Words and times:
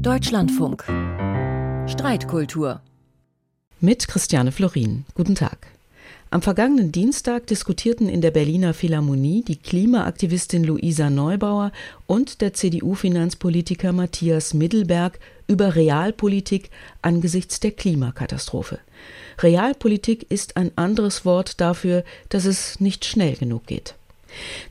Deutschlandfunk. 0.00 0.84
Streitkultur. 1.86 2.82
Mit 3.80 4.08
Christiane 4.08 4.52
Florin. 4.52 5.06
Guten 5.14 5.34
Tag. 5.34 5.68
Am 6.28 6.42
vergangenen 6.42 6.92
Dienstag 6.92 7.46
diskutierten 7.46 8.08
in 8.08 8.20
der 8.20 8.30
Berliner 8.30 8.74
Philharmonie 8.74 9.42
die 9.42 9.56
Klimaaktivistin 9.56 10.64
Luisa 10.64 11.08
Neubauer 11.08 11.72
und 12.06 12.42
der 12.42 12.52
CDU-Finanzpolitiker 12.52 13.92
Matthias 13.92 14.52
Middelberg 14.52 15.18
über 15.46 15.74
Realpolitik 15.74 16.68
angesichts 17.00 17.58
der 17.60 17.70
Klimakatastrophe. 17.70 18.80
Realpolitik 19.38 20.30
ist 20.30 20.58
ein 20.58 20.72
anderes 20.76 21.24
Wort 21.24 21.60
dafür, 21.60 22.04
dass 22.28 22.44
es 22.44 22.80
nicht 22.80 23.06
schnell 23.06 23.34
genug 23.34 23.66
geht. 23.66 23.94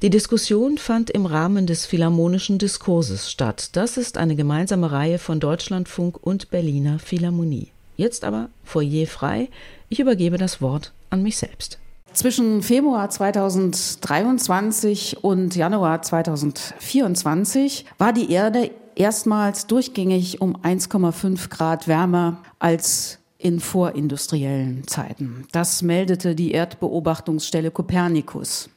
Die 0.02 0.10
Diskussion 0.10 0.78
fand 0.78 1.10
im 1.10 1.26
Rahmen 1.26 1.68
des 1.68 1.86
Philharmonischen 1.86 2.58
Diskurses 2.58 3.32
statt. 3.32 3.70
Das 3.74 3.98
ist 3.98 4.18
eine 4.18 4.36
gemeinsame 4.36 4.92
Reihe 4.92 5.20
von 5.20 5.40
Deutschlandfunk 5.40 6.18
und 6.22 6.50
Berliner 6.50 7.00
Philharmonie. 7.00 7.72
Jetzt 7.98 8.24
aber 8.24 8.50
Foyer 8.64 9.08
frei. 9.08 9.50
Ich 9.90 10.00
übergebe 10.00 10.38
das 10.38 10.62
Wort 10.62 10.94
an 11.10 11.24
mich 11.24 11.38
selbst. 11.38 11.80
Zwischen 12.14 12.64
Februar 12.64 13.10
2023 13.10 15.24
und 15.24 15.56
Januar 15.56 16.02
2024 16.02 17.86
war 17.98 18.14
die 18.14 18.32
Erde 18.32 18.72
erstmals 18.96 19.68
durchgängig 19.68 20.42
um 20.42 20.58
1,5 20.58 21.50
Grad 21.50 21.88
wärmer 21.88 22.42
als 22.58 23.20
in 23.38 23.60
vorindustriellen 23.60 24.88
Zeiten. 24.88 25.46
Das 25.52 25.82
meldete 25.82 26.36
die 26.36 26.52
Erdbeobachtungsstelle 26.52 27.72
Copernicus. 27.72 28.70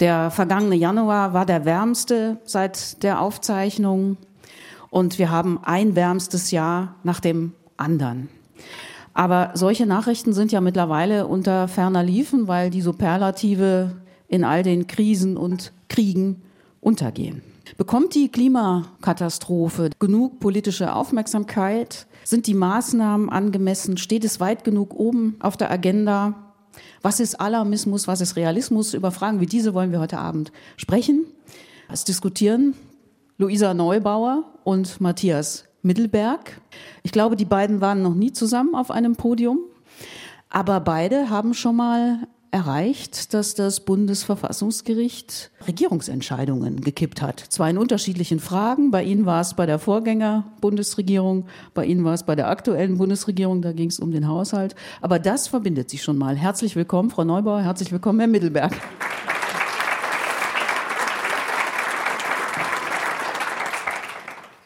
Der 0.00 0.30
vergangene 0.30 0.76
Januar 0.76 1.32
war 1.32 1.44
der 1.44 1.64
wärmste 1.64 2.38
seit 2.44 3.02
der 3.02 3.20
Aufzeichnung 3.20 4.16
und 4.90 5.18
wir 5.18 5.30
haben 5.30 5.58
ein 5.62 5.96
wärmstes 5.96 6.50
Jahr 6.50 6.94
nach 7.02 7.20
dem 7.20 7.52
anderen. 7.76 8.28
Aber 9.12 9.50
solche 9.54 9.86
Nachrichten 9.86 10.32
sind 10.32 10.52
ja 10.52 10.60
mittlerweile 10.60 11.26
unter 11.26 11.66
ferner 11.66 12.04
Liefen, 12.04 12.46
weil 12.46 12.70
die 12.70 12.82
Superlative 12.82 13.96
in 14.28 14.44
all 14.44 14.62
den 14.62 14.86
Krisen 14.86 15.36
und 15.36 15.72
Kriegen 15.88 16.42
untergehen. 16.80 17.42
Bekommt 17.76 18.14
die 18.14 18.28
Klimakatastrophe 18.28 19.90
genug 19.98 20.38
politische 20.38 20.94
Aufmerksamkeit? 20.94 22.06
Sind 22.22 22.46
die 22.46 22.54
Maßnahmen 22.54 23.30
angemessen? 23.30 23.96
Steht 23.96 24.24
es 24.24 24.38
weit 24.38 24.62
genug 24.62 24.94
oben 24.94 25.36
auf 25.40 25.56
der 25.56 25.70
Agenda? 25.70 26.34
Was 27.02 27.20
ist 27.20 27.40
Alarmismus? 27.40 28.08
Was 28.08 28.20
ist 28.20 28.36
Realismus? 28.36 28.94
Über 28.94 29.10
Fragen 29.10 29.40
wie 29.40 29.46
diese 29.46 29.74
wollen 29.74 29.92
wir 29.92 30.00
heute 30.00 30.18
Abend 30.18 30.52
sprechen. 30.76 31.26
Es 31.90 32.04
diskutieren 32.04 32.74
Luisa 33.38 33.72
Neubauer 33.72 34.44
und 34.64 35.00
Matthias 35.00 35.64
Mittelberg. 35.82 36.60
Ich 37.02 37.12
glaube, 37.12 37.36
die 37.36 37.44
beiden 37.44 37.80
waren 37.80 38.02
noch 38.02 38.14
nie 38.14 38.32
zusammen 38.32 38.74
auf 38.74 38.90
einem 38.90 39.16
Podium, 39.16 39.60
aber 40.50 40.80
beide 40.80 41.30
haben 41.30 41.54
schon 41.54 41.76
mal 41.76 42.26
erreicht, 42.50 43.34
dass 43.34 43.54
das 43.54 43.80
Bundesverfassungsgericht 43.80 45.50
Regierungsentscheidungen 45.66 46.80
gekippt 46.80 47.20
hat. 47.20 47.40
Zwar 47.40 47.68
in 47.68 47.78
unterschiedlichen 47.78 48.40
Fragen. 48.40 48.90
Bei 48.90 49.02
Ihnen 49.02 49.26
war 49.26 49.40
es 49.40 49.54
bei 49.54 49.66
der 49.66 49.78
Vorgänger-Bundesregierung, 49.78 51.46
bei 51.74 51.84
Ihnen 51.84 52.04
war 52.04 52.14
es 52.14 52.22
bei 52.22 52.34
der 52.34 52.48
aktuellen 52.48 52.98
Bundesregierung, 52.98 53.60
da 53.62 53.72
ging 53.72 53.88
es 53.88 54.00
um 54.00 54.12
den 54.12 54.28
Haushalt. 54.28 54.74
Aber 55.00 55.18
das 55.18 55.48
verbindet 55.48 55.90
sich 55.90 56.02
schon 56.02 56.16
mal. 56.16 56.36
Herzlich 56.36 56.76
willkommen, 56.76 57.10
Frau 57.10 57.24
Neubauer, 57.24 57.60
herzlich 57.60 57.92
willkommen, 57.92 58.20
Herr 58.20 58.28
Mittelberg. 58.28 58.72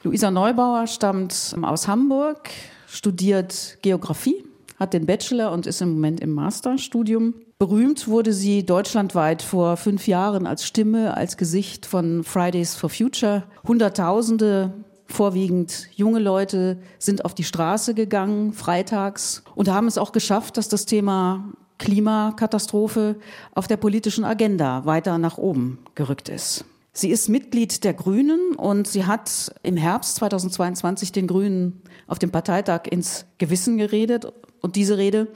Luisa 0.04 0.30
Neubauer 0.30 0.88
stammt 0.88 1.54
aus 1.62 1.86
Hamburg, 1.86 2.50
studiert 2.88 3.78
Geografie, 3.82 4.44
hat 4.78 4.94
den 4.94 5.06
Bachelor 5.06 5.52
und 5.52 5.66
ist 5.66 5.80
im 5.80 5.94
Moment 5.94 6.20
im 6.20 6.32
Masterstudium. 6.32 7.34
Berühmt 7.62 8.08
wurde 8.08 8.32
sie 8.32 8.66
deutschlandweit 8.66 9.40
vor 9.40 9.76
fünf 9.76 10.08
Jahren 10.08 10.48
als 10.48 10.66
Stimme, 10.66 11.16
als 11.16 11.36
Gesicht 11.36 11.86
von 11.86 12.24
Fridays 12.24 12.74
for 12.74 12.90
Future. 12.90 13.44
Hunderttausende 13.64 14.72
vorwiegend 15.06 15.86
junge 15.94 16.18
Leute 16.18 16.78
sind 16.98 17.24
auf 17.24 17.36
die 17.36 17.44
Straße 17.44 17.94
gegangen, 17.94 18.52
freitags, 18.52 19.44
und 19.54 19.68
haben 19.68 19.86
es 19.86 19.96
auch 19.96 20.10
geschafft, 20.10 20.56
dass 20.56 20.68
das 20.68 20.86
Thema 20.86 21.52
Klimakatastrophe 21.78 23.14
auf 23.54 23.68
der 23.68 23.76
politischen 23.76 24.24
Agenda 24.24 24.84
weiter 24.84 25.18
nach 25.18 25.38
oben 25.38 25.78
gerückt 25.94 26.28
ist. 26.28 26.64
Sie 26.92 27.10
ist 27.10 27.28
Mitglied 27.28 27.84
der 27.84 27.94
Grünen 27.94 28.56
und 28.56 28.88
sie 28.88 29.06
hat 29.06 29.54
im 29.62 29.76
Herbst 29.76 30.16
2022 30.16 31.12
den 31.12 31.28
Grünen 31.28 31.80
auf 32.08 32.18
dem 32.18 32.32
Parteitag 32.32 32.88
ins 32.90 33.24
Gewissen 33.38 33.78
geredet. 33.78 34.26
Und 34.60 34.74
diese 34.74 34.98
Rede 34.98 35.28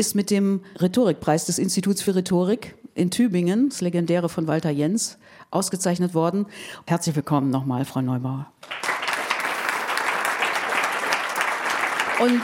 ist 0.00 0.14
mit 0.14 0.30
dem 0.30 0.62
Rhetorikpreis 0.80 1.44
des 1.44 1.58
Instituts 1.58 2.00
für 2.00 2.14
Rhetorik 2.16 2.74
in 2.94 3.10
Tübingen, 3.10 3.68
das 3.68 3.82
legendäre 3.82 4.30
von 4.30 4.46
Walter 4.46 4.70
Jens, 4.70 5.18
ausgezeichnet 5.50 6.14
worden. 6.14 6.46
Herzlich 6.86 7.14
willkommen 7.16 7.50
nochmal, 7.50 7.84
Frau 7.84 8.00
Neubauer. 8.00 8.50
Und 12.18 12.42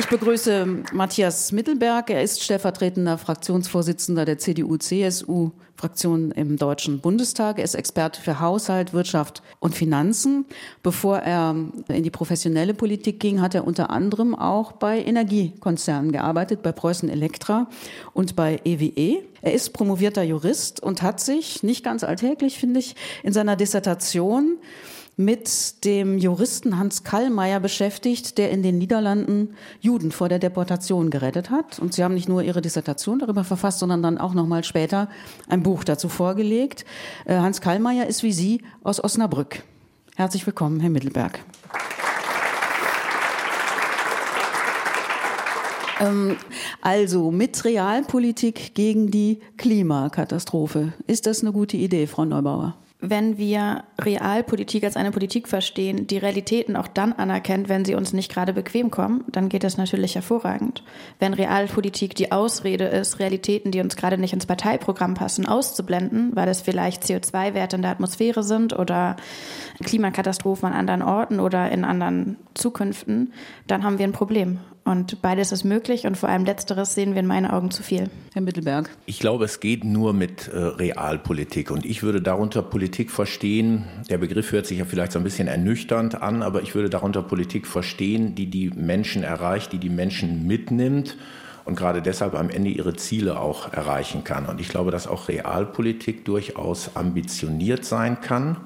ich 0.00 0.08
begrüße 0.08 0.84
Matthias 0.94 1.52
Mittelberg. 1.52 2.08
Er 2.08 2.22
ist 2.22 2.42
stellvertretender 2.42 3.18
Fraktionsvorsitzender 3.18 4.24
der 4.24 4.38
CDU-CSU-Fraktion 4.38 6.30
im 6.30 6.56
Deutschen 6.56 7.00
Bundestag. 7.00 7.58
Er 7.58 7.64
ist 7.64 7.74
Experte 7.74 8.18
für 8.18 8.40
Haushalt, 8.40 8.94
Wirtschaft 8.94 9.42
und 9.58 9.74
Finanzen. 9.74 10.46
Bevor 10.82 11.18
er 11.18 11.54
in 11.88 12.02
die 12.02 12.10
professionelle 12.10 12.72
Politik 12.72 13.20
ging, 13.20 13.42
hat 13.42 13.54
er 13.54 13.66
unter 13.66 13.90
anderem 13.90 14.34
auch 14.34 14.72
bei 14.72 15.04
Energiekonzernen 15.04 16.12
gearbeitet, 16.12 16.62
bei 16.62 16.72
Preußen 16.72 17.10
Elektra 17.10 17.68
und 18.14 18.36
bei 18.36 18.58
EWE. 18.64 19.22
Er 19.42 19.52
ist 19.52 19.74
promovierter 19.74 20.22
Jurist 20.22 20.82
und 20.82 21.02
hat 21.02 21.20
sich, 21.20 21.62
nicht 21.62 21.84
ganz 21.84 22.04
alltäglich 22.04 22.58
finde 22.58 22.80
ich, 22.80 22.96
in 23.22 23.34
seiner 23.34 23.54
Dissertation 23.54 24.56
mit 25.20 25.84
dem 25.84 26.16
Juristen 26.16 26.78
Hans 26.78 27.04
Kallmeier 27.04 27.60
beschäftigt, 27.60 28.38
der 28.38 28.50
in 28.50 28.62
den 28.62 28.78
Niederlanden 28.78 29.54
Juden 29.80 30.12
vor 30.12 30.30
der 30.30 30.38
Deportation 30.38 31.10
gerettet 31.10 31.50
hat. 31.50 31.78
Und 31.78 31.92
Sie 31.92 32.02
haben 32.02 32.14
nicht 32.14 32.28
nur 32.28 32.42
Ihre 32.42 32.62
Dissertation 32.62 33.18
darüber 33.18 33.44
verfasst, 33.44 33.80
sondern 33.80 34.02
dann 34.02 34.16
auch 34.16 34.32
noch 34.32 34.46
mal 34.46 34.64
später 34.64 35.10
ein 35.46 35.62
Buch 35.62 35.84
dazu 35.84 36.08
vorgelegt. 36.08 36.86
Äh, 37.26 37.36
Hans 37.36 37.60
Kallmeier 37.60 38.06
ist 38.06 38.22
wie 38.22 38.32
Sie 38.32 38.62
aus 38.82 39.02
Osnabrück. 39.04 39.62
Herzlich 40.16 40.46
willkommen, 40.46 40.80
Herr 40.80 40.90
Mittelberg. 40.90 41.40
Ähm, 46.00 46.38
also 46.80 47.30
mit 47.30 47.62
Realpolitik 47.66 48.74
gegen 48.74 49.10
die 49.10 49.40
Klimakatastrophe. 49.58 50.94
Ist 51.06 51.26
das 51.26 51.42
eine 51.42 51.52
gute 51.52 51.76
Idee, 51.76 52.06
Frau 52.06 52.24
Neubauer? 52.24 52.74
Wenn 53.00 53.38
wir 53.38 53.84
Realpolitik 53.98 54.84
als 54.84 54.96
eine 54.96 55.10
Politik 55.10 55.48
verstehen, 55.48 56.06
die 56.06 56.18
Realitäten 56.18 56.76
auch 56.76 56.86
dann 56.86 57.12
anerkennt, 57.12 57.68
wenn 57.68 57.84
sie 57.84 57.94
uns 57.94 58.12
nicht 58.12 58.30
gerade 58.30 58.52
bequem 58.52 58.90
kommen, 58.90 59.24
dann 59.28 59.48
geht 59.48 59.64
das 59.64 59.78
natürlich 59.78 60.14
hervorragend. 60.14 60.82
Wenn 61.18 61.32
Realpolitik 61.32 62.14
die 62.14 62.30
Ausrede 62.30 62.84
ist, 62.84 63.18
Realitäten, 63.18 63.70
die 63.70 63.80
uns 63.80 63.96
gerade 63.96 64.18
nicht 64.18 64.34
ins 64.34 64.46
Parteiprogramm 64.46 65.14
passen, 65.14 65.46
auszublenden, 65.46 66.36
weil 66.36 66.48
es 66.48 66.60
vielleicht 66.60 67.04
CO2-Werte 67.04 67.76
in 67.76 67.82
der 67.82 67.90
Atmosphäre 67.90 68.42
sind 68.42 68.78
oder 68.78 69.16
Klimakatastrophen 69.82 70.68
an 70.68 70.74
anderen 70.74 71.02
Orten 71.02 71.40
oder 71.40 71.70
in 71.70 71.84
anderen 71.84 72.36
Zukünften, 72.54 73.32
dann 73.66 73.82
haben 73.82 73.98
wir 73.98 74.06
ein 74.06 74.12
Problem. 74.12 74.58
Und 74.84 75.22
beides 75.22 75.52
ist 75.52 75.64
möglich 75.64 76.06
und 76.06 76.16
vor 76.16 76.28
allem 76.28 76.44
letzteres 76.44 76.94
sehen 76.94 77.12
wir 77.12 77.20
in 77.20 77.26
meinen 77.26 77.46
Augen 77.46 77.70
zu 77.70 77.82
viel. 77.82 78.08
Herr 78.32 78.42
Mittelberg. 78.42 78.90
Ich 79.06 79.18
glaube, 79.20 79.44
es 79.44 79.60
geht 79.60 79.84
nur 79.84 80.12
mit 80.12 80.48
äh, 80.48 80.58
Realpolitik. 80.58 81.70
Und 81.70 81.84
ich 81.84 82.02
würde 82.02 82.22
darunter 82.22 82.62
Politik 82.62 83.10
verstehen, 83.10 83.84
der 84.08 84.18
Begriff 84.18 84.52
hört 84.52 84.66
sich 84.66 84.78
ja 84.78 84.84
vielleicht 84.84 85.12
so 85.12 85.18
ein 85.18 85.24
bisschen 85.24 85.48
ernüchternd 85.48 86.22
an, 86.22 86.42
aber 86.42 86.62
ich 86.62 86.74
würde 86.74 86.90
darunter 86.90 87.22
Politik 87.22 87.66
verstehen, 87.66 88.34
die 88.34 88.46
die 88.46 88.70
Menschen 88.70 89.22
erreicht, 89.22 89.72
die 89.72 89.78
die 89.78 89.90
Menschen 89.90 90.46
mitnimmt 90.46 91.16
und 91.64 91.76
gerade 91.76 92.02
deshalb 92.02 92.34
am 92.34 92.50
Ende 92.50 92.70
ihre 92.70 92.94
Ziele 92.94 93.38
auch 93.38 93.72
erreichen 93.72 94.24
kann. 94.24 94.46
Und 94.46 94.60
ich 94.60 94.68
glaube, 94.68 94.90
dass 94.90 95.06
auch 95.06 95.28
Realpolitik 95.28 96.24
durchaus 96.24 96.96
ambitioniert 96.96 97.84
sein 97.84 98.20
kann 98.20 98.56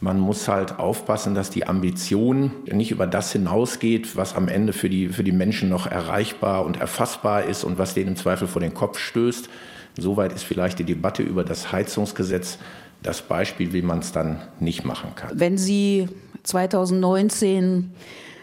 man 0.00 0.18
muss 0.18 0.48
halt 0.48 0.78
aufpassen, 0.78 1.34
dass 1.34 1.50
die 1.50 1.66
Ambition 1.66 2.52
nicht 2.70 2.90
über 2.90 3.06
das 3.06 3.32
hinausgeht, 3.32 4.16
was 4.16 4.34
am 4.34 4.48
Ende 4.48 4.72
für 4.72 4.88
die, 4.88 5.08
für 5.08 5.24
die 5.24 5.32
Menschen 5.32 5.68
noch 5.68 5.86
erreichbar 5.86 6.64
und 6.64 6.80
erfassbar 6.80 7.44
ist 7.44 7.64
und 7.64 7.78
was 7.78 7.92
denen 7.92 8.08
im 8.08 8.16
Zweifel 8.16 8.48
vor 8.48 8.60
den 8.60 8.72
Kopf 8.72 8.98
stößt. 8.98 9.50
Soweit 9.98 10.32
ist 10.32 10.44
vielleicht 10.44 10.78
die 10.78 10.84
Debatte 10.84 11.22
über 11.22 11.44
das 11.44 11.70
Heizungsgesetz 11.70 12.58
das 13.02 13.22
Beispiel, 13.22 13.72
wie 13.72 13.82
man 13.82 13.98
es 13.98 14.12
dann 14.12 14.40
nicht 14.58 14.84
machen 14.84 15.14
kann. 15.14 15.38
Wenn 15.38 15.58
Sie 15.58 16.08
2019 16.44 17.90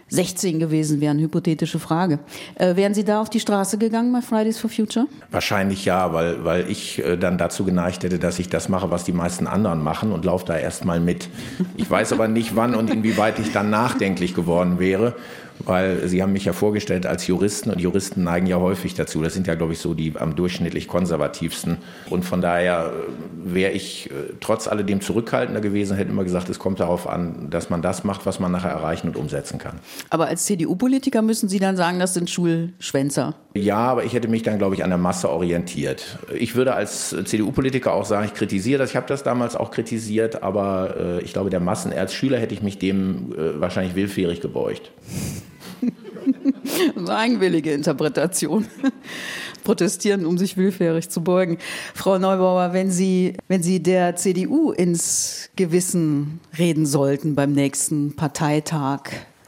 16 0.09 0.59
gewesen 0.59 1.01
wären, 1.01 1.19
hypothetische 1.19 1.79
Frage. 1.79 2.19
Äh, 2.55 2.75
wären 2.75 2.93
Sie 2.93 3.03
da 3.03 3.21
auf 3.21 3.29
die 3.29 3.39
Straße 3.39 3.77
gegangen 3.77 4.13
bei 4.13 4.21
Fridays 4.21 4.57
for 4.57 4.69
Future? 4.69 5.07
Wahrscheinlich 5.31 5.85
ja, 5.85 6.13
weil, 6.13 6.45
weil 6.45 6.69
ich 6.69 7.03
äh, 7.03 7.17
dann 7.17 7.37
dazu 7.37 7.65
geneigt 7.65 8.03
hätte, 8.03 8.19
dass 8.19 8.39
ich 8.39 8.49
das 8.49 8.69
mache, 8.69 8.89
was 8.89 9.03
die 9.03 9.11
meisten 9.11 9.47
anderen 9.47 9.83
machen 9.83 10.11
und 10.11 10.23
laufe 10.25 10.45
da 10.45 10.57
erstmal 10.57 10.99
mit. 10.99 11.29
Ich 11.75 11.89
weiß 11.89 12.13
aber 12.13 12.27
nicht, 12.27 12.55
wann 12.55 12.75
und 12.75 12.89
inwieweit 12.89 13.39
ich 13.39 13.51
dann 13.51 13.69
nachdenklich 13.69 14.33
geworden 14.33 14.79
wäre 14.79 15.15
weil 15.59 16.07
Sie 16.07 16.21
haben 16.21 16.33
mich 16.33 16.45
ja 16.45 16.53
vorgestellt 16.53 17.05
als 17.05 17.27
Juristen 17.27 17.71
und 17.71 17.79
Juristen 17.79 18.23
neigen 18.23 18.47
ja 18.47 18.57
häufig 18.57 18.93
dazu. 18.93 19.21
Das 19.21 19.33
sind 19.33 19.47
ja, 19.47 19.55
glaube 19.55 19.73
ich, 19.73 19.79
so 19.79 19.93
die 19.93 20.13
am 20.17 20.35
durchschnittlich 20.35 20.87
konservativsten. 20.87 21.77
Und 22.09 22.25
von 22.25 22.41
daher 22.41 22.91
äh, 22.93 23.53
wäre 23.53 23.71
ich 23.71 24.09
äh, 24.09 24.33
trotz 24.39 24.67
alledem 24.67 25.01
zurückhaltender 25.01 25.61
gewesen, 25.61 25.97
hätte 25.97 26.11
immer 26.11 26.23
gesagt, 26.23 26.49
es 26.49 26.59
kommt 26.59 26.79
darauf 26.79 27.07
an, 27.07 27.49
dass 27.49 27.69
man 27.69 27.81
das 27.81 28.03
macht, 28.03 28.25
was 28.25 28.39
man 28.39 28.51
nachher 28.51 28.71
erreichen 28.71 29.07
und 29.07 29.17
umsetzen 29.17 29.57
kann. 29.57 29.79
Aber 30.09 30.27
als 30.27 30.45
CDU-Politiker 30.45 31.21
müssen 31.21 31.49
Sie 31.49 31.59
dann 31.59 31.75
sagen, 31.75 31.99
das 31.99 32.13
sind 32.13 32.29
Schulschwänzer. 32.29 33.35
Ja, 33.53 33.77
aber 33.77 34.03
ich 34.03 34.13
hätte 34.13 34.27
mich 34.27 34.43
dann, 34.43 34.59
glaube 34.59 34.75
ich, 34.75 34.83
an 34.83 34.89
der 34.89 34.99
Masse 34.99 35.29
orientiert. 35.29 36.19
Ich 36.37 36.55
würde 36.55 36.75
als 36.75 37.15
CDU-Politiker 37.25 37.93
auch 37.93 38.05
sagen, 38.05 38.25
ich 38.25 38.33
kritisiere 38.33 38.79
das. 38.79 38.91
Ich 38.91 38.95
habe 38.95 39.07
das 39.07 39.23
damals 39.23 39.55
auch 39.55 39.71
kritisiert, 39.71 40.43
aber 40.43 40.95
äh, 40.99 41.21
ich 41.21 41.33
glaube, 41.33 41.49
der 41.49 41.59
Massen, 41.59 41.91
als 41.91 42.13
Schüler 42.13 42.37
hätte 42.39 42.53
ich 42.53 42.61
mich 42.61 42.77
dem 42.77 43.33
wahrscheinlich 43.59 43.95
willfährig 43.95 44.41
gebeugt. 44.41 44.91
so 46.95 47.11
eigenwillige 47.11 47.71
Interpretation. 47.71 48.67
Protestieren, 49.63 50.25
um 50.25 50.37
sich 50.37 50.55
willfährig 50.55 51.09
zu 51.09 51.21
beugen. 51.21 51.57
Frau 51.93 52.17
Neubauer, 52.17 52.73
wenn 52.73 52.89
Sie, 52.89 53.33
wenn 53.47 53.61
Sie 53.61 53.83
der 53.83 54.15
CDU 54.15 54.71
ins 54.71 55.49
Gewissen 55.55 56.39
reden 56.57 56.85
sollten 56.85 57.35
beim 57.35 57.51
nächsten 57.51 58.15
Parteitag, 58.15 59.01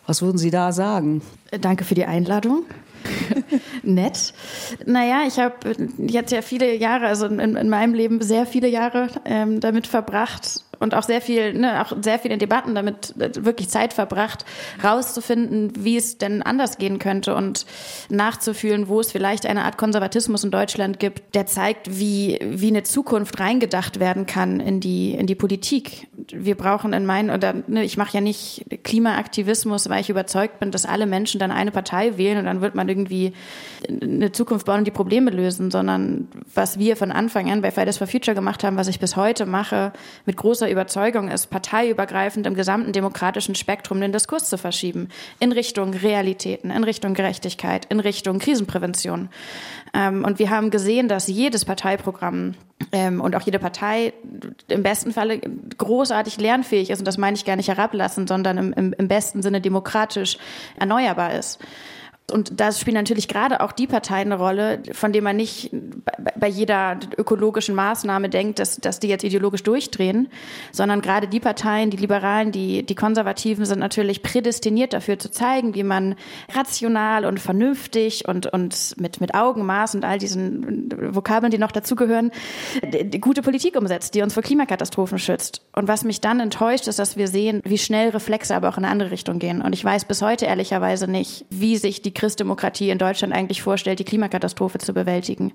was 0.05 0.21
würden 0.21 0.37
Sie 0.37 0.51
da 0.51 0.71
sagen? 0.71 1.21
Danke 1.61 1.85
für 1.85 1.95
die 1.95 2.05
Einladung. 2.05 2.65
Nett. 3.83 4.33
Naja, 4.85 5.23
ich 5.27 5.39
habe 5.39 5.55
jetzt 5.97 6.31
ja 6.31 6.41
viele 6.41 6.75
Jahre, 6.75 7.07
also 7.07 7.27
in, 7.27 7.39
in 7.39 7.69
meinem 7.69 7.93
Leben 7.93 8.21
sehr 8.21 8.45
viele 8.45 8.67
Jahre 8.67 9.07
ähm, 9.25 9.59
damit 9.59 9.87
verbracht, 9.87 10.65
und 10.79 10.93
auch 10.93 11.03
sehr 11.03 11.21
viel, 11.21 11.53
ne, 11.53 11.81
auch 11.81 11.93
sehr 12.01 12.19
viele 12.19 12.37
Debatten 12.37 12.75
damit 12.75 13.15
äh, 13.19 13.31
wirklich 13.43 13.69
Zeit 13.69 13.93
verbracht, 13.93 14.45
rauszufinden, 14.83 15.73
wie 15.77 15.97
es 15.97 16.17
denn 16.17 16.41
anders 16.41 16.77
gehen 16.77 16.99
könnte 16.99 17.35
und 17.35 17.65
nachzufühlen, 18.09 18.87
wo 18.87 18.99
es 18.99 19.11
vielleicht 19.11 19.45
eine 19.45 19.63
Art 19.63 19.77
Konservatismus 19.77 20.43
in 20.43 20.51
Deutschland 20.51 20.99
gibt, 20.99 21.35
der 21.35 21.45
zeigt, 21.45 21.99
wie, 21.99 22.39
wie 22.41 22.67
eine 22.67 22.83
Zukunft 22.83 23.39
reingedacht 23.39 23.99
werden 23.99 24.25
kann 24.25 24.59
in 24.59 24.79
die, 24.79 25.13
in 25.13 25.27
die 25.27 25.35
Politik. 25.35 26.07
Wir 26.31 26.55
brauchen 26.55 26.93
in 26.93 27.05
meinen, 27.05 27.29
oder 27.29 27.53
ne, 27.67 27.83
ich 27.83 27.97
mache 27.97 28.13
ja 28.13 28.21
nicht 28.21 28.65
Klimaaktivismus, 28.83 29.89
weil 29.89 30.01
ich 30.01 30.09
überzeugt 30.09 30.59
bin, 30.59 30.71
dass 30.71 30.85
alle 30.85 31.05
Menschen 31.05 31.39
dann 31.39 31.51
eine 31.51 31.71
Partei 31.71 32.17
wählen 32.17 32.37
und 32.37 32.45
dann 32.45 32.61
wird 32.61 32.75
man 32.75 32.87
irgendwie 32.87 33.33
eine 33.89 34.31
Zukunft 34.31 34.65
bauen 34.65 34.79
und 34.79 34.85
die 34.85 34.91
Probleme 34.91 35.31
lösen, 35.31 35.71
sondern 35.71 36.27
was 36.53 36.79
wir 36.79 36.95
von 36.95 37.11
Anfang 37.11 37.51
an 37.51 37.61
bei 37.61 37.71
Fridays 37.71 37.97
for 37.97 38.07
Future 38.07 38.35
gemacht 38.35 38.63
haben, 38.63 38.77
was 38.77 38.87
ich 38.87 38.99
bis 38.99 39.15
heute 39.15 39.45
mache, 39.45 39.93
mit 40.25 40.37
großer 40.37 40.68
Überzeugung 40.71 41.29
ist, 41.29 41.49
parteiübergreifend 41.49 42.45
im 42.47 42.55
gesamten 42.55 42.91
demokratischen 42.91 43.55
Spektrum 43.55 44.01
den 44.01 44.11
Diskurs 44.11 44.49
zu 44.49 44.57
verschieben. 44.57 45.09
In 45.39 45.51
Richtung 45.51 45.93
Realitäten, 45.93 46.71
in 46.71 46.83
Richtung 46.83 47.13
Gerechtigkeit, 47.13 47.85
in 47.85 47.99
Richtung 47.99 48.39
Krisenprävention. 48.39 49.29
Ähm, 49.93 50.23
und 50.23 50.39
wir 50.39 50.49
haben 50.49 50.69
gesehen, 50.69 51.07
dass 51.07 51.27
jedes 51.27 51.65
Parteiprogramm 51.65 52.55
ähm, 52.91 53.21
und 53.21 53.35
auch 53.35 53.41
jede 53.41 53.59
Partei 53.59 54.13
im 54.67 54.83
besten 54.83 55.11
Falle 55.11 55.39
großartig 55.77 56.39
lernfähig 56.39 56.89
ist. 56.89 56.99
Und 56.99 57.07
das 57.07 57.17
meine 57.17 57.35
ich 57.35 57.45
gar 57.45 57.55
nicht 57.55 57.69
herablassen, 57.69 58.27
sondern 58.27 58.57
im, 58.57 58.73
im, 58.73 58.93
im 58.93 59.07
besten 59.07 59.41
Sinne 59.41 59.61
demokratisch 59.61 60.37
erneuerbar 60.77 61.33
ist. 61.33 61.59
Und 62.31 62.59
da 62.59 62.71
spielen 62.71 62.95
natürlich 62.95 63.27
gerade 63.27 63.61
auch 63.61 63.71
die 63.71 63.87
Parteien 63.87 64.31
eine 64.31 64.37
Rolle, 64.37 64.81
von 64.93 65.13
denen 65.13 65.23
man 65.23 65.35
nicht 65.35 65.71
bei 66.39 66.47
jeder 66.47 66.99
ökologischen 67.17 67.75
Maßnahme 67.75 68.29
denkt, 68.29 68.59
dass, 68.59 68.77
dass 68.77 68.99
die 68.99 69.07
jetzt 69.07 69.23
ideologisch 69.23 69.63
durchdrehen, 69.63 70.29
sondern 70.71 71.01
gerade 71.01 71.27
die 71.27 71.39
Parteien, 71.39 71.89
die 71.89 71.97
Liberalen, 71.97 72.51
die, 72.51 72.85
die 72.85 72.95
Konservativen 72.95 73.65
sind 73.65 73.79
natürlich 73.79 74.23
prädestiniert 74.23 74.93
dafür 74.93 75.19
zu 75.19 75.31
zeigen, 75.31 75.75
wie 75.75 75.83
man 75.83 76.15
rational 76.53 77.25
und 77.25 77.39
vernünftig 77.39 78.27
und, 78.27 78.47
und 78.47 78.95
mit, 78.97 79.21
mit 79.21 79.35
Augenmaß 79.35 79.95
und 79.95 80.05
all 80.05 80.17
diesen 80.17 80.91
Vokabeln, 81.15 81.51
die 81.51 81.57
noch 81.57 81.71
dazugehören, 81.71 82.31
gute 83.21 83.41
Politik 83.41 83.75
umsetzt, 83.75 84.15
die 84.15 84.21
uns 84.21 84.33
vor 84.33 84.43
Klimakatastrophen 84.43 85.19
schützt. 85.19 85.61
Und 85.73 85.87
was 85.87 86.03
mich 86.03 86.21
dann 86.21 86.39
enttäuscht, 86.39 86.87
ist, 86.87 86.99
dass 86.99 87.17
wir 87.17 87.27
sehen, 87.27 87.61
wie 87.65 87.77
schnell 87.77 88.09
Reflexe 88.09 88.55
aber 88.55 88.69
auch 88.69 88.77
in 88.77 88.85
eine 88.85 88.91
andere 88.91 89.11
Richtung 89.11 89.39
gehen. 89.39 89.61
Und 89.61 89.73
ich 89.73 89.83
weiß 89.83 90.05
bis 90.05 90.21
heute 90.21 90.45
ehrlicherweise 90.45 91.07
nicht, 91.09 91.45
wie 91.49 91.77
sich 91.77 92.01
die 92.01 92.13
Christdemokratie 92.19 92.89
in 92.89 92.97
Deutschland 92.97 93.33
eigentlich 93.33 93.61
vorstellt, 93.61 93.99
die 93.99 94.03
Klimakatastrophe 94.03 94.77
zu 94.77 94.93
bewältigen. 94.93 95.53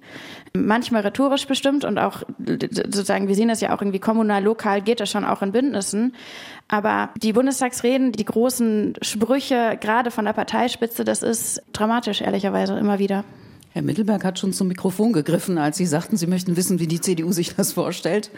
Manchmal 0.56 1.02
rhetorisch 1.02 1.46
bestimmt 1.46 1.84
und 1.84 1.98
auch 1.98 2.22
sozusagen, 2.38 3.28
wir 3.28 3.34
sehen 3.34 3.48
das 3.48 3.60
ja 3.60 3.74
auch 3.74 3.82
irgendwie 3.82 3.98
kommunal, 3.98 4.42
lokal 4.42 4.80
geht 4.80 5.00
das 5.00 5.10
schon 5.10 5.24
auch 5.24 5.42
in 5.42 5.52
Bündnissen. 5.52 6.14
Aber 6.68 7.10
die 7.22 7.34
Bundestagsreden, 7.34 8.12
die 8.12 8.24
großen 8.24 8.94
Sprüche, 9.02 9.78
gerade 9.80 10.10
von 10.10 10.24
der 10.24 10.32
Parteispitze, 10.32 11.04
das 11.04 11.22
ist 11.22 11.62
dramatisch, 11.72 12.22
ehrlicherweise, 12.22 12.78
immer 12.78 12.98
wieder. 12.98 13.24
Herr 13.70 13.82
Mittelberg 13.82 14.24
hat 14.24 14.38
schon 14.38 14.52
zum 14.52 14.68
Mikrofon 14.68 15.12
gegriffen, 15.12 15.58
als 15.58 15.76
Sie 15.76 15.86
sagten, 15.86 16.16
Sie 16.16 16.26
möchten 16.26 16.56
wissen, 16.56 16.78
wie 16.80 16.86
die 16.86 17.00
CDU 17.00 17.32
sich 17.32 17.54
das 17.54 17.72
vorstellt. 17.72 18.30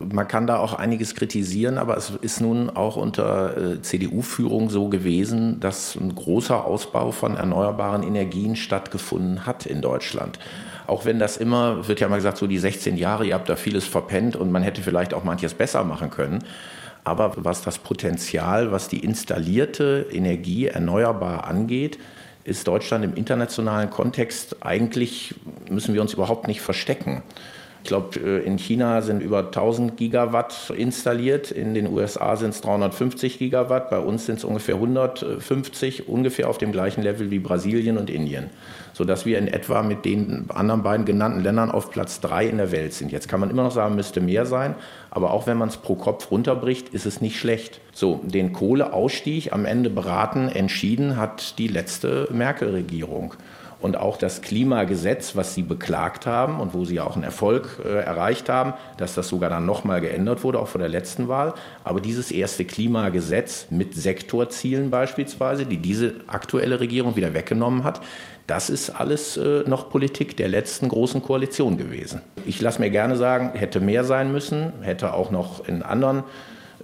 Man 0.00 0.26
kann 0.26 0.46
da 0.46 0.58
auch 0.58 0.74
einiges 0.74 1.14
kritisieren, 1.14 1.78
aber 1.78 1.96
es 1.96 2.10
ist 2.20 2.40
nun 2.40 2.68
auch 2.68 2.96
unter 2.96 3.56
äh, 3.56 3.82
CDU-Führung 3.82 4.68
so 4.68 4.88
gewesen, 4.88 5.60
dass 5.60 5.94
ein 5.94 6.14
großer 6.14 6.64
Ausbau 6.64 7.12
von 7.12 7.36
erneuerbaren 7.36 8.02
Energien 8.02 8.56
stattgefunden 8.56 9.46
hat 9.46 9.66
in 9.66 9.82
Deutschland. 9.82 10.40
Auch 10.86 11.04
wenn 11.04 11.18
das 11.18 11.36
immer, 11.36 11.86
wird 11.86 12.00
ja 12.00 12.08
mal 12.08 12.16
gesagt, 12.16 12.38
so 12.38 12.46
die 12.46 12.58
16 12.58 12.96
Jahre, 12.96 13.24
ihr 13.24 13.34
habt 13.34 13.48
da 13.48 13.56
vieles 13.56 13.86
verpennt 13.86 14.36
und 14.36 14.50
man 14.50 14.62
hätte 14.62 14.82
vielleicht 14.82 15.14
auch 15.14 15.24
manches 15.24 15.54
besser 15.54 15.84
machen 15.84 16.10
können. 16.10 16.44
Aber 17.04 17.32
was 17.36 17.62
das 17.62 17.78
Potenzial, 17.78 18.72
was 18.72 18.88
die 18.88 18.98
installierte 18.98 20.06
Energie 20.10 20.66
erneuerbar 20.66 21.44
angeht, 21.44 21.98
ist 22.44 22.66
Deutschland 22.66 23.04
im 23.04 23.14
internationalen 23.14 23.90
Kontext 23.90 24.56
eigentlich, 24.62 25.34
müssen 25.70 25.94
wir 25.94 26.02
uns 26.02 26.12
überhaupt 26.12 26.48
nicht 26.48 26.60
verstecken. 26.60 27.22
Ich 27.84 27.88
glaube, 27.88 28.18
äh, 28.18 28.42
in 28.46 28.56
China 28.56 29.02
sind 29.02 29.20
über 29.20 29.40
1000 29.40 29.98
Gigawatt 29.98 30.72
installiert, 30.74 31.50
in 31.50 31.74
den 31.74 31.92
USA 31.92 32.34
sind 32.34 32.54
es 32.54 32.62
350 32.62 33.38
Gigawatt, 33.38 33.90
bei 33.90 33.98
uns 33.98 34.24
sind 34.24 34.38
es 34.38 34.44
ungefähr 34.44 34.76
150, 34.76 36.08
ungefähr 36.08 36.48
auf 36.48 36.56
dem 36.56 36.72
gleichen 36.72 37.02
Level 37.02 37.30
wie 37.30 37.40
Brasilien 37.40 37.98
und 37.98 38.08
Indien, 38.08 38.48
sodass 38.94 39.26
wir 39.26 39.38
in 39.38 39.48
etwa 39.48 39.82
mit 39.82 40.06
den 40.06 40.46
anderen 40.48 40.82
beiden 40.82 41.04
genannten 41.04 41.42
Ländern 41.42 41.70
auf 41.70 41.90
Platz 41.90 42.20
drei 42.20 42.46
in 42.46 42.56
der 42.56 42.72
Welt 42.72 42.94
sind. 42.94 43.12
Jetzt 43.12 43.28
kann 43.28 43.40
man 43.40 43.50
immer 43.50 43.64
noch 43.64 43.72
sagen, 43.72 43.96
müsste 43.96 44.22
mehr 44.22 44.46
sein, 44.46 44.76
aber 45.10 45.32
auch 45.32 45.46
wenn 45.46 45.58
man 45.58 45.68
es 45.68 45.76
pro 45.76 45.94
Kopf 45.94 46.30
runterbricht, 46.30 46.88
ist 46.88 47.04
es 47.04 47.20
nicht 47.20 47.38
schlecht. 47.38 47.80
So, 47.92 48.22
den 48.24 48.54
Kohleausstieg 48.54 49.52
am 49.52 49.66
Ende 49.66 49.90
beraten, 49.90 50.48
entschieden 50.48 51.18
hat 51.18 51.58
die 51.58 51.68
letzte 51.68 52.28
Merkel-Regierung. 52.32 53.34
Und 53.84 53.98
auch 53.98 54.16
das 54.16 54.40
Klimagesetz, 54.40 55.36
was 55.36 55.52
Sie 55.52 55.60
beklagt 55.60 56.24
haben 56.24 56.58
und 56.58 56.72
wo 56.72 56.86
Sie 56.86 57.00
auch 57.00 57.16
einen 57.16 57.22
Erfolg 57.22 57.82
äh, 57.84 57.98
erreicht 57.98 58.48
haben, 58.48 58.72
dass 58.96 59.14
das 59.14 59.28
sogar 59.28 59.50
dann 59.50 59.66
nochmal 59.66 60.00
geändert 60.00 60.42
wurde, 60.42 60.58
auch 60.58 60.68
vor 60.68 60.78
der 60.78 60.88
letzten 60.88 61.28
Wahl. 61.28 61.52
Aber 61.84 62.00
dieses 62.00 62.30
erste 62.30 62.64
Klimagesetz 62.64 63.66
mit 63.68 63.92
Sektorzielen 63.92 64.88
beispielsweise, 64.88 65.66
die 65.66 65.76
diese 65.76 66.14
aktuelle 66.28 66.80
Regierung 66.80 67.14
wieder 67.14 67.34
weggenommen 67.34 67.84
hat, 67.84 68.00
das 68.46 68.70
ist 68.70 68.88
alles 68.88 69.36
äh, 69.36 69.64
noch 69.66 69.90
Politik 69.90 70.34
der 70.38 70.48
letzten 70.48 70.88
großen 70.88 71.20
Koalition 71.20 71.76
gewesen. 71.76 72.22
Ich 72.46 72.62
lasse 72.62 72.80
mir 72.80 72.88
gerne 72.88 73.16
sagen, 73.16 73.50
hätte 73.52 73.80
mehr 73.80 74.04
sein 74.04 74.32
müssen, 74.32 74.72
hätte 74.80 75.12
auch 75.12 75.30
noch 75.30 75.68
in 75.68 75.82
anderen 75.82 76.24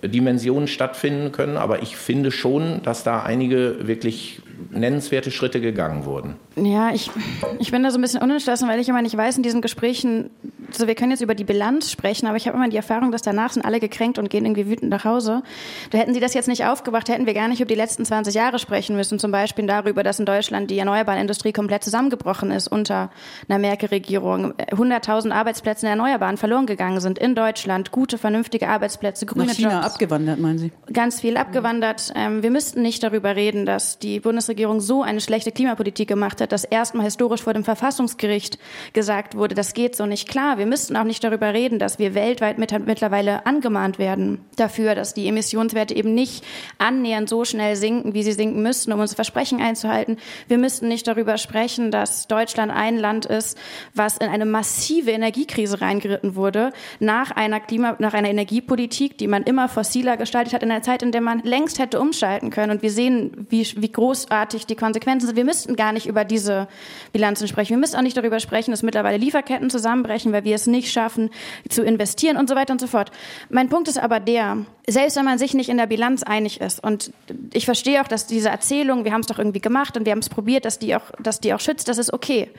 Dimensionen 0.02 0.69
stattfinden 0.69 1.33
können. 1.33 1.57
Aber 1.57 1.83
ich 1.83 1.97
finde 1.97 2.30
schon, 2.30 2.83
dass 2.83 3.04
da 3.04 3.23
einige 3.23 3.87
wirklich 3.87 4.40
nennenswerte 4.71 5.30
Schritte 5.30 5.61
gegangen 5.61 6.04
wurden. 6.04 6.37
Ja, 6.57 6.92
ich, 6.92 7.11
ich 7.59 7.71
bin 7.71 7.83
da 7.83 7.90
so 7.90 7.99
ein 7.99 8.02
bisschen 8.02 8.23
unentschlossen, 8.23 8.69
weil 8.69 8.80
ich 8.80 8.88
immer 8.88 9.02
nicht 9.02 9.16
weiß, 9.16 9.37
in 9.37 9.42
diesen 9.42 9.62
Gesprächen, 9.62 10.30
so 10.74 10.86
wir 10.86 10.94
können 10.94 11.10
jetzt 11.10 11.20
über 11.20 11.34
die 11.34 11.44
Bilanz 11.44 11.90
sprechen, 11.90 12.26
aber 12.26 12.36
ich 12.36 12.46
habe 12.46 12.56
immer 12.56 12.68
die 12.68 12.76
Erfahrung, 12.76 13.12
dass 13.12 13.22
danach 13.22 13.52
sind 13.52 13.64
alle 13.64 13.80
gekränkt 13.80 14.18
und 14.18 14.30
gehen 14.30 14.44
irgendwie 14.44 14.68
wütend 14.68 14.90
nach 14.90 15.04
Hause. 15.04 15.42
Da 15.90 15.98
hätten 15.98 16.14
Sie 16.14 16.20
das 16.20 16.34
jetzt 16.34 16.48
nicht 16.48 16.64
aufgebracht, 16.64 17.08
hätten 17.08 17.26
wir 17.26 17.34
gar 17.34 17.48
nicht 17.48 17.60
über 17.60 17.68
die 17.68 17.74
letzten 17.74 18.04
20 18.04 18.34
Jahre 18.34 18.58
sprechen 18.58 18.96
müssen, 18.96 19.18
zum 19.18 19.30
Beispiel 19.30 19.66
darüber, 19.66 20.02
dass 20.02 20.18
in 20.18 20.26
Deutschland 20.26 20.70
die 20.70 20.78
erneuerbare 20.78 21.20
Industrie 21.20 21.52
komplett 21.52 21.84
zusammengebrochen 21.84 22.50
ist 22.50 22.68
unter 22.68 23.10
einer 23.48 23.58
Merkel-Regierung. 23.58 24.54
100.000 24.54 25.32
Arbeitsplätze 25.32 25.86
in 25.86 25.90
Erneuerbaren 25.90 26.36
verloren 26.36 26.66
gegangen 26.66 27.00
sind 27.00 27.18
in 27.18 27.34
Deutschland. 27.34 27.90
Gute, 27.90 28.18
vernünftige 28.18 28.68
Arbeitsplätze, 28.68 29.26
grüne 29.26 29.46
Nach 29.46 29.54
China 29.54 29.82
Jobs. 29.82 29.94
abgewandert, 29.94 30.38
meinen 30.38 30.58
Sie? 30.58 30.72
Ganz 30.92 31.20
viel 31.20 31.36
abgewandert. 31.36 32.12
Ähm, 32.14 32.42
wir 32.42 32.50
müssten 32.50 32.82
nicht 32.82 33.02
darüber 33.02 33.36
reden, 33.36 33.66
dass 33.66 33.98
die 33.98 34.20
Bundesregierung 34.20 34.80
so 34.80 35.02
eine 35.02 35.20
schlechte 35.20 35.52
Klimapolitik 35.52 36.08
gemacht 36.08 36.40
hat, 36.40 36.52
dass 36.52 36.64
erstmal 36.64 37.04
historisch 37.04 37.42
vor 37.42 37.54
dem 37.54 37.64
Verfassungsgericht 37.64 38.58
gesagt 38.92 39.34
wurde, 39.36 39.54
das 39.54 39.74
geht 39.74 39.96
so 39.96 40.06
nicht 40.06 40.28
klar. 40.28 40.58
Wir 40.61 40.67
müssten 40.67 40.95
auch 40.97 41.05
nicht 41.05 41.25
darüber 41.25 41.55
reden, 41.55 41.79
dass 41.79 41.99
wir 41.99 42.14
weltweit 42.14 42.59
mit, 42.59 42.71
mittlerweile 42.87 43.47
angemahnt 43.47 43.99
werden 43.99 44.45
dafür, 44.57 44.95
dass 44.95 45.14
die 45.14 45.26
Emissionswerte 45.26 45.97
eben 45.97 46.14
nicht 46.14 46.45
annähernd 46.76 47.31
so 47.31 47.47
schnell 47.47 47.76
sinken, 47.76 48.12
wie 48.12 48.23
sie 48.23 48.33
sinken 48.33 48.62
müssten, 48.62 48.93
um 48.93 49.00
unsere 49.00 49.17
Versprechen 49.17 49.62
einzuhalten. 49.62 50.19
Wir 50.49 50.59
müssten 50.59 50.87
nicht 50.88 51.09
darüber 51.09 51.38
sprechen, 51.38 51.90
dass 51.90 52.29
Deutschland 52.29 52.71
ein 52.71 52.99
Land 52.99 53.25
ist, 53.25 53.57
was 53.95 54.19
in 54.19 54.29
eine 54.29 54.45
massive 54.45 55.12
Energiekrise 55.12 55.81
reingeritten 55.81 56.35
wurde, 56.35 56.75
nach 56.99 57.31
einer 57.31 57.59
Klima, 57.59 57.97
nach 57.99 58.12
einer 58.12 58.29
Energiepolitik, 58.29 59.17
die 59.17 59.29
man 59.29 59.45
immer 59.45 59.71
fossiler 59.71 60.19
gestaltet 60.19 60.52
hat, 60.52 60.62
in 60.62 60.71
einer 60.71 60.83
Zeit, 60.83 61.02
in 61.02 61.11
der 61.11 61.23
man 61.23 61.40
längst 61.40 61.79
hätte 61.79 61.99
umschalten 61.99 62.50
können. 62.50 62.71
Und 62.71 62.83
wir 62.83 62.90
sehen, 62.90 63.47
wie, 63.49 63.67
wie 63.76 63.90
großartig 63.90 64.67
die 64.67 64.76
Konsequenzen 64.76 65.26
sind. 65.26 65.37
Wir 65.37 65.47
müssten 65.47 65.75
gar 65.75 65.93
nicht 65.93 66.07
über 66.07 66.26
diese 66.26 66.69
Bilanzen 67.14 67.49
sprechen. 67.49 67.71
Wir 67.71 67.79
müssen 67.79 67.97
auch 67.97 68.02
nicht 68.02 68.19
darüber 68.19 68.40
sprechen, 68.40 68.73
dass 68.73 68.83
mittlerweile 68.83 69.17
Lieferketten 69.17 69.71
zusammenbrechen, 69.71 70.33
weil 70.33 70.45
wir 70.45 70.50
es 70.52 70.66
nicht 70.66 70.92
schaffen, 70.92 71.30
zu 71.69 71.83
investieren 71.83 72.37
und 72.37 72.49
so 72.49 72.54
weiter 72.54 72.73
und 72.73 72.80
so 72.80 72.87
fort. 72.87 73.11
Mein 73.49 73.69
Punkt 73.69 73.88
ist 73.88 73.99
aber 73.99 74.21
der, 74.21 74.59
selbst 74.88 75.16
wenn 75.16 75.25
man 75.25 75.38
sich 75.38 75.54
nicht 75.54 75.69
in 75.69 75.76
der 75.76 75.87
Bilanz 75.87 76.23
einig 76.23 76.61
ist, 76.61 76.83
und 76.83 77.12
ich 77.52 77.64
verstehe 77.64 78.02
auch, 78.02 78.09
dass 78.09 78.26
diese 78.26 78.49
Erzählung, 78.49 79.04
wir 79.04 79.12
haben 79.12 79.21
es 79.21 79.26
doch 79.26 79.38
irgendwie 79.38 79.61
gemacht 79.61 79.97
und 79.97 80.04
wir 80.04 80.12
haben 80.12 80.21
es 80.21 80.28
probiert, 80.28 80.64
dass 80.64 80.78
die 80.78 80.95
auch, 80.95 81.11
dass 81.19 81.40
die 81.40 81.54
auch 81.54 81.61
schützt, 81.61 81.88
das 81.88 81.99
ist 81.99 82.12
okay. 82.12 82.50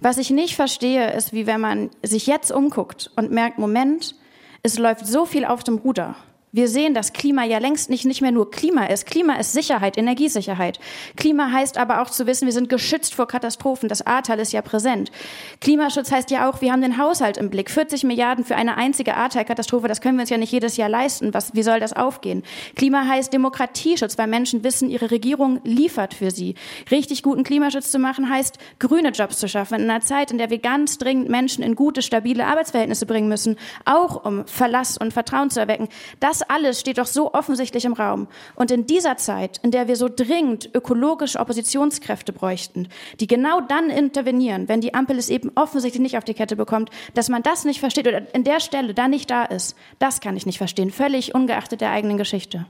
Was 0.00 0.18
ich 0.18 0.30
nicht 0.30 0.56
verstehe, 0.56 1.12
ist, 1.12 1.32
wie 1.32 1.46
wenn 1.46 1.60
man 1.60 1.90
sich 2.02 2.26
jetzt 2.26 2.52
umguckt 2.52 3.10
und 3.16 3.30
merkt, 3.30 3.58
Moment, 3.58 4.14
es 4.62 4.78
läuft 4.78 5.06
so 5.06 5.24
viel 5.24 5.44
auf 5.44 5.64
dem 5.64 5.76
Ruder. 5.76 6.16
Wir 6.56 6.68
sehen, 6.68 6.94
dass 6.94 7.12
Klima 7.12 7.44
ja 7.44 7.58
längst 7.58 7.90
nicht, 7.90 8.06
nicht 8.06 8.22
mehr 8.22 8.32
nur 8.32 8.50
Klima 8.50 8.86
ist. 8.86 9.04
Klima 9.04 9.34
ist 9.34 9.52
Sicherheit, 9.52 9.98
Energiesicherheit. 9.98 10.80
Klima 11.14 11.52
heißt 11.52 11.76
aber 11.76 12.00
auch 12.00 12.08
zu 12.08 12.26
wissen, 12.26 12.46
wir 12.46 12.52
sind 12.54 12.70
geschützt 12.70 13.14
vor 13.14 13.28
Katastrophen. 13.28 13.90
Das 13.90 14.06
Ahrtal 14.06 14.38
ist 14.38 14.54
ja 14.54 14.62
präsent. 14.62 15.12
Klimaschutz 15.60 16.10
heißt 16.10 16.30
ja 16.30 16.48
auch, 16.48 16.62
wir 16.62 16.72
haben 16.72 16.80
den 16.80 16.96
Haushalt 16.96 17.36
im 17.36 17.50
Blick. 17.50 17.70
40 17.70 18.04
Milliarden 18.04 18.42
für 18.42 18.56
eine 18.56 18.78
einzige 18.78 19.18
Ahrtal-Katastrophe, 19.18 19.86
das 19.86 20.00
können 20.00 20.16
wir 20.16 20.22
uns 20.22 20.30
ja 20.30 20.38
nicht 20.38 20.50
jedes 20.50 20.78
Jahr 20.78 20.88
leisten. 20.88 21.34
Was, 21.34 21.52
wie 21.52 21.62
soll 21.62 21.78
das 21.78 21.92
aufgehen? 21.92 22.42
Klima 22.74 23.06
heißt 23.06 23.34
Demokratieschutz, 23.34 24.16
weil 24.16 24.26
Menschen 24.26 24.64
wissen, 24.64 24.88
ihre 24.88 25.10
Regierung 25.10 25.60
liefert 25.62 26.14
für 26.14 26.30
sie. 26.30 26.54
Richtig 26.90 27.22
guten 27.22 27.44
Klimaschutz 27.44 27.90
zu 27.90 27.98
machen 27.98 28.30
heißt, 28.30 28.56
grüne 28.78 29.10
Jobs 29.10 29.38
zu 29.38 29.46
schaffen. 29.46 29.80
In 29.80 29.90
einer 29.90 30.00
Zeit, 30.00 30.30
in 30.30 30.38
der 30.38 30.48
wir 30.48 30.58
ganz 30.58 30.96
dringend 30.96 31.28
Menschen 31.28 31.62
in 31.62 31.74
gute, 31.74 32.00
stabile 32.00 32.46
Arbeitsverhältnisse 32.46 33.04
bringen 33.04 33.28
müssen, 33.28 33.56
auch 33.84 34.24
um 34.24 34.46
Verlass 34.46 34.96
und 34.96 35.12
Vertrauen 35.12 35.50
zu 35.50 35.60
erwecken. 35.60 35.90
Das 36.18 36.45
alles 36.48 36.80
steht 36.80 36.98
doch 36.98 37.06
so 37.06 37.32
offensichtlich 37.32 37.84
im 37.84 37.92
Raum. 37.92 38.28
Und 38.54 38.70
in 38.70 38.86
dieser 38.86 39.16
Zeit, 39.16 39.58
in 39.62 39.70
der 39.70 39.88
wir 39.88 39.96
so 39.96 40.08
dringend 40.08 40.70
ökologische 40.74 41.38
Oppositionskräfte 41.38 42.32
bräuchten, 42.32 42.88
die 43.20 43.26
genau 43.26 43.60
dann 43.60 43.90
intervenieren, 43.90 44.68
wenn 44.68 44.80
die 44.80 44.94
Ampel 44.94 45.18
es 45.18 45.28
eben 45.28 45.50
offensichtlich 45.54 46.02
nicht 46.02 46.18
auf 46.18 46.24
die 46.24 46.34
Kette 46.34 46.56
bekommt, 46.56 46.90
dass 47.14 47.28
man 47.28 47.42
das 47.42 47.64
nicht 47.64 47.80
versteht 47.80 48.06
oder 48.06 48.34
in 48.34 48.44
der 48.44 48.60
Stelle 48.60 48.94
da 48.94 49.08
nicht 49.08 49.30
da 49.30 49.44
ist, 49.44 49.76
das 49.98 50.20
kann 50.20 50.36
ich 50.36 50.46
nicht 50.46 50.58
verstehen, 50.58 50.90
völlig 50.90 51.34
ungeachtet 51.34 51.80
der 51.80 51.90
eigenen 51.90 52.18
Geschichte. 52.18 52.66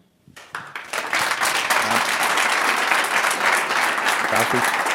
Darf 4.31 4.55
ich? 4.55 4.86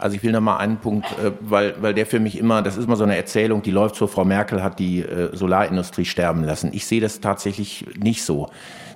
Also 0.00 0.16
ich 0.16 0.22
will 0.22 0.32
noch 0.32 0.40
mal 0.40 0.56
einen 0.56 0.78
Punkt, 0.78 1.06
äh, 1.12 1.32
weil, 1.40 1.74
weil 1.80 1.94
der 1.94 2.06
für 2.06 2.20
mich 2.20 2.38
immer, 2.38 2.62
das 2.62 2.76
ist 2.76 2.84
immer 2.84 2.96
so 2.96 3.04
eine 3.04 3.16
Erzählung, 3.16 3.62
die 3.62 3.70
läuft 3.70 3.96
so, 3.96 4.06
Frau 4.06 4.24
Merkel 4.24 4.62
hat 4.62 4.78
die 4.78 5.00
äh, 5.00 5.34
Solarindustrie 5.36 6.04
sterben 6.04 6.44
lassen. 6.44 6.70
Ich 6.72 6.86
sehe 6.86 7.00
das 7.00 7.20
tatsächlich 7.20 7.86
nicht 7.98 8.24
so. 8.24 8.48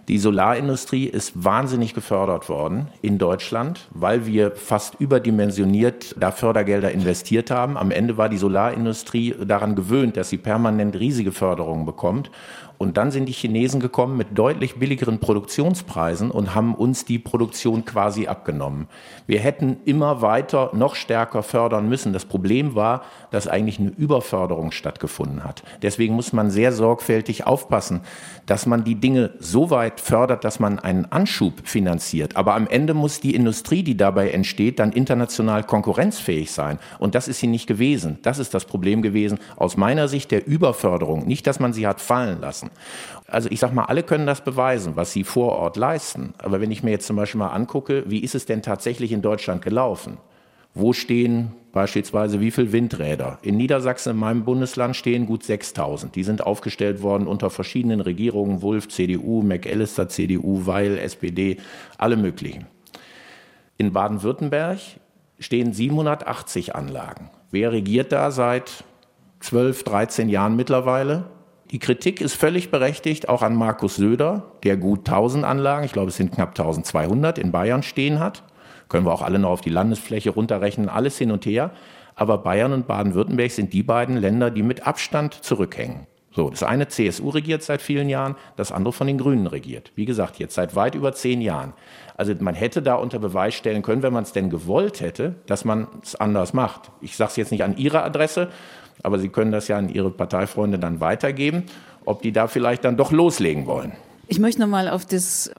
Die 0.08 0.18
Solarindustrie 0.18 1.06
ist 1.06 1.32
wahnsinnig 1.44 1.94
gefördert 1.94 2.50
worden 2.50 2.88
in 3.00 3.16
Deutschland, 3.16 3.88
weil 3.90 4.26
wir 4.26 4.50
fast 4.50 4.96
überdimensioniert 5.00 6.14
da 6.18 6.30
Fördergelder 6.30 6.90
investiert 6.90 7.50
haben. 7.50 7.78
Am 7.78 7.90
Ende 7.90 8.18
war 8.18 8.28
die 8.28 8.37
Solarindustrie 8.37 9.34
daran 9.46 9.75
gewöhnt, 9.75 10.18
dass 10.18 10.28
sie 10.28 10.37
permanent 10.37 10.94
riesige 10.96 11.32
Förderungen 11.32 11.87
bekommt. 11.87 12.30
Und 12.78 12.97
dann 12.97 13.11
sind 13.11 13.26
die 13.26 13.33
Chinesen 13.33 13.81
gekommen 13.81 14.16
mit 14.16 14.37
deutlich 14.37 14.76
billigeren 14.76 15.21
Produktionspreisen 15.21 16.31
und 16.31 16.54
haben 16.54 16.75
uns 16.75 17.04
die 17.04 17.19
Produktion 17.19 17.85
quasi 17.85 18.26
abgenommen. 18.26 18.88
Wir 19.26 19.40
hätten 19.40 19.78
immer 19.85 20.23
weiter 20.23 20.71
noch 20.75 20.95
stärker 20.95 21.43
fördern 21.43 21.88
müssen. 21.88 22.12
Das 22.12 22.25
Problem 22.25 22.75
war, 22.75 23.02
dass 23.31 23.49
eigentlich 23.49 23.78
eine 23.78 23.90
Überförderung 23.90 24.73
stattgefunden 24.73 25.45
hat. 25.45 25.62
Deswegen 25.83 26.14
muss 26.14 26.33
man 26.33 26.50
sehr 26.50 26.73
sorgfältig 26.73 27.47
aufpassen, 27.47 28.00
dass 28.47 28.66
man 28.66 28.85
die 28.85 28.97
Dinge 28.97 29.31
so 29.38 29.71
weit 29.71 30.00
fördert, 30.00 30.45
dass 30.45 30.61
man 30.61 30.78
einen 30.78 31.07
Anschub 31.07 31.66
finanziert. 31.66 32.37
Aber 32.37 32.54
am 32.54 32.66
Ende 32.66 32.95
muss 32.95 33.21
die 33.21 33.35
Industrie, 33.35 33.83
die 33.83 33.97
dabei 33.97 34.31
entsteht, 34.31 34.78
dann 34.78 34.93
international 34.93 35.64
konkurrenzfähig 35.64 36.50
sein. 36.50 36.78
Und 36.99 37.14
das 37.14 37.28
ist 37.28 37.40
sie 37.40 37.47
nicht 37.47 37.66
gewesen. 37.66 38.19
Das 38.23 38.38
ist 38.38 38.52
das 38.54 38.64
Problem 38.64 39.02
gewesen 39.02 39.38
aus 39.57 39.76
meiner 39.76 40.09
Sicht 40.09 40.31
der 40.31 40.47
Überförderung. 40.47 41.26
Nicht, 41.26 41.47
dass 41.47 41.61
man 41.61 41.73
sie 41.73 41.87
hat 41.87 42.00
fallen 42.00 42.40
lassen. 42.40 42.63
Also 43.26 43.49
ich 43.50 43.61
sage 43.61 43.75
mal, 43.75 43.85
alle 43.85 44.02
können 44.02 44.26
das 44.26 44.42
beweisen, 44.42 44.97
was 44.97 45.12
sie 45.12 45.25
vor 45.25 45.52
Ort 45.52 45.76
leisten. 45.76 46.35
Aber 46.38 46.61
wenn 46.61 46.71
ich 46.71 46.83
mir 46.83 46.90
jetzt 46.90 47.06
zum 47.06 47.16
Beispiel 47.16 47.38
mal 47.38 47.49
angucke, 47.49 48.04
wie 48.06 48.21
ist 48.21 48.35
es 48.35 48.47
denn 48.47 48.62
tatsächlich 48.62 49.12
in 49.12 49.23
Deutschland 49.23 49.62
gelaufen? 49.62 50.18
Wo 50.75 50.92
stehen 50.92 51.52
beispielsweise 51.73 52.40
wie 52.40 52.50
viele 52.50 52.73
Windräder? 52.73 53.38
In 53.42 53.56
Niedersachsen, 53.56 54.11
in 54.11 54.18
meinem 54.18 54.44
Bundesland, 54.44 54.97
stehen 54.97 55.26
gut 55.26 55.44
6000. 55.44 56.14
Die 56.16 56.25
sind 56.25 56.44
aufgestellt 56.44 57.00
worden 57.00 57.28
unter 57.28 57.49
verschiedenen 57.49 58.00
Regierungen, 58.00 58.61
Wulff, 58.61 58.88
CDU, 58.88 59.42
McAllister, 59.42 60.09
CDU, 60.09 60.66
Weil, 60.66 60.99
SPD, 60.99 61.59
alle 61.97 62.16
möglichen. 62.16 62.66
In 63.76 63.92
Baden-Württemberg 63.92 64.78
stehen 65.38 65.73
780 65.73 66.75
Anlagen. 66.75 67.30
Wer 67.52 67.71
regiert 67.71 68.11
da 68.11 68.33
seit 68.33 68.85
12, 69.40 69.85
13 69.85 70.28
Jahren 70.28 70.56
mittlerweile? 70.56 71.25
Die 71.75 71.81
Kritik 71.81 72.21
ist 72.21 72.35
völlig 72.35 72.71
berechtigt, 72.71 73.28
auch 73.28 73.43
an 73.43 73.57
Markus 73.57 73.97
Söder, 73.97 74.52
der 74.62 74.76
gut 74.76 75.00
1000 75.00 75.45
Anlagen, 75.45 75.85
ich 75.85 75.93
glaube 75.93 76.11
es 76.11 76.16
sind 76.16 76.31
knapp 76.31 76.50
1200 76.50 77.37
in 77.37 77.50
Bayern 77.50 77.83
stehen 77.83 78.21
hat. 78.21 78.45
Können 78.88 79.04
wir 79.04 79.12
auch 79.12 79.23
alle 79.23 79.40
noch 79.40 79.50
auf 79.50 79.61
die 79.61 79.71
Landesfläche 79.71 80.31
runterrechnen, 80.31 80.88
alles 80.88 81.19
hin 81.19 81.33
und 81.33 81.47
her. 81.47 81.73
Aber 82.14 82.38
Bayern 82.38 82.73
und 82.73 82.87
Baden-Württemberg 82.87 83.50
sind 83.50 83.73
die 83.73 83.83
beiden 83.83 84.16
Länder, 84.16 84.52
die 84.52 84.62
mit 84.62 84.87
Abstand 84.87 85.35
zurückhängen. 85.35 86.07
So, 86.31 86.49
das 86.49 86.62
eine 86.62 86.87
CSU 86.87 87.31
regiert 87.31 87.64
seit 87.64 87.83
vielen 87.83 88.09
Jahren, 88.09 88.37
das 88.54 88.71
andere 88.71 88.93
von 88.93 89.09
den 89.09 89.19
Grünen 89.19 89.49
regiert. 89.49 89.90
Wie 89.97 90.04
gesagt, 90.04 90.38
jetzt 90.38 90.54
seit 90.54 90.76
weit 90.76 90.95
über 90.95 91.12
zehn 91.12 91.40
Jahren. 91.40 91.73
Also 92.16 92.35
man 92.38 92.54
hätte 92.54 92.83
da 92.83 92.95
unter 92.95 93.19
Beweis 93.19 93.54
stellen 93.54 93.83
können, 93.83 94.02
wenn 94.02 94.12
man 94.12 94.23
es 94.23 94.33
denn 94.33 94.49
gewollt 94.49 95.00
hätte, 95.00 95.35
dass 95.47 95.64
man 95.64 95.88
es 96.02 96.14
anders 96.14 96.52
macht. 96.52 96.93
Ich 97.00 97.16
sage 97.16 97.31
es 97.31 97.37
jetzt 97.37 97.50
nicht 97.50 97.64
an 97.64 97.76
Ihre 97.76 98.04
Adresse, 98.04 98.49
aber 99.04 99.18
Sie 99.18 99.28
können 99.28 99.52
das 99.52 99.68
ja 99.68 99.78
an 99.78 99.88
Ihre 99.88 100.11
Parteifreunde 100.11 100.78
dann 100.78 100.99
weitergeben, 101.00 101.64
ob 102.04 102.23
die 102.23 102.32
da 102.32 102.49
vielleicht 102.49 102.84
dann 102.84 102.96
doch 102.96 103.12
loslegen 103.12 103.66
wollen. 103.66 103.92
Ich 104.26 104.38
möchte 104.38 104.61
nochmal 104.62 104.88
auf, 104.88 105.04
das, 105.04 105.49
äh, 105.49 105.52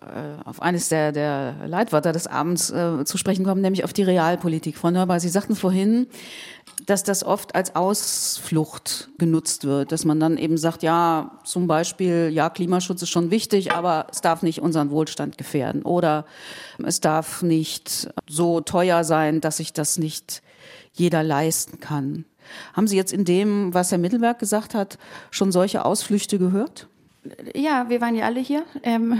auf 0.43 0.61
eines 0.61 0.89
der, 0.89 1.11
der 1.11 1.55
Leitwörter 1.67 2.11
des 2.11 2.25
Abends 2.25 2.71
äh, 2.71 3.05
zu 3.05 3.19
sprechen 3.19 3.45
kommen, 3.45 3.61
nämlich 3.61 3.83
auf 3.83 3.93
die 3.93 4.01
Realpolitik. 4.01 4.77
Frau 4.77 4.89
Neubauer, 4.89 5.19
Sie 5.19 5.29
sagten 5.29 5.55
vorhin, 5.55 6.07
dass 6.87 7.03
das 7.03 7.23
oft 7.23 7.53
als 7.53 7.75
Ausflucht 7.75 9.09
genutzt 9.19 9.65
wird, 9.65 9.91
dass 9.91 10.03
man 10.03 10.19
dann 10.19 10.37
eben 10.37 10.57
sagt, 10.57 10.81
ja, 10.81 11.39
zum 11.43 11.67
Beispiel, 11.67 12.31
ja, 12.33 12.49
Klimaschutz 12.49 13.03
ist 13.03 13.09
schon 13.09 13.29
wichtig, 13.29 13.71
aber 13.71 14.07
es 14.11 14.21
darf 14.21 14.41
nicht 14.41 14.61
unseren 14.61 14.89
Wohlstand 14.89 15.37
gefährden 15.37 15.83
oder 15.83 16.25
es 16.83 16.99
darf 17.01 17.43
nicht 17.43 18.09
so 18.27 18.61
teuer 18.61 19.03
sein, 19.03 19.41
dass 19.41 19.57
sich 19.57 19.73
das 19.73 19.99
nicht 19.99 20.41
jeder 20.93 21.21
leisten 21.21 21.79
kann. 21.79 22.25
Haben 22.73 22.87
Sie 22.87 22.95
jetzt 22.95 23.13
in 23.13 23.25
dem, 23.25 23.73
was 23.73 23.91
Herr 23.91 23.97
Mittelberg 23.97 24.39
gesagt 24.39 24.73
hat, 24.73 24.97
schon 25.31 25.51
solche 25.51 25.85
Ausflüchte 25.85 26.39
gehört? 26.39 26.87
Ja, 27.55 27.89
wir 27.89 28.01
waren 28.01 28.15
ja 28.15 28.25
alle 28.25 28.39
hier. 28.39 28.63
Ähm, 28.83 29.19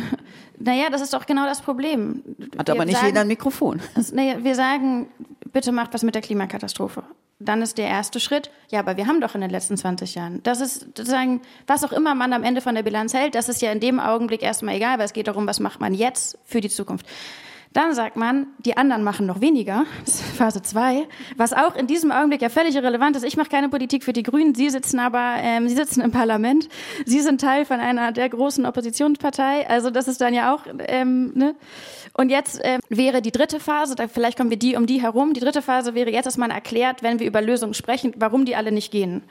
naja, 0.59 0.89
das 0.91 1.01
ist 1.01 1.13
doch 1.13 1.25
genau 1.25 1.45
das 1.45 1.61
Problem. 1.61 2.23
Hat 2.57 2.67
wir 2.67 2.75
aber 2.75 2.85
nicht 2.85 2.95
sagen, 2.95 3.07
jeder 3.07 3.21
ein 3.21 3.27
Mikrofon. 3.27 3.81
naja, 4.13 4.43
wir 4.43 4.55
sagen, 4.55 5.07
bitte 5.51 5.71
macht 5.71 5.93
was 5.93 6.03
mit 6.03 6.15
der 6.15 6.21
Klimakatastrophe. 6.21 7.03
Dann 7.39 7.61
ist 7.61 7.77
der 7.77 7.87
erste 7.87 8.21
Schritt, 8.21 8.49
ja, 8.69 8.79
aber 8.79 8.95
wir 8.95 9.07
haben 9.07 9.19
doch 9.19 9.35
in 9.35 9.41
den 9.41 9.49
letzten 9.49 9.75
20 9.75 10.15
Jahren. 10.15 10.41
Das 10.43 10.61
ist 10.61 10.81
sozusagen, 10.95 11.41
was 11.67 11.83
auch 11.83 11.91
immer 11.91 12.15
man 12.15 12.31
am 12.31 12.43
Ende 12.43 12.61
von 12.61 12.75
der 12.75 12.83
Bilanz 12.83 13.13
hält, 13.13 13.35
das 13.35 13.49
ist 13.49 13.61
ja 13.61 13.71
in 13.71 13.81
dem 13.81 13.99
Augenblick 13.99 14.41
erstmal 14.41 14.75
egal, 14.75 14.99
weil 14.99 15.05
es 15.05 15.13
geht 15.13 15.27
darum, 15.27 15.45
was 15.45 15.59
macht 15.59 15.81
man 15.81 15.93
jetzt 15.93 16.37
für 16.45 16.61
die 16.61 16.69
Zukunft. 16.69 17.05
Dann 17.75 17.93
sagt 17.93 18.15
man, 18.15 18.47
die 18.59 18.77
anderen 18.77 19.03
machen 19.03 19.25
noch 19.25 19.41
weniger, 19.41 19.83
das 20.05 20.21
ist 20.21 20.37
Phase 20.37 20.61
2, 20.61 21.09
was 21.35 21.51
auch 21.51 21.75
in 21.75 21.87
diesem 21.87 22.09
Augenblick 22.09 22.41
ja 22.41 22.47
völlig 22.47 22.73
irrelevant 22.73 23.17
ist. 23.17 23.23
Ich 23.23 23.35
mache 23.35 23.49
keine 23.49 23.67
Politik 23.67 24.05
für 24.05 24.13
die 24.13 24.23
Grünen, 24.23 24.55
Sie 24.55 24.69
sitzen 24.69 24.97
aber, 24.97 25.35
ähm, 25.39 25.67
Sie 25.67 25.75
sitzen 25.75 25.99
im 25.99 26.11
Parlament, 26.11 26.69
Sie 27.05 27.19
sind 27.19 27.41
Teil 27.41 27.65
von 27.65 27.81
einer 27.81 28.13
der 28.13 28.29
großen 28.29 28.65
Oppositionspartei, 28.65 29.67
also 29.67 29.89
das 29.89 30.07
ist 30.07 30.21
dann 30.21 30.33
ja 30.33 30.55
auch, 30.55 30.61
ähm, 30.87 31.33
ne? 31.35 31.55
Und 32.13 32.29
jetzt 32.29 32.61
ähm, 32.63 32.79
wäre 32.87 33.21
die 33.21 33.33
dritte 33.33 33.59
Phase, 33.59 33.95
da, 33.95 34.07
vielleicht 34.07 34.37
kommen 34.37 34.49
wir 34.49 34.57
die 34.57 34.77
um 34.77 34.85
die 34.85 35.01
herum, 35.01 35.33
die 35.33 35.41
dritte 35.41 35.61
Phase 35.61 35.95
wäre 35.95 36.09
jetzt, 36.11 36.27
dass 36.27 36.37
man 36.37 36.51
erklärt, 36.51 37.03
wenn 37.03 37.19
wir 37.19 37.27
über 37.27 37.41
Lösungen 37.41 37.73
sprechen, 37.73 38.13
warum 38.15 38.45
die 38.45 38.55
alle 38.55 38.71
nicht 38.71 38.89
gehen. 38.89 39.21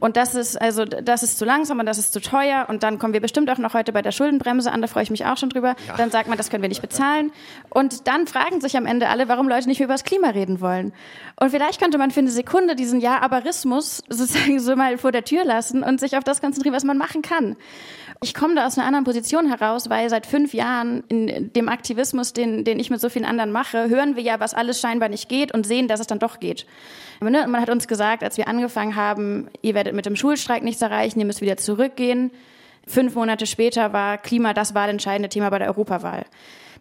Und 0.00 0.16
das 0.16 0.34
ist 0.34 0.60
also 0.60 0.84
das 0.86 1.22
ist 1.22 1.38
zu 1.38 1.44
langsam 1.44 1.78
und 1.78 1.86
das 1.86 1.98
ist 1.98 2.12
zu 2.12 2.20
teuer 2.20 2.66
und 2.68 2.82
dann 2.82 2.98
kommen 2.98 3.12
wir 3.12 3.20
bestimmt 3.20 3.50
auch 3.50 3.58
noch 3.58 3.74
heute 3.74 3.92
bei 3.92 4.00
der 4.00 4.12
Schuldenbremse 4.12 4.72
an, 4.72 4.80
da 4.80 4.88
freue 4.88 5.02
ich 5.02 5.10
mich 5.10 5.26
auch 5.26 5.36
schon 5.36 5.50
drüber. 5.50 5.76
Ja. 5.86 5.96
Dann 5.96 6.10
sagt 6.10 6.28
man, 6.28 6.38
das 6.38 6.48
können 6.48 6.62
wir 6.62 6.68
nicht 6.70 6.80
bezahlen 6.80 7.32
und 7.68 7.79
dann 7.88 8.26
fragen 8.26 8.60
sich 8.60 8.76
am 8.76 8.86
Ende 8.86 9.08
alle, 9.08 9.28
warum 9.28 9.48
Leute 9.48 9.68
nicht 9.68 9.78
mehr 9.78 9.86
über 9.86 9.94
das 9.94 10.04
Klima 10.04 10.28
reden 10.30 10.60
wollen. 10.60 10.92
Und 11.38 11.50
vielleicht 11.50 11.80
könnte 11.80 11.98
man 11.98 12.10
für 12.10 12.20
eine 12.20 12.30
Sekunde 12.30 12.76
diesen 12.76 13.00
Ja-Aberismus 13.00 14.02
sozusagen 14.08 14.60
so 14.60 14.76
mal 14.76 14.98
vor 14.98 15.12
der 15.12 15.24
Tür 15.24 15.44
lassen 15.44 15.82
und 15.82 16.00
sich 16.00 16.16
auf 16.16 16.24
das 16.24 16.40
konzentrieren, 16.40 16.74
was 16.74 16.84
man 16.84 16.98
machen 16.98 17.22
kann. 17.22 17.56
Ich 18.22 18.34
komme 18.34 18.54
da 18.54 18.66
aus 18.66 18.76
einer 18.76 18.86
anderen 18.86 19.04
Position 19.04 19.46
heraus, 19.48 19.88
weil 19.88 20.10
seit 20.10 20.26
fünf 20.26 20.52
Jahren 20.52 21.04
in 21.08 21.52
dem 21.54 21.70
Aktivismus, 21.70 22.34
den, 22.34 22.64
den 22.64 22.78
ich 22.78 22.90
mit 22.90 23.00
so 23.00 23.08
vielen 23.08 23.24
anderen 23.24 23.50
mache, 23.50 23.88
hören 23.88 24.14
wir 24.14 24.22
ja, 24.22 24.40
was 24.40 24.52
alles 24.52 24.78
scheinbar 24.78 25.08
nicht 25.08 25.30
geht 25.30 25.54
und 25.54 25.66
sehen, 25.66 25.88
dass 25.88 26.00
es 26.00 26.06
dann 26.06 26.18
doch 26.18 26.38
geht. 26.38 26.66
Ne, 27.20 27.46
man 27.46 27.60
hat 27.60 27.70
uns 27.70 27.88
gesagt, 27.88 28.22
als 28.22 28.36
wir 28.36 28.46
angefangen 28.46 28.94
haben, 28.94 29.48
ihr 29.62 29.74
werdet 29.74 29.94
mit 29.94 30.04
dem 30.04 30.16
Schulstreik 30.16 30.62
nichts 30.62 30.82
erreichen, 30.82 31.18
ihr 31.18 31.26
müsst 31.26 31.40
wieder 31.40 31.56
zurückgehen. 31.56 32.30
Fünf 32.86 33.14
Monate 33.14 33.46
später 33.46 33.92
war 33.92 34.18
Klima 34.18 34.52
das 34.52 34.74
wahlentscheidende 34.74 35.28
Thema 35.28 35.48
bei 35.50 35.58
der 35.58 35.68
Europawahl. 35.68 36.24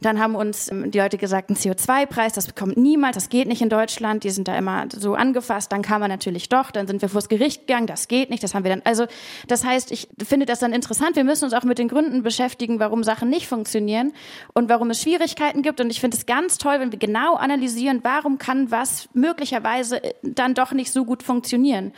Dann 0.02 0.20
haben 0.20 0.36
uns 0.36 0.72
ähm, 0.72 0.92
die 0.92 1.00
Leute 1.00 1.18
gesagt, 1.18 1.50
ein 1.50 1.56
CO2-Preis, 1.56 2.34
das 2.34 2.56
kommt 2.56 2.78
niemals, 2.78 3.16
das 3.16 3.30
geht 3.30 3.48
nicht 3.48 3.62
in 3.62 3.70
Deutschland. 3.70 4.24
Die 4.24 4.30
sind 4.30 4.48
da 4.48 4.58
immer 4.58 4.88
so 4.96 5.16
angefasst. 5.16 5.72
Dann 5.72 5.82
kam 5.82 6.02
er 6.02 6.08
natürlich 6.08 6.50
doch. 6.50 6.72
Dann 6.72 6.88
sind 6.88 7.02
wir 7.02 7.10
vors 7.10 7.28
Gericht 7.28 7.68
gegangen. 7.68 7.88
Das 7.88 8.08
geht 8.08 8.30
nicht. 8.30 8.44
Das 8.44 8.56
haben 8.56 8.64
wir 8.64 8.72
dann. 8.72 8.82
Also 8.86 9.08
das 9.48 9.66
heißt, 9.66 9.92
ich 9.92 10.08
finde 10.26 10.46
das 10.46 10.60
dann 10.60 10.74
interessant. 10.74 11.16
Wir 11.16 11.24
müssen 11.24 11.46
uns 11.46 11.54
auch 11.54 11.64
mit 11.64 11.80
den 11.80 11.90
Gründen 11.90 12.24
beschäftigen, 12.24 12.80
warum 12.80 13.04
Sachen 13.04 13.30
nicht 13.30 13.48
funktionieren 13.48 14.14
und 14.54 14.70
warum 14.70 14.90
es 14.90 15.02
Schwierigkeiten 15.02 15.62
gibt. 15.62 15.82
Und 15.82 15.90
ich 15.90 16.00
finde 16.00 16.16
es 16.16 16.26
ganz 16.26 16.58
toll, 16.58 16.80
wenn 16.80 16.92
wir 16.92 17.00
genau 17.00 17.36
analysieren, 17.36 18.00
warum 18.04 18.38
kann 18.38 18.72
was 18.72 19.10
möglicherweise 19.14 20.04
äh, 20.04 20.14
dann 20.24 20.54
doch 20.54 20.72
nicht 20.72 20.92
so 20.92 21.04
gut 21.04 21.24
funktionieren. 21.24 21.92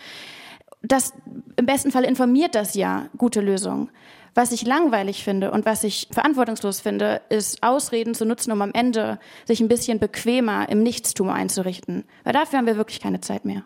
Das 0.82 1.14
im 1.58 1.68
besten 1.68 1.92
Fall 1.92 2.04
informiert 2.06 2.56
das 2.56 2.74
ja 2.74 3.06
gute 3.16 3.42
Lösungen. 3.42 3.92
Was 4.34 4.54
ich 4.54 4.66
langweilig 4.66 5.26
finde 5.26 5.52
und 5.52 5.66
was 5.66 5.84
ich 5.84 6.08
verantwortungslos 6.10 6.80
finde, 6.80 7.22
ist 7.28 7.62
Ausreden 7.64 8.16
zu 8.16 8.26
nutzen, 8.26 8.54
um 8.54 8.62
am 8.62 8.72
Ende 8.74 9.20
sich 9.46 9.60
ein 9.60 9.68
bisschen 9.68 10.00
bequemer 10.00 10.70
im 10.70 10.84
Nichtstum 10.84 11.30
einzurichten. 11.30 12.06
Weil 12.24 12.32
dafür 12.32 12.60
haben 12.60 12.66
wir 12.66 12.78
wirklich 12.78 13.02
keine 13.02 13.20
Zeit 13.20 13.44
mehr. 13.44 13.64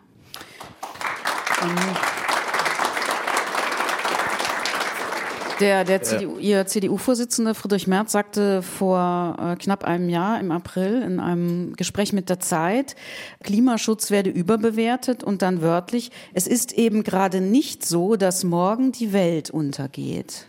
Der, 5.60 5.84
der 5.84 6.02
CDU, 6.02 6.36
Ihr 6.38 6.66
CDU-Vorsitzende 6.66 7.54
Friedrich 7.54 7.86
Merz 7.86 8.12
sagte 8.12 8.60
vor 8.60 9.36
äh, 9.40 9.56
knapp 9.56 9.84
einem 9.84 10.10
Jahr 10.10 10.38
im 10.38 10.50
April 10.50 11.00
in 11.00 11.18
einem 11.18 11.74
Gespräch 11.76 12.12
mit 12.12 12.28
der 12.28 12.40
Zeit, 12.40 12.94
Klimaschutz 13.42 14.10
werde 14.10 14.28
überbewertet 14.28 15.24
und 15.24 15.40
dann 15.40 15.62
wörtlich, 15.62 16.10
es 16.34 16.46
ist 16.46 16.72
eben 16.72 17.04
gerade 17.04 17.40
nicht 17.40 17.86
so, 17.86 18.16
dass 18.16 18.44
morgen 18.44 18.92
die 18.92 19.14
Welt 19.14 19.48
untergeht. 19.48 20.46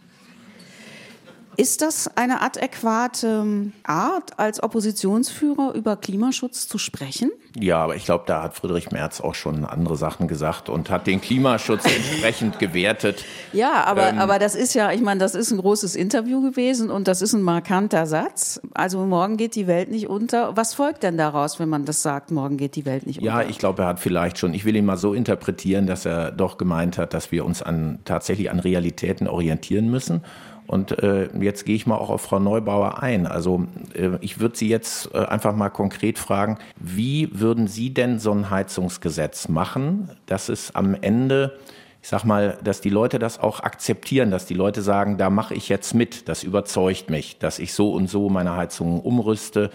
Ist 1.59 1.81
das 1.81 2.07
eine 2.15 2.41
adäquate 2.41 3.27
ähm, 3.27 3.73
Art, 3.81 4.37
als 4.37 4.61
Oppositionsführer 4.61 5.73
über 5.73 5.95
Klimaschutz 5.95 6.67
zu 6.67 6.77
sprechen? 6.77 7.31
Ja, 7.59 7.79
aber 7.79 7.95
ich 7.95 8.05
glaube, 8.05 8.25
da 8.27 8.43
hat 8.43 8.53
Friedrich 8.53 8.91
Merz 8.91 9.19
auch 9.21 9.33
schon 9.33 9.65
andere 9.65 9.95
Sachen 9.95 10.27
gesagt 10.27 10.69
und 10.69 10.91
hat 10.91 11.07
den 11.07 11.19
Klimaschutz 11.19 11.83
entsprechend 11.95 12.59
gewertet. 12.59 13.25
Ja, 13.53 13.85
aber, 13.85 14.09
ähm, 14.09 14.19
aber 14.19 14.37
das 14.37 14.53
ist 14.53 14.75
ja, 14.75 14.91
ich 14.91 15.01
meine, 15.01 15.19
das 15.19 15.33
ist 15.33 15.49
ein 15.49 15.57
großes 15.57 15.95
Interview 15.95 16.43
gewesen 16.43 16.91
und 16.91 17.07
das 17.07 17.23
ist 17.23 17.33
ein 17.33 17.41
markanter 17.41 18.05
Satz. 18.05 18.61
Also 18.75 19.03
morgen 19.07 19.37
geht 19.37 19.55
die 19.55 19.65
Welt 19.65 19.89
nicht 19.89 20.07
unter. 20.07 20.55
Was 20.55 20.75
folgt 20.75 21.01
denn 21.01 21.17
daraus, 21.17 21.59
wenn 21.59 21.69
man 21.69 21.85
das 21.85 22.03
sagt, 22.03 22.29
morgen 22.29 22.57
geht 22.57 22.75
die 22.75 22.85
Welt 22.85 23.07
nicht 23.07 23.17
unter? 23.17 23.31
Ja, 23.31 23.49
ich 23.49 23.57
glaube, 23.57 23.81
er 23.81 23.87
hat 23.87 23.99
vielleicht 23.99 24.37
schon, 24.37 24.53
ich 24.53 24.63
will 24.63 24.75
ihn 24.75 24.85
mal 24.85 24.97
so 24.97 25.15
interpretieren, 25.15 25.87
dass 25.87 26.05
er 26.05 26.29
doch 26.29 26.59
gemeint 26.59 26.99
hat, 26.99 27.15
dass 27.15 27.31
wir 27.31 27.45
uns 27.45 27.63
an, 27.63 27.97
tatsächlich 28.05 28.51
an 28.51 28.59
Realitäten 28.59 29.27
orientieren 29.27 29.89
müssen 29.89 30.21
und 30.67 30.99
äh, 31.01 31.29
jetzt 31.39 31.65
gehe 31.65 31.75
ich 31.75 31.87
mal 31.87 31.95
auch 31.95 32.09
auf 32.09 32.21
Frau 32.21 32.39
Neubauer 32.39 33.01
ein. 33.01 33.25
Also 33.25 33.65
äh, 33.93 34.17
ich 34.21 34.39
würde 34.39 34.57
Sie 34.57 34.67
jetzt 34.67 35.13
äh, 35.13 35.19
einfach 35.19 35.55
mal 35.55 35.69
konkret 35.69 36.19
fragen, 36.19 36.57
wie 36.77 37.29
würden 37.33 37.67
Sie 37.67 37.93
denn 37.93 38.19
so 38.19 38.31
ein 38.31 38.49
Heizungsgesetz 38.49 39.47
machen, 39.47 40.09
dass 40.25 40.49
es 40.49 40.75
am 40.75 40.95
Ende 40.95 41.57
ich 41.99 42.09
sag 42.09 42.23
mal, 42.23 42.57
dass 42.63 42.79
die 42.79 42.89
Leute 42.89 43.19
das 43.19 43.37
auch 43.37 43.59
akzeptieren, 43.59 44.31
dass 44.31 44.45
die 44.45 44.53
Leute 44.53 44.81
sagen, 44.81 45.17
da 45.17 45.29
mache 45.29 45.55
ich 45.55 45.67
jetzt 45.67 45.93
mit, 45.93 46.29
das 46.29 46.43
überzeugt 46.43 47.09
mich, 47.09 47.37
dass 47.37 47.59
ich 47.59 47.73
so 47.73 47.91
und 47.91 48.07
so 48.07 48.29
meine 48.29 48.55
Heizungen 48.55 49.01
umrüste, 49.01 49.71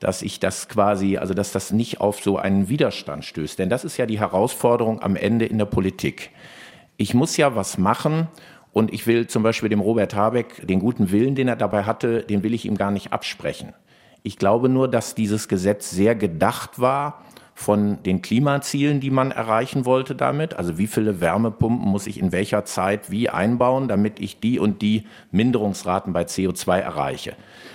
dass 0.00 0.22
ich 0.22 0.40
das 0.40 0.68
quasi, 0.68 1.18
also 1.18 1.34
dass 1.34 1.52
das 1.52 1.72
nicht 1.72 2.00
auf 2.00 2.22
so 2.22 2.38
einen 2.38 2.70
Widerstand 2.70 3.24
stößt. 3.24 3.58
Denn 3.58 3.68
das 3.68 3.84
ist 3.84 3.98
ja 3.98 4.06
die 4.06 4.18
Herausforderung 4.18 5.02
am 5.02 5.14
Ende 5.14 5.44
in 5.44 5.58
der 5.58 5.66
Politik. 5.66 6.30
Ich 6.96 7.12
muss 7.12 7.36
ja 7.36 7.54
was 7.54 7.76
machen, 7.76 8.28
und 8.74 8.92
ich 8.92 9.06
will 9.06 9.28
zum 9.28 9.42
Beispiel 9.42 9.70
dem 9.70 9.80
Robert 9.80 10.14
Habeck 10.14 10.66
den 10.66 10.80
guten 10.80 11.10
Willen, 11.10 11.34
den 11.36 11.48
er 11.48 11.56
dabei 11.56 11.84
hatte, 11.84 12.22
den 12.22 12.42
will 12.42 12.52
ich 12.52 12.66
ihm 12.66 12.76
gar 12.76 12.90
nicht 12.90 13.12
absprechen. 13.12 13.72
Ich 14.24 14.36
glaube 14.36 14.68
nur, 14.68 14.88
dass 14.88 15.14
dieses 15.14 15.48
Gesetz 15.48 15.90
sehr 15.90 16.14
gedacht 16.16 16.80
war 16.80 17.22
von 17.54 18.02
den 18.02 18.20
Klimazielen, 18.20 18.98
die 18.98 19.10
man 19.10 19.30
erreichen 19.30 19.84
wollte 19.84 20.16
damit. 20.16 20.54
Also 20.54 20.76
wie 20.76 20.88
viele 20.88 21.20
Wärmepumpen 21.20 21.88
muss 21.88 22.08
ich 22.08 22.18
in 22.18 22.32
welcher 22.32 22.64
Zeit 22.64 23.12
wie 23.12 23.30
einbauen, 23.30 23.86
damit 23.86 24.18
ich 24.18 24.40
die 24.40 24.58
und 24.58 24.82
die 24.82 25.06
Minderungsraten 25.30 26.12
bei 26.12 26.22
CO2 26.22 26.78
erreiche. 26.78 27.34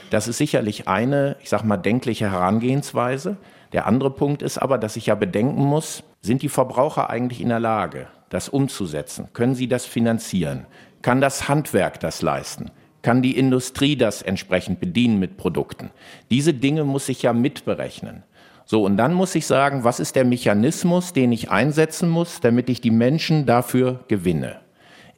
Das 0.09 0.27
ist 0.27 0.37
sicherlich 0.37 0.89
eine, 0.89 1.37
ich 1.41 1.49
sag 1.49 1.63
mal, 1.63 1.77
denkliche 1.77 2.29
Herangehensweise. 2.29 3.37
Der 3.71 3.85
andere 3.85 4.11
Punkt 4.11 4.41
ist 4.41 4.57
aber, 4.57 4.77
dass 4.77 4.97
ich 4.97 5.05
ja 5.05 5.15
bedenken 5.15 5.63
muss, 5.63 6.03
sind 6.21 6.41
die 6.41 6.49
Verbraucher 6.49 7.09
eigentlich 7.09 7.39
in 7.39 7.49
der 7.49 7.61
Lage, 7.61 8.07
das 8.29 8.49
umzusetzen? 8.49 9.29
Können 9.31 9.55
sie 9.55 9.67
das 9.67 9.85
finanzieren? 9.85 10.65
Kann 11.01 11.21
das 11.21 11.47
Handwerk 11.47 11.99
das 11.99 12.21
leisten? 12.21 12.71
Kann 13.01 13.21
die 13.21 13.37
Industrie 13.37 13.95
das 13.95 14.21
entsprechend 14.21 14.79
bedienen 14.79 15.19
mit 15.19 15.37
Produkten? 15.37 15.91
Diese 16.29 16.53
Dinge 16.53 16.83
muss 16.83 17.07
ich 17.07 17.21
ja 17.21 17.31
mitberechnen. 17.31 18.23
So, 18.65 18.83
und 18.83 18.97
dann 18.97 19.13
muss 19.13 19.33
ich 19.33 19.47
sagen, 19.47 19.83
was 19.83 19.99
ist 19.99 20.15
der 20.15 20.25
Mechanismus, 20.25 21.13
den 21.13 21.31
ich 21.31 21.49
einsetzen 21.49 22.09
muss, 22.09 22.39
damit 22.41 22.69
ich 22.69 22.81
die 22.81 22.91
Menschen 22.91 23.45
dafür 23.45 24.01
gewinne? 24.09 24.57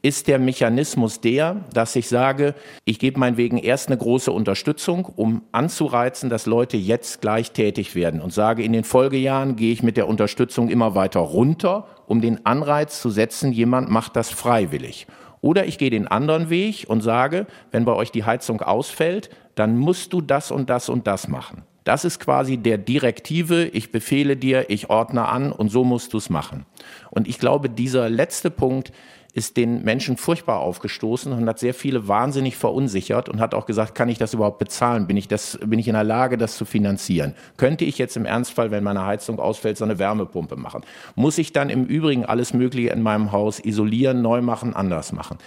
Ist 0.04 0.28
der 0.28 0.40
Mechanismus 0.40 1.22
der, 1.22 1.66
dass 1.74 1.96
ich 1.96 2.08
sage, 2.08 2.56
ich 2.86 2.98
gebe 2.98 3.20
meinetwegen 3.20 3.58
erst 3.58 3.90
eine 3.90 3.98
große 3.98 4.32
Unterstützung, 4.32 5.06
um 5.06 5.44
anzureizen, 5.52 6.30
dass 6.30 6.46
Leute 6.46 6.78
jetzt 6.78 7.22
gleich 7.22 7.52
tätig 7.52 7.94
werden 7.94 8.22
und 8.22 8.32
sage, 8.32 8.64
in 8.64 8.74
den 8.74 8.84
Folgejahren 8.84 9.58
gehe 9.58 9.74
ich 9.74 9.84
mit 9.84 9.98
der 9.98 10.08
Unterstützung 10.08 10.70
immer 10.70 10.96
weiter 10.96 11.20
runter, 11.20 11.88
um 12.08 12.22
den 12.22 12.46
Anreiz 12.46 13.02
zu 13.02 13.10
setzen, 13.10 13.52
jemand 13.52 13.90
macht 13.90 14.16
das 14.16 14.30
freiwillig. 14.30 15.08
Oder 15.42 15.66
ich 15.66 15.78
gehe 15.78 15.90
den 15.90 16.08
anderen 16.08 16.50
Weg 16.50 16.86
und 16.88 17.02
sage, 17.02 17.48
wenn 17.72 17.86
bei 17.86 17.94
euch 17.94 18.12
die 18.12 18.24
Heizung 18.24 18.62
ausfällt, 18.62 19.30
dann 19.56 19.78
musst 19.78 20.14
du 20.14 20.22
das 20.22 20.52
und 20.52 20.70
das 20.70 20.88
und 20.88 21.08
das 21.08 21.28
machen. 21.28 21.64
Das 21.84 22.06
ist 22.06 22.20
quasi 22.20 22.58
der 22.58 22.78
Direktive, 22.78 23.66
ich 23.66 23.92
befehle 23.92 24.38
dir, 24.38 24.70
ich 24.70 24.92
ordne 24.92 25.28
an 25.28 25.52
und 25.52 25.70
so 25.70 25.84
musst 25.84 26.14
du 26.14 26.18
es 26.18 26.30
machen. 26.30 26.66
Und 27.10 27.28
ich 27.28 27.40
glaube, 27.40 27.70
dieser 27.70 28.08
letzte 28.08 28.52
Punkt 28.52 28.92
ist 29.34 29.56
den 29.58 29.84
Menschen 29.84 30.18
furchtbar 30.18 30.60
aufgestoßen 30.60 31.32
und 31.32 31.48
hat 31.48 31.60
sehr 31.60 31.74
viele 31.74 32.08
wahnsinnig 32.08 32.58
verunsichert 32.58 33.30
und 33.30 33.40
hat 33.40 33.54
auch 33.54 33.66
gesagt, 33.66 33.96
kann 33.96 34.10
ich 34.10 34.18
das 34.18 34.34
überhaupt 34.34 34.60
bezahlen? 34.60 35.08
Bin 35.08 35.16
ich, 35.16 35.28
das, 35.28 35.58
bin 35.66 35.80
ich 35.80 35.88
in 35.88 35.94
der 35.94 36.04
Lage, 36.04 36.38
das 36.38 36.58
zu 36.58 36.66
finanzieren? 36.66 37.34
Könnte 37.58 37.86
ich 37.86 37.98
jetzt 37.98 38.18
im 38.18 38.26
Ernstfall, 38.26 38.72
wenn 38.72 38.84
meine 38.84 39.06
Heizung 39.06 39.40
ausfällt, 39.40 39.78
so 39.78 39.86
eine 39.86 40.00
Wärmepumpe 40.00 40.58
machen? 40.58 40.82
Muss 41.16 41.38
ich 41.38 41.54
dann 41.54 41.70
im 41.70 41.86
Übrigen 41.86 42.26
alles 42.26 42.54
Mögliche 42.54 42.90
in 42.90 43.02
meinem 43.02 43.32
Haus 43.32 43.60
isolieren, 43.60 44.22
neu 44.22 44.42
machen, 44.42 44.76
anders 44.76 45.14
machen? 45.14 45.38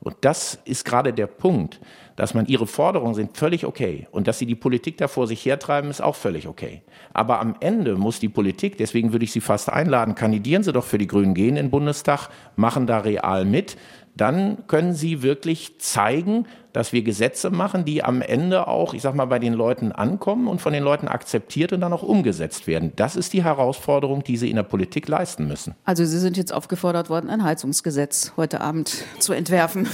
Und 0.00 0.16
das 0.20 0.58
ist 0.64 0.84
gerade 0.84 1.12
der 1.12 1.26
Punkt, 1.26 1.80
dass 2.16 2.34
man 2.34 2.46
ihre 2.46 2.66
Forderungen 2.66 3.14
sind 3.14 3.36
völlig 3.36 3.66
okay 3.66 4.06
und 4.10 4.26
dass 4.26 4.38
sie 4.38 4.46
die 4.46 4.54
Politik 4.54 4.96
da 4.96 5.08
vor 5.08 5.26
sich 5.26 5.44
hertreiben, 5.44 5.90
ist 5.90 6.02
auch 6.02 6.14
völlig 6.14 6.48
okay. 6.48 6.82
Aber 7.12 7.40
am 7.40 7.56
Ende 7.60 7.96
muss 7.96 8.18
die 8.20 8.28
Politik, 8.28 8.78
deswegen 8.78 9.12
würde 9.12 9.24
ich 9.24 9.32
Sie 9.32 9.40
fast 9.40 9.70
einladen, 9.70 10.14
kandidieren 10.14 10.62
Sie 10.62 10.72
doch 10.72 10.84
für 10.84 10.98
die 10.98 11.06
Grünen, 11.06 11.34
gehen 11.34 11.50
in 11.50 11.66
den 11.66 11.70
Bundestag, 11.70 12.28
machen 12.56 12.86
da 12.86 12.98
real 12.98 13.44
mit. 13.44 13.76
Dann 14.16 14.66
können 14.66 14.94
Sie 14.94 15.22
wirklich 15.22 15.78
zeigen, 15.78 16.46
dass 16.76 16.92
wir 16.92 17.00
Gesetze 17.00 17.48
machen, 17.48 17.86
die 17.86 18.04
am 18.04 18.20
Ende 18.20 18.68
auch, 18.68 18.92
ich 18.92 19.00
sag 19.00 19.14
mal, 19.14 19.24
bei 19.24 19.38
den 19.38 19.54
Leuten 19.54 19.92
ankommen 19.92 20.46
und 20.46 20.60
von 20.60 20.74
den 20.74 20.82
Leuten 20.82 21.08
akzeptiert 21.08 21.72
und 21.72 21.80
dann 21.80 21.90
auch 21.94 22.02
umgesetzt 22.02 22.66
werden. 22.66 22.92
Das 22.96 23.16
ist 23.16 23.32
die 23.32 23.42
Herausforderung, 23.42 24.22
die 24.22 24.36
Sie 24.36 24.50
in 24.50 24.56
der 24.56 24.62
Politik 24.62 25.08
leisten 25.08 25.48
müssen. 25.48 25.74
Also 25.86 26.04
Sie 26.04 26.18
sind 26.18 26.36
jetzt 26.36 26.52
aufgefordert 26.52 27.08
worden, 27.08 27.30
ein 27.30 27.42
Heizungsgesetz 27.44 28.34
heute 28.36 28.60
Abend 28.60 29.04
zu 29.20 29.32
entwerfen. 29.32 29.88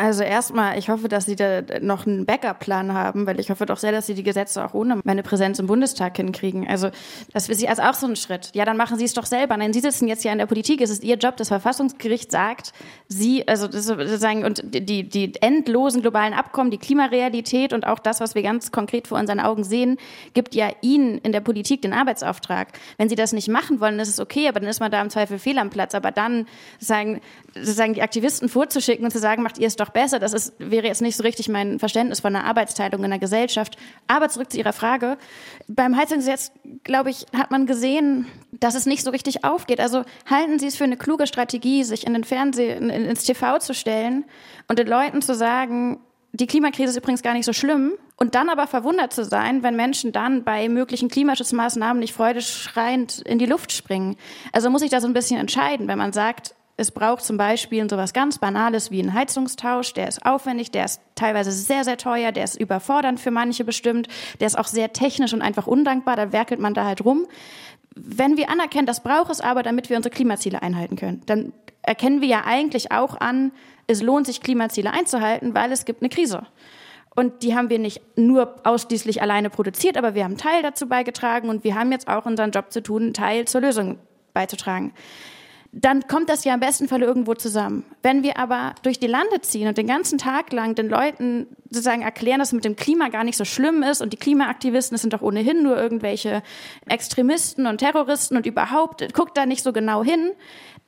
Also 0.00 0.22
erstmal, 0.22 0.78
ich 0.78 0.88
hoffe, 0.88 1.08
dass 1.08 1.26
Sie 1.26 1.36
da 1.36 1.60
noch 1.82 2.06
einen 2.06 2.24
Backup-Plan 2.24 2.94
haben, 2.94 3.26
weil 3.26 3.38
ich 3.38 3.50
hoffe 3.50 3.66
doch 3.66 3.76
sehr, 3.76 3.92
dass 3.92 4.06
Sie 4.06 4.14
die 4.14 4.22
Gesetze 4.22 4.64
auch 4.64 4.72
ohne 4.72 4.98
meine 5.04 5.22
Präsenz 5.22 5.58
im 5.58 5.66
Bundestag 5.66 6.16
hinkriegen. 6.16 6.66
Also 6.66 6.88
das 7.34 7.48
für 7.48 7.54
Sie 7.54 7.68
als 7.68 7.80
auch 7.80 7.92
so 7.92 8.06
ein 8.06 8.16
Schritt. 8.16 8.50
Ja, 8.54 8.64
dann 8.64 8.78
machen 8.78 8.98
Sie 8.98 9.04
es 9.04 9.12
doch 9.12 9.26
selber. 9.26 9.58
Nein, 9.58 9.74
Sie 9.74 9.80
sitzen 9.80 10.08
jetzt 10.08 10.24
ja 10.24 10.32
in 10.32 10.38
der 10.38 10.46
Politik. 10.46 10.80
Es 10.80 10.88
ist 10.88 11.04
Ihr 11.04 11.16
Job. 11.16 11.36
Das 11.36 11.48
Verfassungsgericht 11.48 12.30
sagt, 12.30 12.72
Sie, 13.08 13.46
also 13.46 13.70
sozusagen 13.70 14.46
und 14.46 14.62
die 14.64 15.06
die 15.06 15.34
endlosen 15.42 16.00
globalen 16.00 16.32
Abkommen, 16.32 16.70
die 16.70 16.78
Klimarealität 16.78 17.74
und 17.74 17.86
auch 17.86 17.98
das, 17.98 18.20
was 18.20 18.34
wir 18.34 18.42
ganz 18.42 18.72
konkret 18.72 19.06
vor 19.06 19.18
unseren 19.18 19.38
Augen 19.38 19.64
sehen, 19.64 19.98
gibt 20.32 20.54
ja 20.54 20.70
Ihnen 20.80 21.18
in 21.18 21.32
der 21.32 21.40
Politik 21.40 21.82
den 21.82 21.92
Arbeitsauftrag. 21.92 22.68
Wenn 22.96 23.10
Sie 23.10 23.16
das 23.16 23.34
nicht 23.34 23.48
machen 23.48 23.80
wollen, 23.80 23.98
ist 23.98 24.08
es 24.08 24.18
okay, 24.18 24.48
aber 24.48 24.60
dann 24.60 24.70
ist 24.70 24.80
man 24.80 24.90
da 24.90 25.02
im 25.02 25.10
Zweifel 25.10 25.38
fehl 25.38 25.58
am 25.58 25.68
Platz. 25.68 25.94
Aber 25.94 26.10
dann 26.10 26.46
sozusagen, 26.78 27.20
sozusagen 27.54 27.94
die 27.94 28.02
Aktivisten 28.02 28.48
vorzuschicken 28.48 29.04
und 29.04 29.10
zu 29.10 29.18
sagen, 29.18 29.42
macht 29.42 29.58
ihr 29.58 29.66
es 29.66 29.76
doch 29.76 29.90
besser, 29.90 30.18
das 30.18 30.32
ist, 30.32 30.54
wäre 30.58 30.86
jetzt 30.86 31.02
nicht 31.02 31.16
so 31.16 31.22
richtig 31.22 31.48
mein 31.48 31.78
Verständnis 31.78 32.20
von 32.20 32.34
einer 32.34 32.44
Arbeitsteilung 32.44 33.02
in 33.04 33.10
der 33.10 33.18
Gesellschaft. 33.18 33.76
Aber 34.06 34.28
zurück 34.28 34.52
zu 34.52 34.58
Ihrer 34.58 34.72
Frage. 34.72 35.18
Beim 35.68 35.96
Heizungsgesetz, 35.96 36.52
glaube 36.84 37.10
ich, 37.10 37.26
hat 37.36 37.50
man 37.50 37.66
gesehen, 37.66 38.26
dass 38.52 38.74
es 38.74 38.86
nicht 38.86 39.02
so 39.02 39.10
richtig 39.10 39.44
aufgeht. 39.44 39.80
Also 39.80 40.04
halten 40.28 40.58
Sie 40.58 40.66
es 40.66 40.76
für 40.76 40.84
eine 40.84 40.96
kluge 40.96 41.26
Strategie, 41.26 41.84
sich 41.84 42.06
in 42.06 42.12
den 42.12 42.24
Fernsehen, 42.24 42.90
ins 42.90 43.24
TV 43.24 43.58
zu 43.58 43.74
stellen 43.74 44.24
und 44.68 44.78
den 44.78 44.86
Leuten 44.86 45.22
zu 45.22 45.34
sagen, 45.34 46.00
die 46.32 46.46
Klimakrise 46.46 46.90
ist 46.90 46.96
übrigens 46.96 47.22
gar 47.22 47.34
nicht 47.34 47.44
so 47.44 47.52
schlimm. 47.52 47.92
Und 48.16 48.34
dann 48.34 48.50
aber 48.50 48.66
verwundert 48.66 49.14
zu 49.14 49.24
sein, 49.24 49.62
wenn 49.62 49.76
Menschen 49.76 50.12
dann 50.12 50.44
bei 50.44 50.68
möglichen 50.68 51.08
Klimaschutzmaßnahmen 51.08 52.00
nicht 52.00 52.12
freudeschreiend 52.12 53.22
in 53.22 53.38
die 53.38 53.46
Luft 53.46 53.72
springen. 53.72 54.16
Also 54.52 54.68
muss 54.68 54.82
ich 54.82 54.90
da 54.90 55.00
so 55.00 55.06
ein 55.06 55.14
bisschen 55.14 55.40
entscheiden, 55.40 55.88
wenn 55.88 55.96
man 55.96 56.12
sagt, 56.12 56.54
es 56.80 56.92
braucht 56.92 57.22
zum 57.22 57.36
Beispiel 57.36 57.88
so 57.90 57.98
was 57.98 58.14
ganz 58.14 58.38
Banales 58.38 58.90
wie 58.90 59.00
einen 59.00 59.12
Heizungstausch, 59.12 59.92
der 59.92 60.08
ist 60.08 60.24
aufwendig, 60.24 60.70
der 60.70 60.86
ist 60.86 61.02
teilweise 61.14 61.52
sehr, 61.52 61.84
sehr 61.84 61.98
teuer, 61.98 62.32
der 62.32 62.44
ist 62.44 62.58
überfordernd 62.58 63.20
für 63.20 63.30
manche 63.30 63.64
bestimmt, 63.64 64.08
der 64.40 64.46
ist 64.46 64.58
auch 64.58 64.66
sehr 64.66 64.94
technisch 64.94 65.34
und 65.34 65.42
einfach 65.42 65.66
undankbar, 65.66 66.16
da 66.16 66.32
werkelt 66.32 66.58
man 66.58 66.72
da 66.72 66.86
halt 66.86 67.04
rum. 67.04 67.26
Wenn 67.94 68.38
wir 68.38 68.48
anerkennen, 68.48 68.86
das 68.86 69.02
braucht 69.02 69.30
es 69.30 69.42
aber, 69.42 69.62
damit 69.62 69.90
wir 69.90 69.96
unsere 69.98 70.14
Klimaziele 70.14 70.62
einhalten 70.62 70.96
können, 70.96 71.22
dann 71.26 71.52
erkennen 71.82 72.22
wir 72.22 72.28
ja 72.28 72.44
eigentlich 72.46 72.92
auch 72.92 73.20
an, 73.20 73.52
es 73.86 74.00
lohnt 74.00 74.26
sich, 74.26 74.40
Klimaziele 74.40 74.90
einzuhalten, 74.90 75.54
weil 75.54 75.72
es 75.72 75.84
gibt 75.84 76.00
eine 76.00 76.08
Krise. 76.08 76.46
Und 77.14 77.42
die 77.42 77.54
haben 77.54 77.68
wir 77.68 77.78
nicht 77.78 78.00
nur 78.16 78.54
ausschließlich 78.64 79.20
alleine 79.20 79.50
produziert, 79.50 79.98
aber 79.98 80.14
wir 80.14 80.24
haben 80.24 80.32
einen 80.32 80.38
Teil 80.38 80.62
dazu 80.62 80.88
beigetragen 80.88 81.50
und 81.50 81.62
wir 81.62 81.74
haben 81.74 81.92
jetzt 81.92 82.08
auch 82.08 82.24
unseren 82.24 82.52
Job 82.52 82.72
zu 82.72 82.82
tun, 82.82 83.02
einen 83.02 83.14
Teil 83.14 83.46
zur 83.46 83.60
Lösung 83.60 83.98
beizutragen 84.32 84.94
dann 85.72 86.08
kommt 86.08 86.28
das 86.28 86.44
ja 86.44 86.52
im 86.54 86.60
besten 86.60 86.88
Fall 86.88 87.02
irgendwo 87.02 87.34
zusammen. 87.34 87.84
Wenn 88.02 88.24
wir 88.24 88.38
aber 88.38 88.74
durch 88.82 88.98
die 88.98 89.06
Lande 89.06 89.40
ziehen 89.40 89.68
und 89.68 89.78
den 89.78 89.86
ganzen 89.86 90.18
Tag 90.18 90.52
lang 90.52 90.74
den 90.74 90.88
Leuten 90.88 91.46
sozusagen 91.68 92.02
erklären, 92.02 92.40
dass 92.40 92.48
es 92.48 92.54
mit 92.54 92.64
dem 92.64 92.74
Klima 92.74 93.08
gar 93.08 93.22
nicht 93.22 93.36
so 93.36 93.44
schlimm 93.44 93.84
ist 93.84 94.02
und 94.02 94.12
die 94.12 94.16
Klimaaktivisten, 94.16 94.94
das 94.96 95.02
sind 95.02 95.12
doch 95.12 95.22
ohnehin 95.22 95.62
nur 95.62 95.76
irgendwelche 95.76 96.42
Extremisten 96.88 97.66
und 97.66 97.78
Terroristen 97.78 98.36
und 98.36 98.46
überhaupt, 98.46 99.14
guckt 99.14 99.36
da 99.36 99.46
nicht 99.46 99.62
so 99.62 99.72
genau 99.72 100.02
hin, 100.02 100.32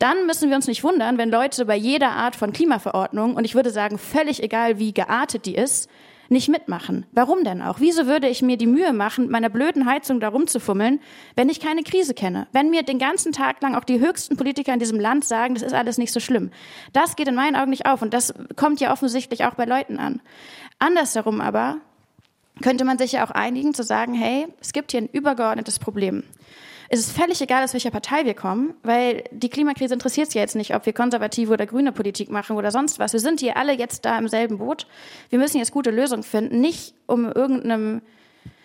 dann 0.01 0.27
müssen 0.27 0.49
wir 0.49 0.57
uns 0.57 0.67
nicht 0.67 0.83
wundern, 0.83 1.17
wenn 1.17 1.31
Leute 1.31 1.65
bei 1.65 1.77
jeder 1.77 2.11
Art 2.11 2.35
von 2.35 2.53
Klimaverordnung, 2.53 3.37
und 3.37 3.45
ich 3.45 3.55
würde 3.55 3.71
sagen, 3.71 3.99
völlig 3.99 4.43
egal, 4.43 4.81
wie 4.81 4.93
geartet 4.93 5.47
die 5.47 5.55
ist, 5.55 5.89
nicht 6.33 6.49
mitmachen. 6.49 7.07
Warum 7.13 7.45
denn 7.45 7.63
auch? 7.63 7.79
Wieso 7.81 8.07
würde 8.07 8.29
ich 8.29 8.43
mir 8.43 8.57
die 8.57 8.67
Mühe 8.67 8.93
machen, 8.93 9.31
meiner 9.31 9.49
blöden 9.49 9.87
Heizung 9.87 10.19
da 10.19 10.29
rumzufummeln, 10.29 11.01
wenn 11.37 11.49
ich 11.49 11.61
keine 11.61 11.83
Krise 11.83 12.15
kenne? 12.15 12.49
Wenn 12.53 12.71
mir 12.71 12.83
den 12.83 12.99
ganzen 12.99 13.33
Tag 13.33 13.63
lang 13.63 13.75
auch 13.75 13.85
die 13.85 14.01
höchsten 14.01 14.37
Politiker 14.37 14.73
in 14.73 14.81
diesem 14.81 14.99
Land 14.99 15.25
sagen, 15.25 15.55
das 15.55 15.63
ist 15.63 15.75
alles 15.75 15.99
nicht 15.99 16.13
so 16.13 16.21
schlimm. 16.21 16.51
Das 16.93 17.17
geht 17.17 17.29
in 17.29 17.35
meinen 17.35 17.57
Augen 17.57 17.71
nicht 17.71 17.87
auf 17.87 18.03
und 18.03 18.13
das 18.13 18.35
kommt 18.57 18.81
ja 18.81 18.93
offensichtlich 18.93 19.45
auch 19.45 19.55
bei 19.55 19.65
Leuten 19.65 19.99
an. 19.99 20.21
Andersherum 20.79 21.41
aber 21.41 21.77
könnte 22.63 22.85
man 22.85 22.99
sich 22.99 23.13
ja 23.13 23.25
auch 23.25 23.31
einigen 23.31 23.75
zu 23.75 23.83
sagen, 23.83 24.15
hey, 24.15 24.47
es 24.61 24.73
gibt 24.73 24.91
hier 24.91 25.01
ein 25.01 25.09
übergeordnetes 25.09 25.79
Problem 25.79 26.25
es 26.95 27.01
ist 27.01 27.17
völlig 27.17 27.41
egal, 27.41 27.65
aus 27.65 27.73
welcher 27.73 27.91
Partei 27.91 28.27
wir 28.27 28.35
kommen, 28.35 28.75
weil 28.83 29.25
die 29.31 29.49
Klimakrise 29.49 29.95
interessiert 29.95 30.29
es 30.29 30.35
ja 30.35 30.43
jetzt 30.43 30.57
nicht, 30.57 30.75
ob 30.75 30.85
wir 30.85 30.93
konservative 30.93 31.51
oder 31.51 31.65
grüne 31.65 31.91
Politik 31.91 32.31
machen 32.31 32.55
oder 32.55 32.71
sonst 32.71 32.99
was. 32.99 33.15
Wir 33.15 33.21
sind 33.21 33.41
hier 33.41 33.57
alle 33.57 33.73
jetzt 33.73 34.05
da 34.05 34.19
im 34.19 34.29
selben 34.29 34.59
Boot. 34.59 34.87
Wir 35.31 35.39
müssen 35.39 35.57
jetzt 35.57 35.73
gute 35.73 35.91
Lösungen 35.91 36.23
finden, 36.23 36.61
nicht 36.61 36.93
um 37.07 37.33
irgendeinem 37.33 38.03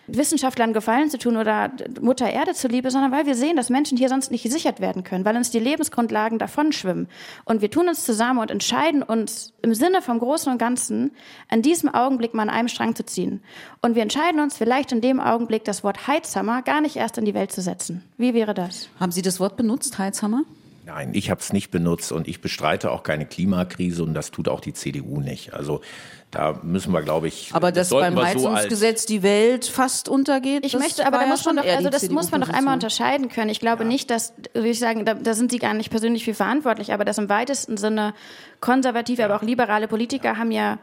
Wissenschaftlern 0.08 0.72
Gefallen 0.72 1.10
zu 1.10 1.18
tun 1.18 1.36
oder 1.36 1.70
Mutter 2.00 2.30
Erde 2.30 2.54
zuliebe, 2.54 2.90
sondern 2.90 3.12
weil 3.12 3.26
wir 3.26 3.34
sehen, 3.34 3.56
dass 3.56 3.70
Menschen 3.70 3.98
hier 3.98 4.08
sonst 4.08 4.30
nicht 4.30 4.42
gesichert 4.42 4.80
werden 4.80 5.04
können, 5.04 5.24
weil 5.24 5.36
uns 5.36 5.50
die 5.50 5.58
Lebensgrundlagen 5.58 6.38
davonschwimmen. 6.38 7.08
Und 7.44 7.60
wir 7.60 7.70
tun 7.70 7.88
uns 7.88 8.04
zusammen 8.04 8.40
und 8.40 8.50
entscheiden 8.50 9.02
uns 9.02 9.52
im 9.62 9.74
Sinne 9.74 10.02
vom 10.02 10.18
Großen 10.18 10.50
und 10.50 10.58
Ganzen, 10.58 11.12
an 11.48 11.62
diesem 11.62 11.92
Augenblick 11.92 12.34
mal 12.34 12.42
an 12.42 12.50
einem 12.50 12.68
Strang 12.68 12.94
zu 12.94 13.04
ziehen. 13.04 13.42
Und 13.82 13.94
wir 13.94 14.02
entscheiden 14.02 14.40
uns 14.40 14.56
vielleicht 14.56 14.92
in 14.92 15.00
dem 15.00 15.20
Augenblick, 15.20 15.64
das 15.64 15.84
Wort 15.84 16.06
Heizhammer 16.06 16.62
gar 16.62 16.80
nicht 16.80 16.96
erst 16.96 17.18
in 17.18 17.24
die 17.24 17.34
Welt 17.34 17.52
zu 17.52 17.60
setzen. 17.60 18.02
Wie 18.16 18.34
wäre 18.34 18.54
das? 18.54 18.88
Haben 18.98 19.12
Sie 19.12 19.22
das 19.22 19.38
Wort 19.40 19.56
benutzt, 19.56 19.98
Heizhammer? 19.98 20.42
Nein, 20.88 21.10
ich 21.12 21.30
habe 21.30 21.38
es 21.38 21.52
nicht 21.52 21.70
benutzt 21.70 22.12
und 22.12 22.26
ich 22.26 22.40
bestreite 22.40 22.90
auch 22.90 23.02
keine 23.02 23.26
Klimakrise 23.26 24.02
und 24.02 24.14
das 24.14 24.30
tut 24.30 24.48
auch 24.48 24.60
die 24.60 24.72
CDU 24.72 25.20
nicht. 25.20 25.52
Also 25.52 25.82
da 26.30 26.58
müssen 26.62 26.94
wir, 26.94 27.02
glaube 27.02 27.28
ich. 27.28 27.50
Aber 27.52 27.72
dass 27.72 27.90
das 27.90 28.00
beim 28.00 28.18
Heizungsgesetz 28.18 29.02
so 29.02 29.08
die 29.08 29.22
Welt 29.22 29.66
fast 29.66 30.08
untergeht. 30.08 30.64
Ich 30.64 30.72
möchte, 30.72 31.06
aber 31.06 31.18
da 31.18 31.26
muss 31.26 31.44
man 31.44 31.56
doch, 31.56 31.66
also 31.66 31.90
das 31.90 32.08
muss 32.08 32.30
man 32.30 32.40
doch 32.40 32.48
einmal 32.48 32.72
unterscheiden 32.72 33.28
können. 33.28 33.50
Ich 33.50 33.60
glaube 33.60 33.82
ja. 33.82 33.88
nicht, 33.88 34.08
dass, 34.08 34.32
würde 34.54 34.70
ich 34.70 34.78
sagen, 34.78 35.04
da, 35.04 35.12
da, 35.12 35.34
sind 35.34 35.50
Sie 35.50 35.58
gar 35.58 35.74
nicht 35.74 35.90
persönlich 35.90 36.24
für 36.24 36.32
verantwortlich, 36.32 36.94
aber 36.94 37.04
dass 37.04 37.18
im 37.18 37.28
weitesten 37.28 37.76
Sinne 37.76 38.14
konservative, 38.60 39.20
ja. 39.20 39.26
aber 39.26 39.36
auch 39.36 39.42
liberale 39.42 39.88
Politiker 39.88 40.32
ja. 40.32 40.36
haben 40.38 40.52
ja, 40.52 40.78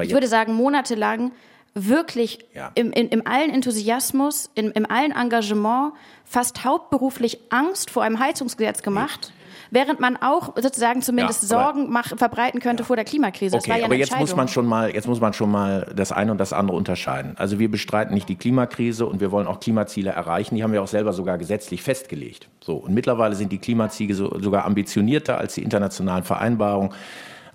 ich 0.00 0.12
würde 0.12 0.26
sagen, 0.26 0.54
monatelang 0.54 1.32
wirklich 1.74 2.38
ja. 2.54 2.70
im, 2.74 2.92
in, 2.92 3.08
im 3.08 3.26
allen 3.26 3.50
Enthusiasmus, 3.50 4.50
im, 4.54 4.70
im 4.72 4.88
allen 4.90 5.12
Engagement 5.12 5.92
fast 6.24 6.64
hauptberuflich 6.64 7.40
Angst 7.50 7.90
vor 7.90 8.02
einem 8.02 8.18
Heizungsgesetz 8.18 8.82
gemacht. 8.82 9.32
Nee 9.36 9.44
während 9.74 10.00
man 10.00 10.16
auch 10.16 10.54
sozusagen 10.56 11.02
zumindest 11.02 11.42
ja, 11.42 11.48
Sorgen 11.48 11.90
mach, 11.90 12.16
verbreiten 12.16 12.60
könnte 12.60 12.82
ja. 12.82 12.86
vor 12.86 12.96
der 12.96 13.04
Klimakrise. 13.04 13.56
Okay, 13.56 13.80
ja 13.80 13.84
aber 13.84 13.96
jetzt 13.96 14.16
muss 14.18 14.34
man 14.34 14.48
schon 14.48 14.66
mal, 14.66 14.94
jetzt 14.94 15.08
muss 15.08 15.20
man 15.20 15.32
schon 15.32 15.50
mal 15.50 15.92
das 15.94 16.12
eine 16.12 16.30
und 16.30 16.38
das 16.38 16.52
andere 16.52 16.76
unterscheiden. 16.76 17.34
Also 17.36 17.58
wir 17.58 17.70
bestreiten 17.70 18.14
nicht 18.14 18.28
die 18.28 18.36
Klimakrise 18.36 19.04
und 19.04 19.20
wir 19.20 19.32
wollen 19.32 19.46
auch 19.46 19.60
Klimaziele 19.60 20.10
erreichen. 20.10 20.54
Die 20.54 20.62
haben 20.62 20.72
wir 20.72 20.82
auch 20.82 20.88
selber 20.88 21.12
sogar 21.12 21.38
gesetzlich 21.38 21.82
festgelegt. 21.82 22.48
So 22.60 22.76
und 22.76 22.94
mittlerweile 22.94 23.34
sind 23.34 23.50
die 23.50 23.58
Klimaziele 23.58 24.14
so, 24.14 24.38
sogar 24.40 24.64
ambitionierter 24.64 25.38
als 25.38 25.54
die 25.54 25.62
internationalen 25.62 26.24
Vereinbarungen. 26.24 26.92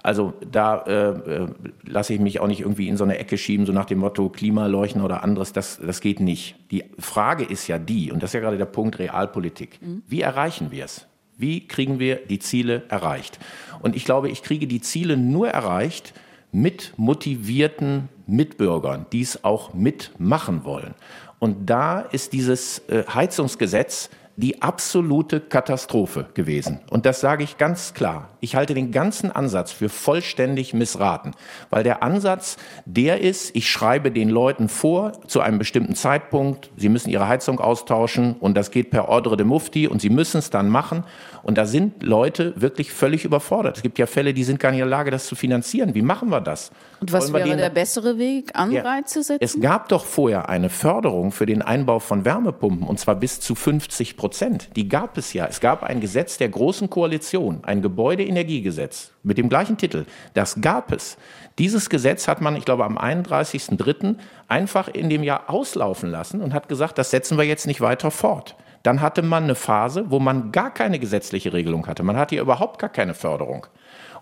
Also 0.02 0.34
da 0.50 0.84
äh, 0.84 1.10
äh, 1.10 1.48
lasse 1.86 2.14
ich 2.14 2.20
mich 2.20 2.40
auch 2.40 2.48
nicht 2.48 2.62
irgendwie 2.62 2.88
in 2.88 2.98
so 2.98 3.04
eine 3.04 3.18
Ecke 3.18 3.38
schieben, 3.38 3.66
so 3.66 3.74
nach 3.74 3.86
dem 3.86 4.00
Motto 4.00 4.30
Klimaleuchten 4.30 5.02
oder 5.02 5.24
anderes. 5.24 5.52
Das, 5.52 5.80
das 5.80 6.02
geht 6.02 6.20
nicht. 6.20 6.56
Die 6.72 6.86
Frage 7.00 7.44
ist 7.44 7.68
ja 7.68 7.78
die, 7.78 8.12
und 8.12 8.24
das 8.24 8.30
ist 8.30 8.34
ja 8.36 8.40
gerade 8.40 8.58
der 8.58 8.66
Punkt 8.66 9.00
Realpolitik. 9.00 9.82
Mhm. 9.82 10.04
Wie 10.08 10.22
erreichen 10.22 10.72
wir 10.72 10.86
es? 10.86 11.06
Wie 11.38 11.68
kriegen 11.68 12.00
wir 12.00 12.18
die 12.18 12.40
Ziele 12.40 12.84
erreicht? 12.90 13.40
Und 13.82 13.96
ich 13.96 14.06
glaube, 14.06 14.30
ich 14.30 14.44
kriege 14.44 14.68
die 14.68 14.82
Ziele 14.82 15.18
nur 15.18 15.50
erreicht 15.50 16.14
mit 16.52 16.94
motivierten 16.98 18.10
Mitbürgern, 18.28 19.06
die 19.12 19.22
es 19.22 19.44
auch 19.44 19.74
mitmachen 19.74 20.64
wollen. 20.64 20.96
Und 21.40 21.70
da 21.70 22.02
ist 22.02 22.34
dieses 22.34 22.80
äh, 22.90 23.04
Heizungsgesetz 23.14 24.10
die 24.40 24.62
absolute 24.62 25.42
Katastrophe 25.42 26.28
gewesen. 26.34 26.80
Und 26.90 27.06
das 27.06 27.20
sage 27.20 27.44
ich 27.44 27.58
ganz 27.58 27.94
klar. 27.94 28.30
Ich 28.40 28.56
halte 28.56 28.74
den 28.74 28.92
ganzen 28.92 29.32
Ansatz 29.32 29.74
für 29.74 29.90
vollständig 29.90 30.74
missraten, 30.74 31.36
weil 31.70 31.84
der 31.84 32.04
Ansatz 32.04 32.56
der 32.86 33.20
ist, 33.20 33.54
ich 33.54 33.70
schreibe 33.70 34.12
den 34.12 34.30
Leuten 34.30 34.70
vor 34.70 35.12
zu 35.28 35.42
einem 35.42 35.60
bestimmten 35.60 35.94
Zeitpunkt, 35.94 36.72
sie 36.78 36.88
müssen 36.88 37.10
ihre 37.10 37.28
Heizung 37.28 37.60
austauschen 37.60 38.36
und 38.40 38.56
das 38.56 38.72
geht 38.72 38.92
per 38.92 39.10
Ordre 39.10 39.36
de 39.36 39.46
Mufti 39.46 39.88
und 39.88 40.00
sie 40.00 40.10
müssen 40.10 40.38
es 40.38 40.50
dann 40.50 40.70
machen. 40.70 41.04
Und 41.44 41.58
da 41.58 41.66
sind 41.66 42.02
Leute 42.02 42.54
wirklich 42.56 42.94
völlig 42.94 43.26
überfordert. 43.26 43.76
Es 43.76 43.84
gibt 43.84 44.00
ja 44.00 44.06
Fälle, 44.06 44.34
die 44.34 44.46
sind 44.46 44.60
gar 44.62 44.72
nicht 44.72 44.80
in 44.80 44.86
der 44.86 44.98
Lage, 44.98 45.12
das 45.12 45.26
zu 45.26 45.36
finanzieren. 45.36 45.96
Wie 45.96 46.02
machen 46.02 46.30
wir 46.30 46.40
das? 46.40 46.72
Und 47.02 47.14
was 47.14 47.32
wäre 47.32 47.56
der 47.56 47.70
bessere 47.70 48.18
Weg, 48.18 48.52
Anreize 48.56 49.20
ja, 49.20 49.24
setzen? 49.24 49.44
Es 49.44 49.60
gab 49.60 49.90
doch 49.90 50.06
vorher 50.06 50.50
eine 50.50 50.70
Förderung 50.70 51.32
für 51.32 51.46
den 51.46 51.62
Einbau 51.62 52.00
von 52.00 52.26
Wärmepumpen 52.26 52.86
und 52.86 53.00
zwar 53.00 53.16
bis 53.16 53.40
zu 53.40 53.56
50 53.56 54.18
Prozent. 54.18 54.70
Die 54.76 54.90
gab 54.90 55.18
es 55.18 55.34
ja. 55.34 55.46
Es 55.48 55.60
gab 55.60 55.84
ein 55.84 56.02
Gesetz 56.02 56.38
der 56.38 56.50
Großen 56.50 56.90
Koalition, 56.90 57.60
ein 57.64 57.82
Gebäudeenergiegesetz 57.82 59.12
mit 59.24 59.38
dem 59.38 59.50
gleichen 59.50 59.78
Titel. 59.78 60.06
Das 60.34 60.62
gab 60.62 60.92
es. 60.92 61.18
Dieses 61.58 61.90
Gesetz 61.90 62.28
hat 62.28 62.42
man, 62.42 62.56
ich 62.56 62.66
glaube, 62.66 62.86
am 62.86 62.98
31.03. 62.98 64.16
einfach 64.48 64.88
in 64.88 65.10
dem 65.10 65.24
Jahr 65.24 65.50
auslaufen 65.50 66.10
lassen 66.10 66.42
und 66.42 66.54
hat 66.54 66.70
gesagt, 66.70 66.98
das 66.98 67.12
setzen 67.12 67.38
wir 67.38 67.46
jetzt 67.46 67.68
nicht 67.68 67.82
weiter 67.82 68.12
fort. 68.12 68.56
Dann 68.84 69.02
hatte 69.02 69.22
man 69.22 69.44
eine 69.44 69.56
Phase, 69.56 70.06
wo 70.10 70.20
man 70.20 70.52
gar 70.52 70.74
keine 70.74 71.00
gesetzliche 71.00 71.52
Regelung 71.52 71.88
hatte. 71.88 72.04
Man 72.04 72.16
hatte 72.16 72.36
ja 72.36 72.42
überhaupt 72.42 72.80
gar 72.80 72.90
keine 72.90 73.14
Förderung. 73.14 73.68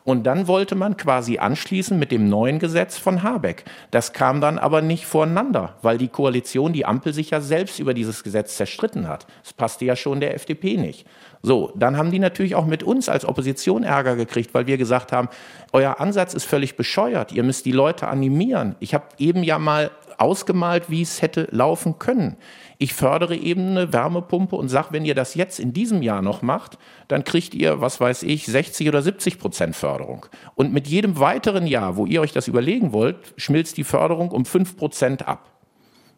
Und 0.08 0.24
dann 0.24 0.48
wollte 0.48 0.76
man 0.76 0.96
quasi 0.96 1.38
anschließen 1.38 2.00
mit 2.00 2.13
dem 2.13 2.30
neuen 2.30 2.60
Gesetz 2.60 2.98
von 2.98 3.24
Habeck. 3.24 3.65
Das 3.91 4.13
kam 4.13 4.39
dann 4.39 4.58
aber 4.58 4.82
nicht 4.82 5.06
voreinander, 5.06 5.76
weil 5.82 5.98
die 5.98 6.08
Koalition, 6.08 6.72
die 6.72 6.86
Ampel 6.86 7.12
sich 7.12 7.32
ja 7.32 7.41
selbst 7.41 7.78
über 7.78 7.93
dieses 7.93 8.24
Gesetz 8.24 8.56
zerstritten 8.56 9.10
hat. 9.10 9.28
Es 9.43 9.52
passte 9.52 9.84
ja 9.84 9.98
schon 9.98 10.22
der 10.22 10.34
FDP 10.34 10.78
nicht. 10.78 11.06
So, 11.41 11.74
dann 11.76 11.98
haben 11.98 12.10
die 12.10 12.20
natürlich 12.20 12.56
auch 12.56 12.65
mit 12.65 12.84
uns 12.84 13.10
als 13.10 13.26
Opposition 13.26 13.84
Ärger 13.84 14.15
gekriegt, 14.15 14.54
weil 14.54 14.65
wir 14.65 14.78
gesagt 14.78 15.12
haben, 15.12 15.28
euer 15.74 16.00
Ansatz 16.00 16.34
ist 16.34 16.46
völlig 16.46 16.78
bescheuert. 16.78 17.34
Ihr 17.34 17.43
müsst 17.43 17.65
die 17.65 17.74
Leute 17.74 18.08
animieren. 18.08 18.78
Ich 18.80 18.93
habe 18.93 19.08
eben 19.17 19.43
ja 19.43 19.60
mal 19.60 19.91
ausgemalt, 20.17 20.89
wie 20.89 21.02
es 21.02 21.22
hätte 21.22 21.50
laufen 21.52 22.00
können. 22.00 22.38
Ich 22.80 22.94
fördere 22.94 23.36
eben 23.36 23.70
eine 23.70 23.92
Wärmepumpe 23.92 24.56
und 24.56 24.70
sage, 24.70 24.90
wenn 24.92 25.04
ihr 25.04 25.16
das 25.16 25.34
jetzt 25.34 25.60
in 25.60 25.74
diesem 25.74 26.04
Jahr 26.04 26.22
noch 26.22 26.44
macht, 26.44 26.78
dann 27.08 27.24
kriegt 27.24 27.56
ihr, 27.56 27.82
was 27.82 28.00
weiß 28.00 28.24
ich, 28.24 28.46
60 28.46 28.88
oder 28.88 29.02
70 29.02 29.40
Prozent 29.40 29.76
Förderung. 29.76 30.28
Und 30.54 30.74
mit 30.74 30.88
jedem 30.88 31.20
weiteren 31.20 31.66
Jahr, 31.66 31.98
wo 31.98 32.06
ihr 32.06 32.22
euch 32.22 32.34
das 32.34 32.48
überlegen 32.48 32.94
wollt, 32.94 33.34
schmilzt 33.38 33.78
die 33.78 33.84
Förderung 33.84 34.30
um 34.30 34.46
5 34.46 34.78
Prozent 34.78 35.28
ab. 35.28 35.58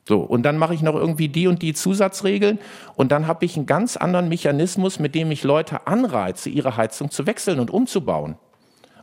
So, 0.06 0.20
und 0.20 0.44
dann 0.44 0.58
mache 0.58 0.74
ich 0.74 0.82
noch 0.82 0.96
irgendwie 0.96 1.30
die 1.30 1.48
und 1.48 1.62
die 1.62 1.74
Zusatzregeln 1.74 2.60
und 2.96 3.12
dann 3.12 3.28
habe 3.28 3.46
ich 3.46 3.56
einen 3.56 3.68
ganz 3.68 3.96
anderen 3.96 4.28
Mechanismus, 4.28 4.98
mit 4.98 5.14
dem 5.14 5.30
ich 5.32 5.44
Leute 5.44 5.86
anreize, 5.88 6.50
ihre 6.50 6.78
Heizung 6.78 7.12
zu 7.12 7.28
wechseln 7.28 7.60
und 7.60 7.70
umzubauen. 7.70 8.36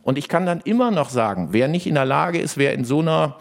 Und 0.03 0.17
ich 0.17 0.27
kann 0.27 0.45
dann 0.45 0.61
immer 0.61 0.91
noch 0.91 1.09
sagen, 1.09 1.49
wer 1.51 1.67
nicht 1.67 1.87
in 1.87 1.95
der 1.95 2.05
Lage 2.05 2.39
ist, 2.39 2.57
wer 2.57 2.73
in 2.73 2.83
so 2.83 2.99
einer 2.99 3.37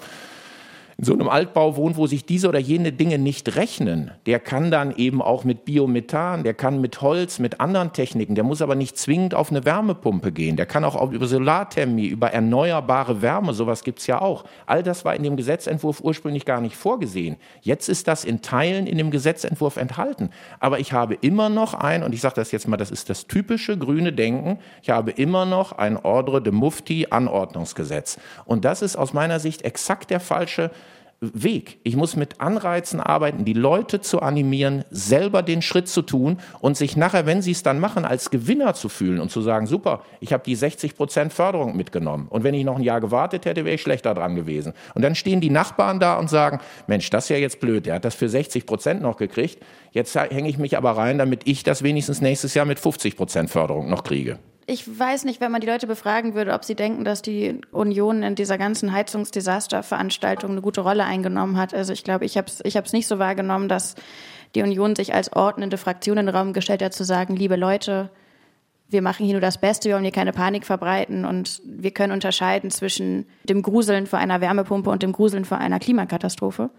in 0.99 1.05
so 1.05 1.13
einem 1.13 1.29
Altbau 1.29 1.77
wohnt, 1.77 1.99
wo 1.99 2.07
sich 2.07 2.25
diese 2.25 2.49
oder 2.49 2.59
jene 2.59 2.91
Dinge 2.91 3.19
nicht 3.19 3.55
rechnen, 3.55 4.13
der 4.25 4.41
kann 4.41 4.71
dann 4.71 4.97
eben 4.97 5.21
auch 5.21 5.45
mit 5.45 5.67
Biomethan, 5.67 6.43
der 6.43 6.55
kann 6.55 6.81
mit 6.81 7.03
Holz, 7.03 7.39
mit 7.39 7.61
anderen 7.61 7.93
Techniken, 7.93 8.35
der 8.35 8.45
muss 8.45 8.63
aber 8.63 8.75
nicht 8.75 8.97
zwingend 8.97 9.35
auf 9.35 9.51
eine 9.51 9.67
Wärmepumpe 9.67 10.33
gehen, 10.33 10.57
der 10.57 10.65
kann 10.65 10.85
auch 10.85 11.13
über 11.13 11.27
Solarthermie, 11.27 12.07
über 12.07 12.33
erneuerbare 12.33 13.21
Wärme, 13.21 13.53
sowas 13.53 13.85
gibt's 13.85 14.07
ja 14.07 14.23
auch. 14.23 14.45
All 14.65 14.83
das 14.83 15.05
war 15.05 15.15
in 15.15 15.23
dem 15.23 15.37
Gesetzentwurf 15.37 16.01
ursprünglich 16.01 16.47
gar 16.47 16.63
nicht 16.63 16.77
vorgesehen. 16.77 17.37
Jetzt 17.61 17.91
ist 17.91 18.09
das 18.09 18.25
in 18.25 18.41
Teilen 18.41 18.87
in 18.87 18.97
dem 18.97 19.11
Gesetzentwurf 19.11 19.77
enthalten. 19.77 20.31
Aber 20.61 20.81
ich 20.81 20.95
habe 20.95 21.19
immer 21.21 21.51
noch 21.51 21.75
ein, 21.75 22.05
und 22.05 22.15
ich 22.15 22.23
sage 22.23 22.37
das 22.37 22.53
jetzt 22.53 22.69
mal, 22.69 22.79
das 22.79 22.91
ist 22.91 23.11
das 23.11 23.27
typische 23.27 23.77
grüne 23.77 24.15
Denken, 24.15 24.59
ich 24.83 24.89
habe 24.89 25.11
immer 25.11 25.45
noch 25.45 25.73
ein 25.73 25.99
Ordre 25.99 26.41
de 26.41 26.55
Mufti 26.55 27.09
Anordnungsgesetz. 27.11 28.19
Und 28.47 28.65
das 28.65 28.81
ist 28.81 28.97
aus 28.97 29.13
meiner 29.13 29.41
Sicht 29.41 29.61
exakt 29.61 30.09
der 30.09 30.21
falsche 30.21 30.71
Weg. 31.21 31.79
Ich 31.83 31.97
muss 31.97 32.15
mit 32.15 32.43
Anreizen 32.43 33.01
arbeiten, 33.01 33.47
die 33.47 33.55
Leute 33.55 34.03
zu 34.03 34.21
animieren, 34.21 34.85
selber 34.91 35.43
den 35.43 35.63
Schritt 35.63 35.89
zu 35.89 36.03
tun 36.03 36.39
und 36.61 36.77
sich 36.77 36.97
nachher, 36.97 37.25
wenn 37.25 37.41
sie 37.41 37.53
es 37.53 37.63
dann 37.63 37.81
machen, 37.81 38.05
als 38.05 38.31
Gewinner 38.31 38.75
zu 38.75 38.91
fühlen 38.91 39.21
und 39.21 39.31
zu 39.31 39.41
sagen, 39.41 39.67
super, 39.67 40.03
ich 40.21 40.35
habe 40.35 40.43
die 40.45 40.55
60 40.55 40.95
Prozent 40.95 41.33
Förderung 41.33 41.75
mitgenommen. 41.75 42.27
Und 42.29 42.45
wenn 42.45 42.53
ich 42.53 42.65
noch 42.65 42.77
ein 42.77 42.83
Jahr 42.83 43.01
gewartet 43.01 43.47
hätte, 43.47 43.65
wäre 43.65 43.77
ich 43.77 43.83
schlechter 43.83 44.13
dran 44.13 44.37
gewesen. 44.37 44.75
Und 44.95 45.03
dann 45.03 45.15
stehen 45.15 45.41
die 45.41 45.49
Nachbarn 45.49 46.01
da 46.01 46.19
und 46.19 46.29
sagen, 46.29 46.61
Mensch, 46.87 47.09
das 47.09 47.25
ist 47.25 47.31
ja 47.31 47.39
jetzt 47.39 47.61
blöd, 47.61 47.87
der 47.87 47.95
hat 47.95 48.05
das 48.05 48.15
für 48.15 48.29
60 48.29 48.67
Prozent 48.67 49.01
noch 49.01 49.17
gekriegt. 49.17 49.59
Jetzt 49.93 50.15
hänge 50.15 50.51
ich 50.51 50.59
mich 50.59 50.77
aber 50.77 50.93
rein, 50.93 51.17
damit 51.17 51.47
ich 51.47 51.63
das 51.63 51.83
wenigstens 51.83 52.21
nächstes 52.21 52.53
Jahr 52.53 52.67
mit 52.67 52.79
50 52.79 53.17
Prozent 53.17 53.51
Förderung 53.51 53.89
noch 53.89 54.05
kriege 54.05 54.39
ich 54.67 54.99
weiß 54.99 55.25
nicht, 55.25 55.41
wenn 55.41 55.53
man 55.53 55.61
die 55.61 55.67
Leute 55.69 55.87
befragen 55.87 56.35
würde, 56.35 56.53
ob 56.53 56.65
sie 56.65 56.75
denken, 56.75 57.05
dass 57.05 57.23
die 57.23 57.61
Union 57.71 58.25
in 58.25 58.35
dieser 58.35 58.59
ganzen 58.59 58.93
Heizungsdesasterveranstaltung 58.93 60.51
eine 60.51 60.61
gute 60.61 60.81
Rolle 60.81 61.05
eingenommen 61.05 61.57
hat. 61.57 61.73
Also 61.73 61.93
ich 61.93 62.03
glaube, 62.03 62.25
ich 62.25 62.37
habe 62.37 62.49
es 62.49 62.61
ich 62.65 62.77
hab's 62.77 62.93
nicht 62.93 63.07
so 63.07 63.21
wahrgenommen, 63.21 63.69
dass 63.69 63.95
die 64.57 64.63
Union 64.63 64.97
sich 64.97 65.15
als 65.15 65.33
ordnende 65.33 65.79
Fraktion 65.79 66.19
in 66.19 66.27
den 66.27 66.35
Raum 66.35 66.53
gestellt 66.53 66.83
hat, 66.83 66.95
zu 66.95 67.05
sagen, 67.05 67.37
liebe 67.37 67.55
Leute, 67.55 68.11
wir 68.89 69.03
machen 69.03 69.25
hier 69.25 69.35
nur 69.35 69.41
das 69.41 69.59
Beste, 69.59 69.89
wir 69.89 69.95
wollen 69.95 70.05
hier 70.05 70.13
keine 70.13 70.33
Panik 70.33 70.65
verbreiten 70.65 71.25
und 71.25 71.61
wir 71.65 71.93
können 71.93 72.13
unterscheiden 72.13 72.71
zwischen 72.71 73.27
dem 73.45 73.63
Gruseln 73.63 74.07
vor 74.07 74.19
einer 74.19 74.41
Wärmepumpe 74.41 74.91
und 74.91 75.03
dem 75.03 75.13
Gruseln 75.13 75.45
vor 75.45 75.59
einer 75.59 75.79
Klimakatastrophe. 75.79 76.71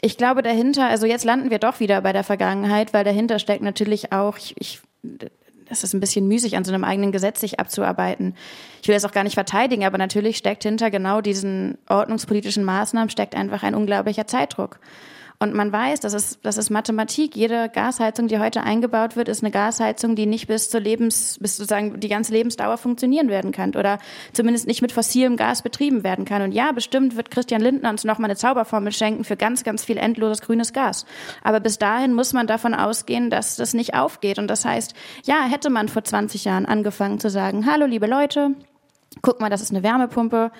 Ich 0.00 0.16
glaube 0.16 0.42
dahinter, 0.42 0.86
also 0.86 1.06
jetzt 1.06 1.24
landen 1.24 1.50
wir 1.50 1.58
doch 1.58 1.80
wieder 1.80 2.00
bei 2.00 2.12
der 2.12 2.24
Vergangenheit, 2.24 2.94
weil 2.94 3.04
dahinter 3.04 3.40
steckt 3.40 3.62
natürlich 3.62 4.12
auch, 4.12 4.36
ich, 4.36 4.54
ich 4.58 4.80
das 5.68 5.84
ist 5.84 5.94
ein 5.94 6.00
bisschen 6.00 6.28
müßig, 6.28 6.56
an 6.56 6.64
so 6.64 6.72
einem 6.72 6.84
eigenen 6.84 7.12
Gesetz 7.12 7.40
sich 7.40 7.60
abzuarbeiten. 7.60 8.34
Ich 8.82 8.88
will 8.88 8.94
das 8.94 9.04
auch 9.04 9.12
gar 9.12 9.24
nicht 9.24 9.34
verteidigen, 9.34 9.84
aber 9.84 9.98
natürlich 9.98 10.36
steckt 10.36 10.62
hinter 10.62 10.90
genau 10.90 11.20
diesen 11.20 11.78
ordnungspolitischen 11.88 12.64
Maßnahmen 12.64 13.10
steckt 13.10 13.34
einfach 13.34 13.62
ein 13.62 13.74
unglaublicher 13.74 14.26
Zeitdruck. 14.26 14.80
Und 15.40 15.54
man 15.54 15.72
weiß, 15.72 16.00
das 16.00 16.14
ist, 16.14 16.40
das 16.42 16.58
ist 16.58 16.68
Mathematik. 16.68 17.36
Jede 17.36 17.68
Gasheizung, 17.68 18.26
die 18.26 18.40
heute 18.40 18.64
eingebaut 18.64 19.14
wird, 19.14 19.28
ist 19.28 19.44
eine 19.44 19.52
Gasheizung, 19.52 20.16
die 20.16 20.26
nicht 20.26 20.48
bis 20.48 20.68
zur 20.68 20.80
Lebens, 20.80 21.38
bis 21.40 21.56
sozusagen 21.56 22.00
die 22.00 22.08
ganze 22.08 22.32
Lebensdauer 22.32 22.76
funktionieren 22.76 23.28
werden 23.28 23.52
kann 23.52 23.76
oder 23.76 24.00
zumindest 24.32 24.66
nicht 24.66 24.82
mit 24.82 24.90
fossilem 24.90 25.36
Gas 25.36 25.62
betrieben 25.62 26.02
werden 26.02 26.24
kann. 26.24 26.42
Und 26.42 26.50
ja, 26.50 26.72
bestimmt 26.72 27.14
wird 27.14 27.30
Christian 27.30 27.60
Lindner 27.60 27.90
uns 27.90 28.02
noch 28.02 28.18
mal 28.18 28.24
eine 28.24 28.34
Zauberformel 28.34 28.90
schenken 28.92 29.22
für 29.22 29.36
ganz, 29.36 29.62
ganz 29.62 29.84
viel 29.84 29.96
endloses 29.96 30.40
grünes 30.40 30.72
Gas. 30.72 31.06
Aber 31.44 31.60
bis 31.60 31.78
dahin 31.78 32.14
muss 32.14 32.32
man 32.32 32.48
davon 32.48 32.74
ausgehen, 32.74 33.30
dass 33.30 33.54
das 33.54 33.74
nicht 33.74 33.94
aufgeht. 33.94 34.40
Und 34.40 34.48
das 34.48 34.64
heißt, 34.64 34.94
ja, 35.22 35.44
hätte 35.44 35.70
man 35.70 35.88
vor 35.88 36.02
20 36.02 36.46
Jahren 36.46 36.66
angefangen 36.66 37.20
zu 37.20 37.30
sagen, 37.30 37.64
hallo, 37.64 37.86
liebe 37.86 38.08
Leute, 38.08 38.56
guck 39.22 39.40
mal, 39.40 39.50
das 39.50 39.60
ist 39.60 39.70
eine 39.70 39.82
Wärmepumpe, 39.82 40.50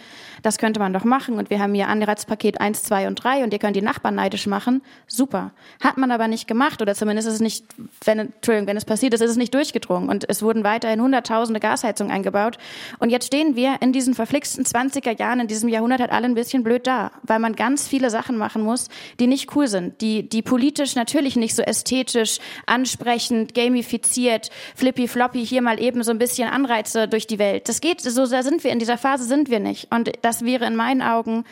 das 0.42 0.58
könnte 0.58 0.80
man 0.80 0.92
doch 0.92 1.04
machen 1.04 1.34
und 1.38 1.50
wir 1.50 1.60
haben 1.60 1.74
hier 1.74 1.88
Anreizpaket 1.88 2.60
1, 2.60 2.82
2 2.82 3.08
und 3.08 3.16
3 3.16 3.44
und 3.44 3.52
ihr 3.52 3.58
könnt 3.58 3.76
die 3.76 3.82
Nachbarn 3.82 4.14
neidisch 4.14 4.46
machen. 4.46 4.82
Super. 5.06 5.52
Hat 5.80 5.96
man 5.96 6.10
aber 6.10 6.28
nicht 6.28 6.46
gemacht 6.46 6.82
oder 6.82 6.94
zumindest 6.94 7.28
ist 7.28 7.34
es 7.34 7.40
nicht, 7.40 7.64
wenn, 8.04 8.18
Entschuldigung, 8.18 8.68
wenn 8.68 8.76
es 8.76 8.84
passiert 8.84 9.14
ist, 9.14 9.20
ist 9.20 9.30
es 9.30 9.36
nicht 9.36 9.54
durchgedrungen 9.54 10.08
und 10.08 10.28
es 10.28 10.42
wurden 10.42 10.64
weiterhin 10.64 11.00
hunderttausende 11.00 11.60
Gasheizungen 11.60 12.12
eingebaut 12.12 12.58
und 12.98 13.10
jetzt 13.10 13.26
stehen 13.26 13.56
wir 13.56 13.76
in 13.80 13.92
diesen 13.92 14.14
verflixten 14.14 14.64
20er 14.64 15.18
Jahren, 15.18 15.40
in 15.40 15.46
diesem 15.46 15.68
Jahrhundert 15.68 16.00
halt 16.00 16.12
alle 16.12 16.26
ein 16.26 16.34
bisschen 16.34 16.62
blöd 16.62 16.86
da, 16.86 17.10
weil 17.22 17.38
man 17.38 17.54
ganz 17.56 17.88
viele 17.88 18.10
Sachen 18.10 18.36
machen 18.36 18.62
muss, 18.62 18.88
die 19.20 19.26
nicht 19.26 19.54
cool 19.56 19.68
sind, 19.68 20.00
die, 20.00 20.28
die 20.28 20.42
politisch 20.42 20.94
natürlich 20.94 21.36
nicht 21.36 21.54
so 21.54 21.62
ästhetisch, 21.62 22.38
ansprechend, 22.66 23.54
gamifiziert, 23.54 24.50
flippy 24.74 25.08
floppy, 25.08 25.44
hier 25.44 25.62
mal 25.62 25.80
eben 25.80 26.02
so 26.02 26.10
ein 26.10 26.18
bisschen 26.18 26.48
Anreize 26.48 27.08
durch 27.08 27.26
die 27.26 27.38
Welt. 27.38 27.68
Das 27.68 27.80
geht, 27.80 28.00
so 28.00 28.26
da 28.26 28.42
sind 28.42 28.64
wir, 28.64 28.72
in 28.72 28.78
dieser 28.78 28.98
Phase 28.98 29.24
sind 29.24 29.50
wir 29.50 29.60
nicht 29.60 29.92
und 29.92 30.10
das 30.28 30.44
wäre 30.44 30.66
in 30.66 30.76
meinen 30.76 31.00
Augen 31.00 31.44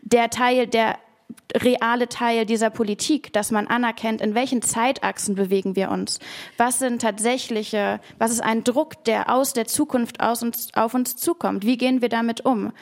der 0.00 0.30
Teil, 0.30 0.66
der 0.66 0.96
reale 1.54 2.08
Teil 2.08 2.46
dieser 2.46 2.70
Politik, 2.70 3.30
dass 3.34 3.50
man 3.50 3.66
anerkennt, 3.66 4.22
in 4.22 4.34
welchen 4.34 4.62
Zeitachsen 4.62 5.34
bewegen 5.34 5.76
wir 5.76 5.90
uns. 5.90 6.18
Was 6.56 6.78
sind 6.78 7.02
tatsächliche, 7.02 8.00
was 8.18 8.30
ist 8.30 8.42
ein 8.42 8.64
Druck, 8.64 9.04
der 9.04 9.28
aus 9.28 9.52
der 9.52 9.66
Zukunft 9.66 10.20
aus 10.20 10.42
uns, 10.42 10.72
auf 10.74 10.94
uns 10.94 11.16
zukommt? 11.16 11.66
Wie 11.66 11.76
gehen 11.76 12.00
wir 12.00 12.08
damit 12.08 12.42
um? 12.46 12.72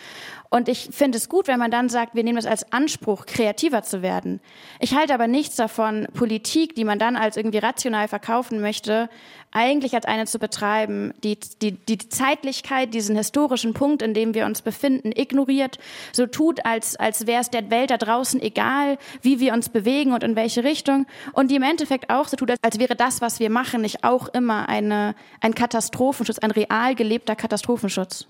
Und 0.51 0.69
ich 0.69 0.89
finde 0.93 1.19
es 1.19 1.29
gut, 1.29 1.49
wenn 1.49 1.59
man 1.59 1.71
dann 1.73 1.89
sagt, 1.89 2.15
wir 2.15 2.25
nehmen 2.25 2.37
das 2.37 2.47
als 2.47 2.73
Anspruch, 2.73 3.27
kreativer 3.27 3.83
zu 3.83 4.03
werden. 4.03 4.41
Ich 4.79 4.95
halte 4.95 5.15
aber 5.15 5.27
nichts 5.27 5.57
davon, 5.57 6.07
Politik, 6.15 6.75
die 6.77 6.85
man 6.85 6.99
dann 6.99 7.17
als 7.17 7.37
irgendwie 7.37 7.59
rational 7.59 8.07
verkaufen 8.09 8.61
möchte, 8.61 9.09
eigentlich 9.53 9.95
als 9.95 10.05
eine 10.05 10.27
zu 10.27 10.39
betreiben, 10.39 11.13
die, 11.25 11.39
die 11.61 11.73
die 11.73 11.99
Zeitlichkeit, 11.99 12.95
diesen 12.95 13.17
historischen 13.17 13.75
Punkt, 13.75 14.03
in 14.03 14.15
dem 14.15 14.35
wir 14.35 14.47
uns 14.47 14.63
befinden, 14.63 15.13
ignoriert, 15.13 15.79
so 16.13 16.27
tut, 16.27 16.65
als, 16.65 16.97
als 16.97 17.27
wäre 17.27 17.41
es 17.41 17.51
der 17.51 17.71
Welt 17.71 17.91
da 17.91 17.97
draußen 17.97 18.41
egal, 18.41 18.99
wie 19.23 19.41
wir 19.41 19.53
uns 19.53 19.69
bewegen 19.69 20.13
und 20.13 20.23
in 20.23 20.37
welche 20.37 20.63
Richtung. 20.63 21.07
Und 21.33 21.51
die 21.51 21.57
im 21.57 21.63
Endeffekt 21.63 22.11
auch 22.11 22.29
so 22.29 22.37
tut, 22.37 22.53
als 22.63 22.79
wäre 22.79 22.95
das, 22.95 23.21
was 23.21 23.41
wir 23.41 23.51
machen, 23.51 23.81
nicht 23.83 24.05
auch 24.05 24.29
immer 24.29 24.69
eine, 24.69 25.15
ein 25.41 25.55
Katastrophenschutz, 25.55 26.39
ein 26.39 26.53
real 26.53 26.95
gelebter 26.95 27.35
Katastrophenschutz. 27.35 28.27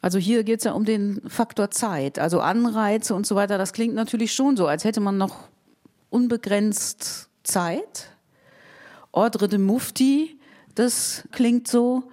Also 0.00 0.18
hier 0.18 0.44
geht 0.44 0.58
es 0.58 0.64
ja 0.64 0.72
um 0.72 0.84
den 0.84 1.20
Faktor 1.26 1.70
Zeit, 1.70 2.18
also 2.18 2.40
Anreize 2.40 3.14
und 3.14 3.26
so 3.26 3.34
weiter. 3.34 3.58
Das 3.58 3.72
klingt 3.72 3.94
natürlich 3.94 4.32
schon 4.32 4.56
so, 4.56 4.66
als 4.66 4.84
hätte 4.84 5.00
man 5.00 5.18
noch 5.18 5.48
unbegrenzt 6.10 7.28
Zeit. 7.42 8.10
Ordre 9.12 9.48
de 9.48 9.58
Mufti, 9.58 10.35
das 10.76 11.24
klingt 11.32 11.66
so, 11.68 12.04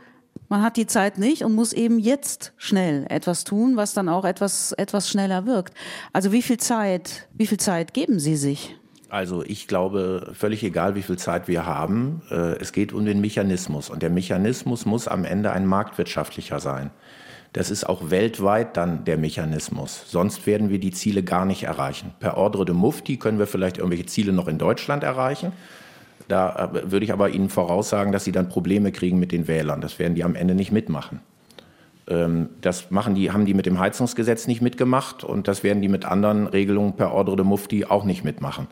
man 0.49 0.62
hat 0.62 0.78
die 0.78 0.88
Zeit 0.88 1.17
nicht 1.17 1.43
und 1.43 1.54
muss 1.54 1.73
eben 1.73 1.99
jetzt 1.99 2.54
schnell 2.58 3.06
etwas 3.10 3.43
tun, 3.43 3.76
was 3.76 3.93
dann 3.93 4.10
auch 4.10 4.26
etwas, 4.26 4.71
etwas 4.73 5.10
schneller 5.10 5.45
wirkt. 5.45 5.73
Also 6.12 6.32
wie 6.32 6.41
viel 6.41 6.58
Zeit, 6.58 7.28
wie 7.34 7.47
viel 7.47 7.60
Zeit 7.60 7.93
geben 7.93 8.19
Sie 8.19 8.36
sich? 8.36 8.76
Also 9.10 9.43
ich 9.43 9.67
glaube, 9.67 10.32
völlig 10.34 10.63
egal, 10.63 10.95
wie 10.95 11.04
viel 11.04 11.17
Zeit 11.17 11.47
wir 11.47 11.67
haben, 11.67 12.23
äh, 12.32 12.58
es 12.60 12.71
geht 12.71 12.93
um 12.93 13.06
den 13.06 13.21
Mechanismus. 13.21 13.89
Und 13.89 14.02
der 14.02 14.10
Mechanismus 14.10 14.86
muss 14.86 15.08
am 15.08 15.23
Ende 15.23 15.52
ein 15.52 15.67
marktwirtschaftlicher 15.67 16.60
sein. 16.60 16.89
Das 17.54 17.69
ist 17.69 17.88
auch 17.88 18.10
weltweit 18.10 18.76
dann 18.76 19.06
der 19.06 19.17
Mechanismus. 19.17 20.06
Sonst 20.08 20.47
werden 20.47 20.71
wir 20.71 20.80
die 20.80 20.89
Ziele 20.89 21.21
gar 21.21 21.45
nicht 21.45 21.63
erreichen. 21.63 22.12
Per 22.19 22.38
Ordre 22.38 22.65
de 22.65 22.73
Mufti 22.73 23.17
können 23.17 23.38
wir 23.38 23.45
vielleicht 23.45 23.78
irgendwelche 23.78 24.08
Ziele 24.08 24.34
noch 24.34 24.47
in 24.47 24.58
Deutschland 24.58 25.04
erreichen. 25.04 25.54
Da 26.28 26.71
äh, 26.73 26.91
würde 26.91 27.06
ich 27.06 27.13
aber 27.13 27.30
Ihnen 27.30 27.49
voraussagen, 27.49 28.12
dass 28.12 28.23
Sie 28.23 28.32
dann 28.32 28.49
Probleme 28.49 28.91
kriegen 28.91 29.19
mit 29.19 29.32
den 29.32 29.47
Wählern. 29.47 29.82
Das 29.82 29.99
werden 29.99 30.15
die 30.15 30.23
am 30.23 30.36
Ende 30.36 30.56
nicht 30.56 30.71
mitmachen. 30.71 31.19
Ähm, 32.08 32.49
das 32.62 32.91
machen 32.91 33.15
die, 33.15 33.32
haben 33.32 33.45
die 33.45 33.54
mit 33.54 33.65
dem 33.65 33.80
Heizungsgesetz 33.80 34.47
nicht 34.47 34.62
mitgemacht 34.62 35.23
und 35.23 35.47
das 35.47 35.63
werden 35.63 35.82
die 35.82 35.89
mit 35.89 36.06
anderen 36.06 36.47
Regelungen 36.47 36.93
per 36.93 37.13
Ordre 37.13 37.36
de 37.36 37.45
Mufti 37.45 37.86
auch 37.86 38.04
nicht 38.04 38.23
mitmachen. 38.23 38.67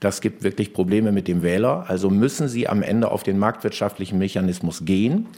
Das 0.00 0.20
gibt 0.20 0.42
wirklich 0.42 0.72
Probleme 0.72 1.12
mit 1.12 1.28
dem 1.28 1.42
Wähler. 1.42 1.84
Also 1.86 2.10
müssen 2.10 2.48
Sie 2.48 2.68
am 2.68 2.82
Ende 2.82 3.10
auf 3.10 3.22
den 3.22 3.38
marktwirtschaftlichen 3.38 4.18
Mechanismus 4.18 4.84
gehen. 4.84 5.28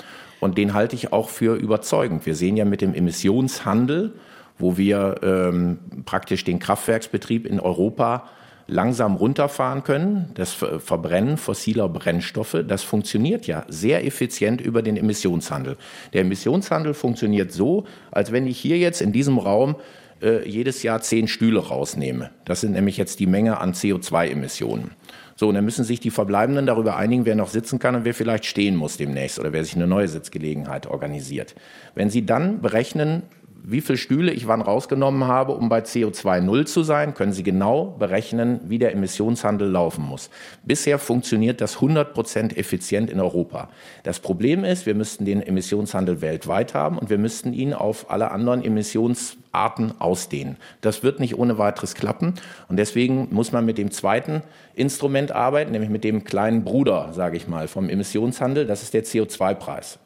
Und 0.41 0.57
den 0.57 0.73
halte 0.73 0.97
ich 0.97 1.13
auch 1.13 1.29
für 1.29 1.55
überzeugend. 1.55 2.25
Wir 2.25 2.35
sehen 2.35 2.57
ja 2.57 2.65
mit 2.65 2.81
dem 2.81 2.95
Emissionshandel, 2.95 4.15
wo 4.59 4.79
wir 4.79 5.17
ähm, 5.23 5.79
praktisch 6.07 6.45
den 6.45 6.59
Kraftwerksbetrieb 6.61 7.47
in 7.47 7.61
Europa 7.61 8.25
langsam 8.67 9.17
runterfahren 9.17 9.83
können. 9.83 10.31
Das 10.35 10.53
Verbrennen 10.53 11.37
fossiler 11.37 11.89
Brennstoffe, 11.89 12.65
das 12.67 12.83
funktioniert 12.83 13.47
ja 13.47 13.65
sehr 13.69 14.05
effizient 14.07 14.61
über 14.61 14.83
den 14.83 14.97
Emissionshandel. 14.97 15.77
Der 16.13 16.23
Emissionshandel 16.23 16.95
funktioniert 16.95 17.53
so, 17.53 17.85
als 18.11 18.33
wenn 18.33 18.47
ich 18.47 18.59
hier 18.59 18.79
jetzt 18.79 19.03
in 19.03 19.13
diesem 19.13 19.39
Raum 19.39 19.77
äh, 20.23 20.49
jedes 20.49 20.83
Jahr 20.83 21.01
zehn 21.03 21.29
Stühle 21.29 21.61
rausnehme. 21.61 22.31
Das 22.45 22.61
sind 22.61 22.73
nämlich 22.73 22.97
jetzt 22.97 23.21
die 23.21 23.27
Menge 23.27 23.59
an 23.59 23.73
CO2-Emissionen. 23.73 24.93
So, 25.37 25.49
und 25.49 25.57
dann 25.57 25.65
müssen 25.65 25.85
sich 25.85 26.01
die 26.01 26.11
Verbleibenden 26.11 26.67
darüber 26.67 26.97
einigen, 26.97 27.27
wer 27.27 27.35
noch 27.35 27.49
sitzen 27.49 27.79
kann 27.79 27.97
und 27.97 28.05
wer 28.05 28.15
vielleicht 28.15 28.45
stehen 28.47 28.77
muss 28.77 28.97
demnächst 28.97 29.39
oder 29.41 29.53
wer 29.53 29.65
sich 29.65 29.75
eine 29.75 29.89
neue 29.89 30.07
Sitzgelegenheit 30.07 30.87
organisiert. 30.87 31.55
Wenn 31.95 32.09
Sie 32.09 32.25
dann 32.25 32.61
berechnen, 32.61 33.25
wie 33.67 33.81
viele 33.81 33.97
Stühle 33.97 34.33
ich 34.33 34.47
wann 34.47 34.61
rausgenommen 34.61 35.27
habe, 35.27 35.53
um 35.53 35.71
bei 35.71 35.81
CO2 35.81 36.43
null 36.43 36.67
zu 36.67 36.83
sein, 36.83 37.15
können 37.15 37.33
Sie 37.33 37.43
genau 37.43 37.97
berechnen, 37.99 38.61
wie 38.65 38.79
der 38.79 38.93
Emissionshandel 38.93 39.69
laufen 39.71 40.05
muss. 40.05 40.29
Bisher 40.65 40.99
funktioniert 40.99 41.63
das 41.63 41.77
100 41.77 42.13
Prozent 42.13 42.57
effizient 42.59 43.09
in 43.09 43.21
Europa. 43.21 43.71
Das 44.03 44.21
Problem 44.21 44.65
ist, 44.65 44.85
wir 44.85 44.95
müssten 44.95 45.25
den 45.25 45.43
Emissionshandel 45.43 46.21
weltweit 46.21 46.75
haben 46.75 46.99
und 46.99 47.09
wir 47.09 47.17
müssten 47.17 47.55
ihn 47.55 47.73
auf 47.73 48.11
alle 48.11 48.33
anderen 48.33 48.63
Emissionsarten 48.63 49.99
ausdehnen. 49.99 50.59
Das 50.83 51.03
wird 51.03 51.19
nicht 51.19 51.39
ohne 51.39 51.57
weiteres 51.57 51.95
klappen 51.95 52.35
und 52.69 52.77
deswegen 52.77 53.29
muss 53.31 53.51
man 53.51 53.65
mit 53.65 53.79
dem 53.79 53.91
zweiten 53.91 54.43
Instrument 54.75 55.33
arbeiten, 55.33 55.73
nämlich 55.73 55.91
mit 55.91 56.05
dem 56.05 56.25
kleinen 56.25 56.65
Bruder, 56.65 57.15
sage 57.15 57.39
ich 57.39 57.49
mal, 57.49 57.67
vom 57.67 57.89
Emissionshandel. 57.89 58.67
Das 58.67 58.83
ist 58.83 58.93
der 58.93 59.05
CO2-Preis. 59.05 59.99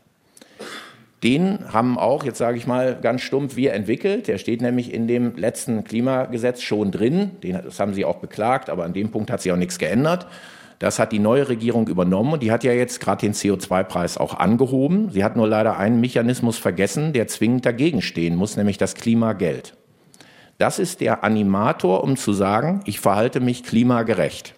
Den 1.22 1.72
haben 1.72 1.98
auch, 1.98 2.24
jetzt 2.24 2.38
sage 2.38 2.58
ich 2.58 2.66
mal 2.66 2.96
ganz 3.00 3.22
stumpf, 3.22 3.56
wir 3.56 3.72
entwickelt. 3.72 4.28
Der 4.28 4.38
steht 4.38 4.62
nämlich 4.62 4.94
in 4.94 5.08
dem 5.08 5.36
letzten 5.36 5.82
Klimagesetz 5.82 6.62
schon 6.62 6.92
drin. 6.92 7.32
Den, 7.42 7.60
das 7.64 7.80
haben 7.80 7.92
Sie 7.92 8.04
auch 8.04 8.16
beklagt, 8.16 8.70
aber 8.70 8.84
an 8.84 8.92
dem 8.92 9.10
Punkt 9.10 9.30
hat 9.30 9.42
sich 9.42 9.50
auch 9.50 9.56
nichts 9.56 9.78
geändert. 9.78 10.26
Das 10.78 11.00
hat 11.00 11.10
die 11.10 11.18
neue 11.18 11.48
Regierung 11.48 11.88
übernommen 11.88 12.34
und 12.34 12.42
die 12.44 12.52
hat 12.52 12.62
ja 12.62 12.72
jetzt 12.72 13.00
gerade 13.00 13.26
den 13.26 13.32
CO2-Preis 13.32 14.16
auch 14.16 14.38
angehoben. 14.38 15.10
Sie 15.10 15.24
hat 15.24 15.34
nur 15.34 15.48
leider 15.48 15.76
einen 15.76 16.00
Mechanismus 16.00 16.56
vergessen, 16.56 17.12
der 17.12 17.26
zwingend 17.26 17.66
dagegen 17.66 18.00
stehen 18.00 18.36
muss, 18.36 18.56
nämlich 18.56 18.78
das 18.78 18.94
Klimageld. 18.94 19.74
Das 20.58 20.78
ist 20.78 21.00
der 21.00 21.24
Animator, 21.24 22.04
um 22.04 22.16
zu 22.16 22.32
sagen, 22.32 22.82
ich 22.84 23.00
verhalte 23.00 23.40
mich 23.40 23.64
klimagerecht. 23.64 24.54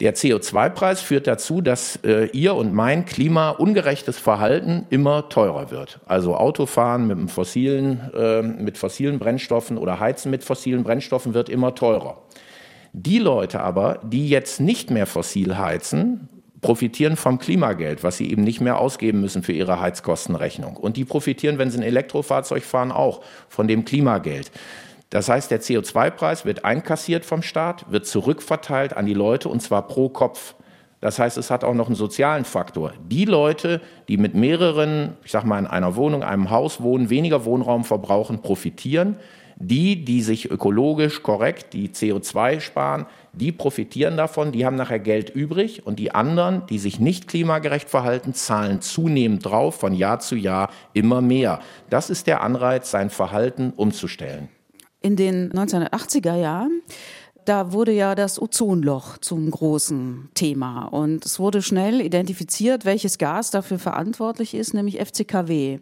Der 0.00 0.16
CO2-Preis 0.16 1.00
führt 1.00 1.28
dazu, 1.28 1.60
dass 1.60 2.00
äh, 2.04 2.26
ihr 2.32 2.56
und 2.56 2.74
mein 2.74 3.04
klimaungerechtes 3.04 4.18
Verhalten 4.18 4.86
immer 4.90 5.28
teurer 5.28 5.70
wird. 5.70 6.00
Also 6.06 6.36
Autofahren 6.36 7.06
mit, 7.06 7.30
fossilen, 7.30 8.10
äh, 8.12 8.42
mit 8.42 8.76
fossilen 8.76 9.20
Brennstoffen 9.20 9.78
oder 9.78 10.00
Heizen 10.00 10.32
mit 10.32 10.42
fossilen 10.42 10.82
Brennstoffen 10.82 11.32
wird 11.32 11.48
immer 11.48 11.76
teurer. 11.76 12.18
Die 12.92 13.20
Leute 13.20 13.60
aber, 13.60 14.00
die 14.02 14.28
jetzt 14.28 14.60
nicht 14.60 14.90
mehr 14.90 15.06
fossil 15.06 15.58
heizen, 15.58 16.28
profitieren 16.60 17.16
vom 17.16 17.38
Klimageld, 17.38 18.02
was 18.02 18.16
sie 18.16 18.30
eben 18.30 18.42
nicht 18.42 18.60
mehr 18.60 18.78
ausgeben 18.78 19.20
müssen 19.20 19.42
für 19.42 19.52
ihre 19.52 19.80
Heizkostenrechnung. 19.80 20.76
Und 20.76 20.96
die 20.96 21.04
profitieren, 21.04 21.58
wenn 21.58 21.70
sie 21.70 21.78
ein 21.78 21.82
Elektrofahrzeug 21.82 22.62
fahren, 22.64 22.90
auch 22.90 23.20
von 23.48 23.68
dem 23.68 23.84
Klimageld. 23.84 24.50
Das 25.14 25.28
heißt, 25.28 25.52
der 25.52 25.62
CO2-Preis 25.62 26.44
wird 26.44 26.64
einkassiert 26.64 27.24
vom 27.24 27.42
Staat, 27.42 27.86
wird 27.88 28.04
zurückverteilt 28.04 28.96
an 28.96 29.06
die 29.06 29.14
Leute 29.14 29.48
und 29.48 29.60
zwar 29.60 29.86
pro 29.86 30.08
Kopf. 30.08 30.56
Das 31.00 31.20
heißt, 31.20 31.38
es 31.38 31.52
hat 31.52 31.62
auch 31.62 31.74
noch 31.74 31.86
einen 31.86 31.94
sozialen 31.94 32.44
Faktor. 32.44 32.94
Die 33.08 33.24
Leute, 33.24 33.80
die 34.08 34.16
mit 34.16 34.34
mehreren, 34.34 35.16
ich 35.24 35.30
sag 35.30 35.44
mal, 35.44 35.60
in 35.60 35.68
einer 35.68 35.94
Wohnung, 35.94 36.24
einem 36.24 36.50
Haus 36.50 36.80
wohnen, 36.80 37.10
weniger 37.10 37.44
Wohnraum 37.44 37.84
verbrauchen, 37.84 38.42
profitieren. 38.42 39.14
Die, 39.54 40.04
die 40.04 40.20
sich 40.20 40.50
ökologisch 40.50 41.22
korrekt, 41.22 41.74
die 41.74 41.90
CO2 41.90 42.58
sparen, 42.58 43.06
die 43.32 43.52
profitieren 43.52 44.16
davon, 44.16 44.50
die 44.50 44.66
haben 44.66 44.74
nachher 44.74 44.98
Geld 44.98 45.30
übrig 45.30 45.86
und 45.86 46.00
die 46.00 46.12
anderen, 46.12 46.66
die 46.66 46.80
sich 46.80 46.98
nicht 46.98 47.28
klimagerecht 47.28 47.88
verhalten, 47.88 48.34
zahlen 48.34 48.80
zunehmend 48.80 49.44
drauf, 49.44 49.76
von 49.76 49.94
Jahr 49.94 50.18
zu 50.18 50.34
Jahr 50.34 50.70
immer 50.92 51.20
mehr. 51.20 51.60
Das 51.88 52.10
ist 52.10 52.26
der 52.26 52.42
Anreiz, 52.42 52.90
sein 52.90 53.10
Verhalten 53.10 53.72
umzustellen 53.76 54.48
in 55.04 55.16
den 55.16 55.52
1980er 55.52 56.34
Jahren 56.34 56.82
da 57.44 57.72
wurde 57.72 57.92
ja 57.92 58.14
das 58.14 58.40
Ozonloch 58.40 59.18
zum 59.18 59.50
großen 59.50 60.30
Thema 60.34 60.86
und 60.86 61.26
es 61.26 61.38
wurde 61.38 61.60
schnell 61.60 62.00
identifiziert, 62.00 62.84
welches 62.84 63.18
Gas 63.18 63.50
dafür 63.50 63.78
verantwortlich 63.78 64.54
ist, 64.54 64.72
nämlich 64.72 64.98
FCKW. 64.98 65.80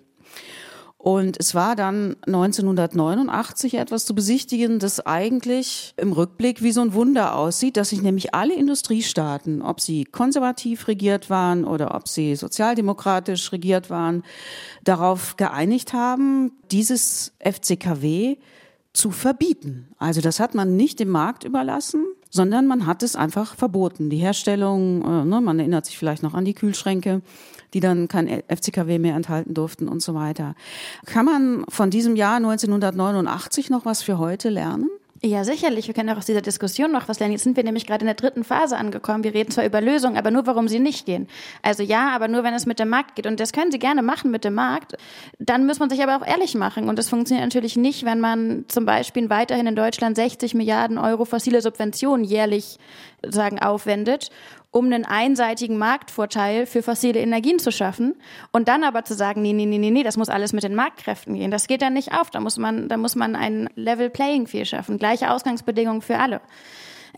Und 0.98 1.36
es 1.40 1.56
war 1.56 1.74
dann 1.74 2.14
1989 2.26 3.74
etwas 3.74 4.06
zu 4.06 4.14
besichtigen, 4.14 4.78
das 4.78 5.04
eigentlich 5.04 5.94
im 5.96 6.12
Rückblick 6.12 6.62
wie 6.62 6.70
so 6.70 6.80
ein 6.80 6.94
Wunder 6.94 7.34
aussieht, 7.34 7.76
dass 7.76 7.88
sich 7.88 8.02
nämlich 8.02 8.34
alle 8.34 8.54
Industriestaaten, 8.54 9.62
ob 9.62 9.80
sie 9.80 10.04
konservativ 10.04 10.86
regiert 10.86 11.28
waren 11.28 11.64
oder 11.64 11.96
ob 11.96 12.06
sie 12.06 12.36
sozialdemokratisch 12.36 13.50
regiert 13.50 13.90
waren, 13.90 14.22
darauf 14.84 15.36
geeinigt 15.36 15.92
haben, 15.92 16.52
dieses 16.70 17.32
FCKW 17.40 18.36
zu 18.92 19.10
verbieten. 19.10 19.88
Also 19.98 20.20
das 20.20 20.38
hat 20.38 20.54
man 20.54 20.76
nicht 20.76 21.00
dem 21.00 21.08
Markt 21.08 21.44
überlassen, 21.44 22.04
sondern 22.30 22.66
man 22.66 22.86
hat 22.86 23.02
es 23.02 23.16
einfach 23.16 23.54
verboten. 23.56 24.10
Die 24.10 24.18
Herstellung, 24.18 25.02
äh, 25.02 25.24
ne, 25.24 25.40
man 25.40 25.58
erinnert 25.58 25.86
sich 25.86 25.98
vielleicht 25.98 26.22
noch 26.22 26.34
an 26.34 26.44
die 26.44 26.54
Kühlschränke, 26.54 27.22
die 27.74 27.80
dann 27.80 28.08
kein 28.08 28.28
FCKW 28.48 28.98
mehr 28.98 29.16
enthalten 29.16 29.54
durften 29.54 29.88
und 29.88 30.02
so 30.02 30.14
weiter. 30.14 30.54
Kann 31.06 31.24
man 31.24 31.64
von 31.68 31.90
diesem 31.90 32.16
Jahr 32.16 32.36
1989 32.36 33.70
noch 33.70 33.84
was 33.84 34.02
für 34.02 34.18
heute 34.18 34.50
lernen? 34.50 34.90
Ja, 35.24 35.44
sicherlich. 35.44 35.86
Wir 35.86 35.94
können 35.94 36.10
auch 36.10 36.16
aus 36.16 36.26
dieser 36.26 36.40
Diskussion 36.40 36.90
noch 36.90 37.06
was 37.06 37.20
lernen. 37.20 37.30
Jetzt 37.30 37.44
sind 37.44 37.56
wir 37.56 37.62
nämlich 37.62 37.86
gerade 37.86 38.00
in 38.00 38.06
der 38.06 38.16
dritten 38.16 38.42
Phase 38.42 38.76
angekommen. 38.76 39.22
Wir 39.22 39.32
reden 39.32 39.52
zwar 39.52 39.64
über 39.64 39.80
Lösungen, 39.80 40.16
aber 40.16 40.32
nur, 40.32 40.48
warum 40.48 40.66
sie 40.66 40.80
nicht 40.80 41.06
gehen. 41.06 41.28
Also 41.62 41.84
ja, 41.84 42.10
aber 42.10 42.26
nur, 42.26 42.42
wenn 42.42 42.54
es 42.54 42.66
mit 42.66 42.80
dem 42.80 42.88
Markt 42.88 43.14
geht. 43.14 43.28
Und 43.28 43.38
das 43.38 43.52
können 43.52 43.70
Sie 43.70 43.78
gerne 43.78 44.02
machen 44.02 44.32
mit 44.32 44.42
dem 44.42 44.54
Markt. 44.54 44.96
Dann 45.38 45.64
muss 45.64 45.78
man 45.78 45.90
sich 45.90 46.02
aber 46.02 46.16
auch 46.16 46.26
ehrlich 46.26 46.56
machen. 46.56 46.88
Und 46.88 46.98
das 46.98 47.08
funktioniert 47.08 47.46
natürlich 47.46 47.76
nicht, 47.76 48.04
wenn 48.04 48.18
man 48.18 48.64
zum 48.66 48.84
Beispiel 48.84 49.30
weiterhin 49.30 49.68
in 49.68 49.76
Deutschland 49.76 50.16
60 50.16 50.54
Milliarden 50.54 50.98
Euro 50.98 51.24
fossile 51.24 51.62
Subventionen 51.62 52.24
jährlich 52.24 52.80
sagen 53.24 53.60
aufwendet 53.60 54.30
um 54.72 54.86
einen 54.86 55.04
einseitigen 55.04 55.76
Marktvorteil 55.78 56.66
für 56.66 56.82
fossile 56.82 57.20
Energien 57.20 57.58
zu 57.58 57.70
schaffen 57.70 58.14
und 58.52 58.68
dann 58.68 58.82
aber 58.82 59.04
zu 59.04 59.14
sagen, 59.14 59.42
nee, 59.42 59.52
nee, 59.52 59.66
nee, 59.66 59.78
nee, 59.78 59.90
nee, 59.90 60.02
das 60.02 60.16
muss 60.16 60.30
alles 60.30 60.54
mit 60.54 60.64
den 60.64 60.74
Marktkräften 60.74 61.34
gehen. 61.34 61.50
Das 61.50 61.68
geht 61.68 61.82
dann 61.82 61.92
nicht 61.92 62.12
auf. 62.12 62.30
Da 62.30 62.40
muss 62.40 62.56
man, 62.56 62.88
da 62.88 62.96
muss 62.96 63.14
man 63.14 63.36
ein 63.36 63.68
Level 63.76 64.08
Playing 64.08 64.46
Field 64.46 64.66
schaffen, 64.66 64.98
gleiche 64.98 65.30
Ausgangsbedingungen 65.30 66.00
für 66.00 66.18
alle. 66.18 66.40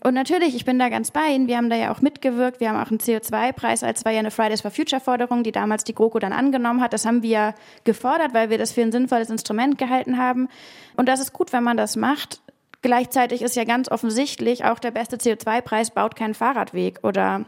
Und 0.03 0.13
natürlich, 0.13 0.53
ich 0.55 0.65
bin 0.65 0.77
da 0.77 0.89
ganz 0.89 1.11
bei 1.11 1.29
Ihnen. 1.29 1.47
Wir 1.47 1.55
haben 1.55 1.69
da 1.69 1.77
ja 1.77 1.93
auch 1.93 2.01
mitgewirkt. 2.01 2.59
Wir 2.59 2.69
haben 2.69 2.81
auch 2.81 2.91
einen 2.91 2.99
CO2-Preis, 2.99 3.81
als 3.81 4.03
war 4.03 4.11
ja 4.11 4.19
eine 4.19 4.31
Fridays 4.31 4.61
for 4.61 4.69
Future 4.69 4.99
Forderung, 4.99 5.43
die 5.43 5.53
damals 5.53 5.85
die 5.85 5.95
GroKo 5.95 6.19
dann 6.19 6.33
angenommen 6.33 6.81
hat. 6.81 6.91
Das 6.91 7.05
haben 7.05 7.23
wir 7.23 7.55
gefordert, 7.85 8.33
weil 8.33 8.49
wir 8.49 8.57
das 8.57 8.73
für 8.73 8.81
ein 8.81 8.91
sinnvolles 8.91 9.29
Instrument 9.29 9.77
gehalten 9.77 10.17
haben. 10.17 10.49
Und 10.97 11.07
das 11.07 11.21
ist 11.21 11.31
gut, 11.31 11.53
wenn 11.53 11.63
man 11.63 11.77
das 11.77 11.95
macht. 11.95 12.41
Gleichzeitig 12.85 13.41
ist 13.41 13.55
ja 13.55 13.63
ganz 13.63 13.89
offensichtlich, 13.89 14.63
auch 14.63 14.77
der 14.77 14.91
beste 14.91 15.15
CO2-Preis 15.17 15.89
baut 15.89 16.15
keinen 16.15 16.35
Fahrradweg 16.35 16.99
oder 17.01 17.43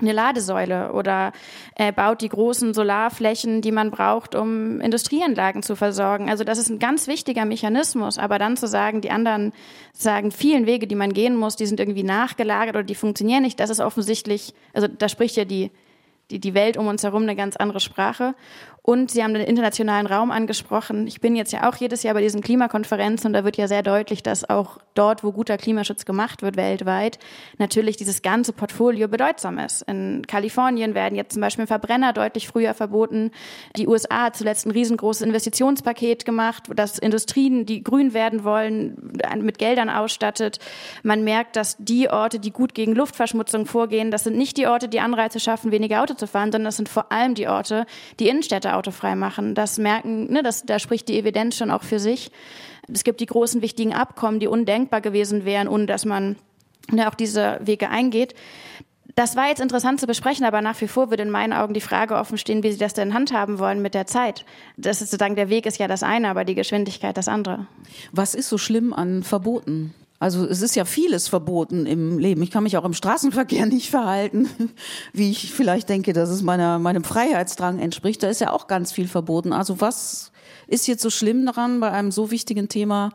eine 0.00 0.12
Ladesäule 0.12 0.92
oder 0.92 1.32
äh, 1.74 1.90
baut 1.90 2.20
die 2.20 2.28
großen 2.28 2.72
Solarflächen, 2.72 3.62
die 3.62 3.72
man 3.72 3.90
braucht, 3.90 4.36
um 4.36 4.80
Industrieanlagen 4.80 5.64
zu 5.64 5.74
versorgen. 5.74 6.30
Also 6.30 6.44
das 6.44 6.58
ist 6.58 6.70
ein 6.70 6.78
ganz 6.78 7.08
wichtiger 7.08 7.46
Mechanismus. 7.46 8.16
Aber 8.16 8.38
dann 8.38 8.56
zu 8.56 8.68
sagen, 8.68 9.00
die 9.00 9.10
anderen 9.10 9.52
sagen, 9.92 10.30
vielen 10.30 10.66
Wege, 10.66 10.86
die 10.86 10.94
man 10.94 11.12
gehen 11.12 11.34
muss, 11.34 11.56
die 11.56 11.66
sind 11.66 11.80
irgendwie 11.80 12.04
nachgelagert 12.04 12.76
oder 12.76 12.84
die 12.84 12.94
funktionieren 12.94 13.42
nicht, 13.42 13.58
das 13.58 13.70
ist 13.70 13.80
offensichtlich, 13.80 14.54
also 14.72 14.86
da 14.86 15.08
spricht 15.08 15.36
ja 15.36 15.44
die, 15.44 15.72
die, 16.30 16.38
die 16.38 16.54
Welt 16.54 16.76
um 16.76 16.86
uns 16.86 17.02
herum 17.02 17.24
eine 17.24 17.34
ganz 17.34 17.56
andere 17.56 17.80
Sprache. 17.80 18.36
Und 18.86 19.10
Sie 19.10 19.24
haben 19.24 19.34
den 19.34 19.42
internationalen 19.42 20.06
Raum 20.06 20.30
angesprochen. 20.30 21.08
Ich 21.08 21.20
bin 21.20 21.34
jetzt 21.34 21.52
ja 21.52 21.68
auch 21.68 21.74
jedes 21.74 22.04
Jahr 22.04 22.14
bei 22.14 22.20
diesen 22.20 22.40
Klimakonferenzen 22.40 23.26
und 23.26 23.32
da 23.32 23.42
wird 23.42 23.56
ja 23.56 23.66
sehr 23.66 23.82
deutlich, 23.82 24.22
dass 24.22 24.48
auch 24.48 24.78
dort, 24.94 25.24
wo 25.24 25.32
guter 25.32 25.58
Klimaschutz 25.58 26.04
gemacht 26.04 26.40
wird 26.40 26.54
weltweit, 26.54 27.18
natürlich 27.58 27.96
dieses 27.96 28.22
ganze 28.22 28.52
Portfolio 28.52 29.08
bedeutsam 29.08 29.58
ist. 29.58 29.82
In 29.82 30.24
Kalifornien 30.28 30.94
werden 30.94 31.16
jetzt 31.16 31.32
zum 31.32 31.42
Beispiel 31.42 31.66
Verbrenner 31.66 32.12
deutlich 32.12 32.46
früher 32.46 32.74
verboten. 32.74 33.32
Die 33.74 33.88
USA 33.88 34.26
hat 34.26 34.36
zuletzt 34.36 34.66
ein 34.66 34.70
riesengroßes 34.70 35.22
Investitionspaket 35.22 36.24
gemacht, 36.24 36.70
das 36.72 37.00
Industrien, 37.00 37.66
die 37.66 37.82
grün 37.82 38.14
werden 38.14 38.44
wollen, 38.44 39.18
mit 39.40 39.58
Geldern 39.58 39.90
ausstattet. 39.90 40.60
Man 41.02 41.24
merkt, 41.24 41.56
dass 41.56 41.76
die 41.80 42.08
Orte, 42.08 42.38
die 42.38 42.52
gut 42.52 42.72
gegen 42.72 42.94
Luftverschmutzung 42.94 43.66
vorgehen, 43.66 44.12
das 44.12 44.22
sind 44.22 44.36
nicht 44.36 44.56
die 44.56 44.68
Orte, 44.68 44.88
die 44.88 45.00
Anreize 45.00 45.40
schaffen, 45.40 45.72
weniger 45.72 46.02
Auto 46.02 46.14
zu 46.14 46.28
fahren, 46.28 46.52
sondern 46.52 46.66
das 46.66 46.76
sind 46.76 46.88
vor 46.88 47.10
allem 47.10 47.34
die 47.34 47.48
Orte, 47.48 47.84
die 48.20 48.28
Innenstädte 48.28 48.75
autofrei 48.76 49.14
machen. 49.14 49.54
Das 49.54 49.78
merken, 49.78 50.32
ne, 50.32 50.42
das, 50.42 50.64
da 50.64 50.78
spricht 50.78 51.08
die 51.08 51.18
Evidenz 51.18 51.56
schon 51.56 51.70
auch 51.70 51.82
für 51.82 51.98
sich. 51.98 52.30
Es 52.92 53.04
gibt 53.04 53.20
die 53.20 53.26
großen 53.26 53.62
wichtigen 53.62 53.94
Abkommen, 53.94 54.40
die 54.40 54.46
undenkbar 54.46 55.00
gewesen 55.00 55.44
wären, 55.44 55.68
ohne 55.68 55.86
dass 55.86 56.04
man 56.04 56.36
ne, 56.90 57.08
auch 57.08 57.14
diese 57.14 57.58
Wege 57.62 57.90
eingeht. 57.90 58.34
Das 59.14 59.34
war 59.34 59.48
jetzt 59.48 59.62
interessant 59.62 59.98
zu 59.98 60.06
besprechen, 60.06 60.44
aber 60.44 60.60
nach 60.60 60.78
wie 60.82 60.88
vor 60.88 61.08
würde 61.08 61.22
in 61.22 61.30
meinen 61.30 61.54
Augen 61.54 61.72
die 61.72 61.80
Frage 61.80 62.16
offen 62.16 62.36
stehen, 62.36 62.62
wie 62.62 62.70
Sie 62.70 62.78
das 62.78 62.92
denn 62.92 63.14
handhaben 63.14 63.58
wollen 63.58 63.80
mit 63.80 63.94
der 63.94 64.06
Zeit. 64.06 64.44
Das 64.76 65.00
ist 65.00 65.10
sozusagen, 65.10 65.36
der 65.36 65.48
Weg 65.48 65.64
ist 65.64 65.78
ja 65.78 65.88
das 65.88 66.02
eine, 66.02 66.28
aber 66.28 66.44
die 66.44 66.54
Geschwindigkeit 66.54 67.16
das 67.16 67.26
andere. 67.26 67.66
Was 68.12 68.34
ist 68.34 68.50
so 68.50 68.58
schlimm 68.58 68.92
an 68.92 69.22
Verboten? 69.22 69.94
Also 70.18 70.46
es 70.46 70.62
ist 70.62 70.76
ja 70.76 70.84
vieles 70.84 71.28
verboten 71.28 71.84
im 71.86 72.18
Leben. 72.18 72.42
Ich 72.42 72.50
kann 72.50 72.62
mich 72.62 72.76
auch 72.76 72.84
im 72.84 72.94
Straßenverkehr 72.94 73.66
nicht 73.66 73.90
verhalten, 73.90 74.48
wie 75.12 75.30
ich 75.30 75.52
vielleicht 75.52 75.88
denke, 75.88 76.12
dass 76.12 76.30
es 76.30 76.42
meiner, 76.42 76.78
meinem 76.78 77.04
Freiheitsdrang 77.04 77.78
entspricht. 77.78 78.22
Da 78.22 78.28
ist 78.28 78.40
ja 78.40 78.52
auch 78.52 78.66
ganz 78.66 78.92
viel 78.92 79.08
verboten. 79.08 79.52
Also 79.52 79.80
was 79.80 80.32
ist 80.66 80.86
jetzt 80.86 81.02
so 81.02 81.10
schlimm 81.10 81.44
daran, 81.46 81.80
bei 81.80 81.90
einem 81.90 82.10
so 82.10 82.30
wichtigen 82.30 82.68
Thema 82.68 83.10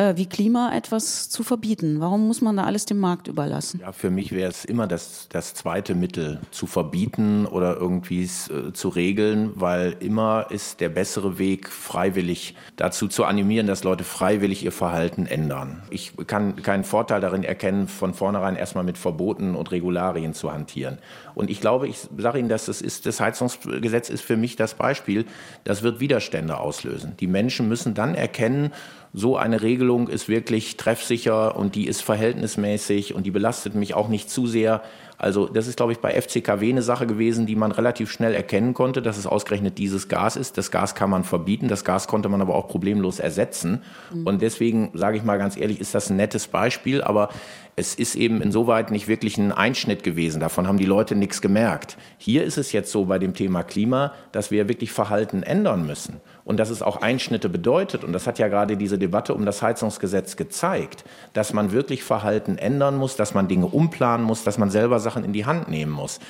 äh, 0.00 0.16
wie 0.16 0.26
Klima 0.26 0.74
etwas 0.74 1.28
zu 1.28 1.42
verbieten? 1.42 2.00
Warum 2.00 2.26
muss 2.26 2.40
man 2.40 2.56
da 2.56 2.64
alles 2.64 2.86
dem 2.86 2.98
Markt 2.98 3.28
überlassen? 3.28 3.80
Ja, 3.80 3.92
für 3.92 4.10
mich 4.10 4.32
wäre 4.32 4.50
es 4.50 4.64
immer 4.64 4.86
das, 4.86 5.28
das 5.28 5.52
zweite 5.52 5.94
Mittel 5.94 6.40
zu 6.50 6.66
verbieten 6.66 7.44
oder 7.44 7.76
irgendwie 7.76 8.22
äh, 8.22 8.72
zu 8.72 8.88
regeln, 8.88 9.52
weil 9.56 9.94
immer 10.00 10.46
ist 10.48 10.80
der 10.80 10.88
bessere 10.88 11.38
Weg, 11.38 11.68
freiwillig 11.68 12.56
dazu 12.76 13.08
zu 13.08 13.24
animieren, 13.24 13.66
dass 13.66 13.84
Leute 13.84 14.04
freiwillig 14.04 14.64
ihr 14.64 14.72
Verhalten 14.72 15.26
ändern. 15.26 15.82
Ich 15.90 16.12
kann 16.26 16.56
keinen 16.56 16.84
Vorteil 16.84 17.20
darin 17.20 17.44
erkennen, 17.44 17.86
von 17.86 18.14
vornherein 18.14 18.56
erstmal 18.56 18.84
mit 18.84 18.96
Verboten 18.96 19.54
und 19.54 19.70
Regularien 19.70 20.32
zu 20.32 20.50
hantieren. 20.50 20.98
Und 21.34 21.50
ich 21.50 21.60
glaube, 21.60 21.88
ich 21.88 21.98
sage 22.16 22.38
Ihnen, 22.38 22.48
dass 22.48 22.66
das, 22.66 22.80
ist, 22.80 23.04
das 23.04 23.20
Heizungsgesetz 23.20 24.08
ist 24.08 24.22
für 24.22 24.36
mich 24.36 24.56
das 24.56 24.74
Beispiel, 24.74 25.26
das 25.64 25.82
wird 25.82 26.00
Widerstände 26.00 26.58
auslösen. 26.58 27.16
Die 27.20 27.26
Menschen 27.26 27.68
müssen 27.68 27.94
dann 27.94 28.14
erkennen, 28.14 28.72
so 29.12 29.36
eine 29.36 29.62
Regelung 29.62 30.08
ist 30.08 30.28
wirklich 30.28 30.76
treffsicher 30.76 31.56
und 31.56 31.74
die 31.74 31.86
ist 31.86 32.02
verhältnismäßig 32.02 33.14
und 33.14 33.24
die 33.24 33.30
belastet 33.30 33.74
mich 33.74 33.94
auch 33.94 34.08
nicht 34.08 34.30
zu 34.30 34.46
sehr. 34.46 34.82
Also 35.20 35.46
das 35.46 35.66
ist, 35.66 35.76
glaube 35.76 35.92
ich, 35.92 35.98
bei 35.98 36.18
FCKW 36.18 36.70
eine 36.70 36.80
Sache 36.80 37.06
gewesen, 37.06 37.44
die 37.44 37.54
man 37.54 37.72
relativ 37.72 38.10
schnell 38.10 38.34
erkennen 38.34 38.72
konnte, 38.72 39.02
dass 39.02 39.18
es 39.18 39.26
ausgerechnet 39.26 39.76
dieses 39.76 40.08
Gas 40.08 40.34
ist. 40.34 40.56
Das 40.56 40.70
Gas 40.70 40.94
kann 40.94 41.10
man 41.10 41.24
verbieten, 41.24 41.68
das 41.68 41.84
Gas 41.84 42.08
konnte 42.08 42.30
man 42.30 42.40
aber 42.40 42.54
auch 42.54 42.68
problemlos 42.68 43.20
ersetzen. 43.20 43.82
Mhm. 44.14 44.26
Und 44.26 44.40
deswegen, 44.40 44.90
sage 44.94 45.18
ich 45.18 45.22
mal 45.22 45.36
ganz 45.36 45.58
ehrlich, 45.58 45.78
ist 45.78 45.94
das 45.94 46.08
ein 46.08 46.16
nettes 46.16 46.48
Beispiel, 46.48 47.02
aber 47.02 47.28
es 47.76 47.94
ist 47.94 48.14
eben 48.14 48.40
insoweit 48.40 48.90
nicht 48.90 49.08
wirklich 49.08 49.36
ein 49.38 49.52
Einschnitt 49.52 50.02
gewesen. 50.02 50.40
Davon 50.40 50.66
haben 50.66 50.78
die 50.78 50.86
Leute 50.86 51.14
nichts 51.14 51.40
gemerkt. 51.40 51.96
Hier 52.18 52.44
ist 52.44 52.58
es 52.58 52.72
jetzt 52.72 52.90
so 52.90 53.04
bei 53.04 53.18
dem 53.18 53.34
Thema 53.34 53.62
Klima, 53.62 54.12
dass 54.32 54.50
wir 54.50 54.68
wirklich 54.68 54.92
Verhalten 54.92 55.42
ändern 55.42 55.86
müssen 55.86 56.20
und 56.44 56.58
dass 56.58 56.68
es 56.70 56.82
auch 56.82 57.00
Einschnitte 57.00 57.48
bedeutet. 57.48 58.04
Und 58.04 58.12
das 58.12 58.26
hat 58.26 58.38
ja 58.38 58.48
gerade 58.48 58.76
diese 58.76 58.98
Debatte 58.98 59.34
um 59.34 59.46
das 59.46 59.62
Heizungsgesetz 59.62 60.36
gezeigt, 60.36 61.04
dass 61.32 61.52
man 61.52 61.72
wirklich 61.72 62.02
Verhalten 62.02 62.58
ändern 62.58 62.96
muss, 62.96 63.16
dass 63.16 63.34
man 63.34 63.48
Dinge 63.48 63.66
umplanen 63.66 64.26
muss, 64.26 64.44
dass 64.44 64.58
man 64.58 64.68
selber 64.68 64.98
Sachen 65.10 65.24
in 65.24 65.32
die 65.32 65.44
Hand 65.44 65.68
nehmen 65.68 65.90
muss. 65.90 66.20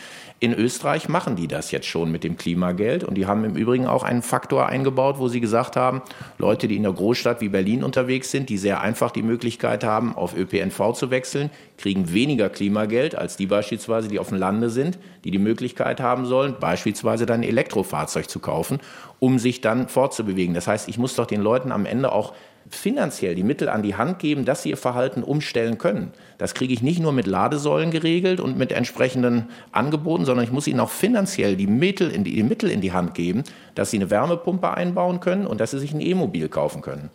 In 0.42 0.54
Österreich 0.54 1.06
machen 1.06 1.36
die 1.36 1.48
das 1.48 1.70
jetzt 1.70 1.86
schon 1.86 2.10
mit 2.10 2.24
dem 2.24 2.38
Klimageld 2.38 3.04
und 3.04 3.16
die 3.16 3.26
haben 3.26 3.44
im 3.44 3.56
Übrigen 3.56 3.86
auch 3.86 4.02
einen 4.02 4.22
Faktor 4.22 4.66
eingebaut, 4.66 5.18
wo 5.18 5.28
sie 5.28 5.40
gesagt 5.40 5.76
haben, 5.76 6.00
Leute, 6.38 6.66
die 6.66 6.76
in 6.76 6.84
der 6.84 6.94
Großstadt 6.94 7.42
wie 7.42 7.50
Berlin 7.50 7.84
unterwegs 7.84 8.30
sind, 8.30 8.48
die 8.48 8.56
sehr 8.56 8.80
einfach 8.80 9.10
die 9.10 9.22
Möglichkeit 9.22 9.84
haben, 9.84 10.16
auf 10.16 10.34
ÖPNV 10.34 10.94
zu 10.94 11.10
wechseln, 11.10 11.50
kriegen 11.76 12.14
weniger 12.14 12.48
Klimageld 12.48 13.14
als 13.14 13.36
die 13.36 13.44
beispielsweise, 13.44 14.08
die 14.08 14.18
auf 14.18 14.30
dem 14.30 14.38
Lande 14.38 14.70
sind, 14.70 14.98
die 15.24 15.30
die 15.30 15.38
Möglichkeit 15.38 16.00
haben 16.00 16.24
sollen, 16.24 16.56
beispielsweise 16.58 17.26
dann 17.26 17.40
ein 17.40 17.48
Elektrofahrzeug 17.48 18.30
zu 18.30 18.38
kaufen, 18.38 18.78
um 19.18 19.38
sich 19.38 19.60
dann 19.60 19.88
fortzubewegen. 19.88 20.54
Das 20.54 20.66
heißt, 20.66 20.88
ich 20.88 20.96
muss 20.96 21.16
doch 21.16 21.26
den 21.26 21.42
Leuten 21.42 21.70
am 21.70 21.84
Ende 21.84 22.12
auch 22.12 22.32
finanziell 22.70 23.34
die 23.34 23.42
Mittel 23.42 23.68
an 23.68 23.82
die 23.82 23.96
Hand 23.96 24.18
geben, 24.18 24.44
dass 24.44 24.62
sie 24.62 24.70
ihr 24.70 24.76
Verhalten 24.76 25.22
umstellen 25.22 25.76
können. 25.76 26.12
Das 26.38 26.54
kriege 26.54 26.72
ich 26.72 26.82
nicht 26.82 27.00
nur 27.00 27.12
mit 27.12 27.26
Ladesäulen 27.26 27.90
geregelt 27.90 28.40
und 28.40 28.56
mit 28.56 28.72
entsprechenden 28.72 29.48
Angeboten, 29.72 30.24
sondern 30.24 30.44
ich 30.44 30.52
muss 30.52 30.66
ihnen 30.66 30.80
auch 30.80 30.90
finanziell 30.90 31.56
die 31.56 31.66
Mittel 31.66 32.10
in 32.10 32.24
die, 32.24 32.34
die 32.34 32.42
Mittel 32.42 32.70
in 32.70 32.80
die 32.80 32.92
Hand 32.92 33.14
geben, 33.14 33.44
dass 33.74 33.90
sie 33.90 33.98
eine 33.98 34.10
Wärmepumpe 34.10 34.70
einbauen 34.70 35.20
können 35.20 35.46
und 35.46 35.60
dass 35.60 35.72
sie 35.72 35.78
sich 35.78 35.92
ein 35.92 36.00
E-Mobil 36.00 36.48
kaufen 36.48 36.80
können. 36.80 37.10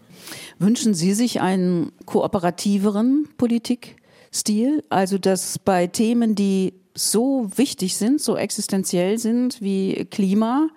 Wünschen 0.60 0.94
Sie 0.94 1.14
sich 1.14 1.42
einen 1.42 1.92
kooperativeren 2.06 3.28
Politikstil? 3.38 4.84
Also, 4.90 5.18
dass 5.18 5.60
bei 5.60 5.88
Themen, 5.88 6.36
die 6.36 6.74
so 6.94 7.50
wichtig 7.56 7.98
sind, 7.98 8.22
so 8.22 8.38
existenziell 8.38 9.18
sind 9.18 9.62
wie 9.62 10.06
Klima, 10.06 10.70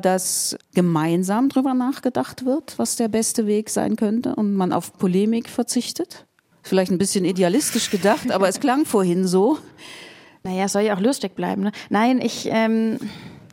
dass 0.00 0.56
gemeinsam 0.74 1.48
darüber 1.48 1.74
nachgedacht 1.74 2.44
wird, 2.44 2.78
was 2.78 2.96
der 2.96 3.08
beste 3.08 3.46
Weg 3.46 3.70
sein 3.70 3.96
könnte 3.96 4.34
und 4.34 4.54
man 4.54 4.72
auf 4.72 4.96
Polemik 4.98 5.48
verzichtet? 5.48 6.26
Vielleicht 6.62 6.90
ein 6.90 6.98
bisschen 6.98 7.24
idealistisch 7.24 7.90
gedacht, 7.90 8.30
aber 8.30 8.48
es 8.48 8.60
klang 8.60 8.84
vorhin 8.84 9.26
so. 9.26 9.58
Naja, 10.42 10.64
es 10.64 10.72
soll 10.72 10.82
ja 10.82 10.96
auch 10.96 11.00
lustig 11.00 11.34
bleiben. 11.34 11.62
Ne? 11.62 11.72
Nein, 11.88 12.20
ich, 12.20 12.48
ähm, 12.50 12.98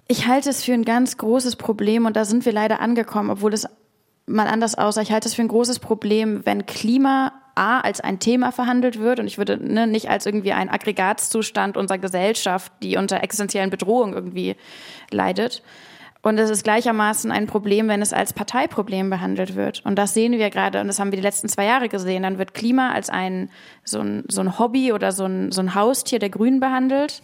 ich 0.07 0.27
halte 0.27 0.49
es 0.49 0.63
für 0.63 0.73
ein 0.73 0.85
ganz 0.85 1.17
großes 1.17 1.55
Problem 1.55 2.05
und 2.05 2.15
da 2.15 2.25
sind 2.25 2.45
wir 2.45 2.53
leider 2.53 2.79
angekommen, 2.79 3.29
obwohl 3.29 3.53
es 3.53 3.67
mal 4.25 4.47
anders 4.47 4.75
aussah. 4.75 5.01
Ich 5.01 5.11
halte 5.11 5.27
es 5.27 5.33
für 5.33 5.41
ein 5.41 5.47
großes 5.47 5.79
Problem, 5.79 6.45
wenn 6.45 6.65
Klima 6.65 7.33
A 7.55 7.79
als 7.79 8.01
ein 8.01 8.19
Thema 8.19 8.51
verhandelt 8.51 8.99
wird 8.99 9.19
und 9.19 9.25
ich 9.25 9.37
würde 9.37 9.57
ne, 9.57 9.87
nicht 9.87 10.09
als 10.09 10.25
irgendwie 10.25 10.53
ein 10.53 10.69
Aggregatzustand 10.69 11.75
unserer 11.75 11.97
Gesellschaft, 11.97 12.71
die 12.83 12.97
unter 12.97 13.23
existenziellen 13.23 13.71
Bedrohungen 13.71 14.13
irgendwie 14.13 14.55
leidet, 15.09 15.63
und 16.27 16.37
es 16.37 16.49
ist 16.49 16.65
gleichermaßen 16.65 17.31
ein 17.31 17.47
Problem, 17.47 17.87
wenn 17.87 18.01
es 18.01 18.11
als 18.11 18.33
Parteiproblem 18.33 19.09
behandelt 19.09 19.55
wird. 19.55 19.81
Und 19.85 19.95
das 19.95 20.13
sehen 20.13 20.33
wir 20.33 20.49
gerade, 20.49 20.81
und 20.81 20.87
das 20.87 20.99
haben 20.99 21.11
wir 21.11 21.15
die 21.15 21.23
letzten 21.23 21.47
zwei 21.47 21.63
Jahre 21.63 21.87
gesehen. 21.87 22.23
Dann 22.23 22.37
wird 22.37 22.53
Klima 22.53 22.91
als 22.91 23.09
ein, 23.09 23.49
so 23.85 24.01
ein, 24.01 24.25
so 24.27 24.41
ein 24.41 24.59
Hobby 24.59 24.91
oder 24.91 25.13
so 25.13 25.23
ein, 25.23 25.53
so 25.53 25.61
ein 25.61 25.73
Haustier 25.73 26.19
der 26.19 26.29
Grünen 26.29 26.59
behandelt. 26.59 27.21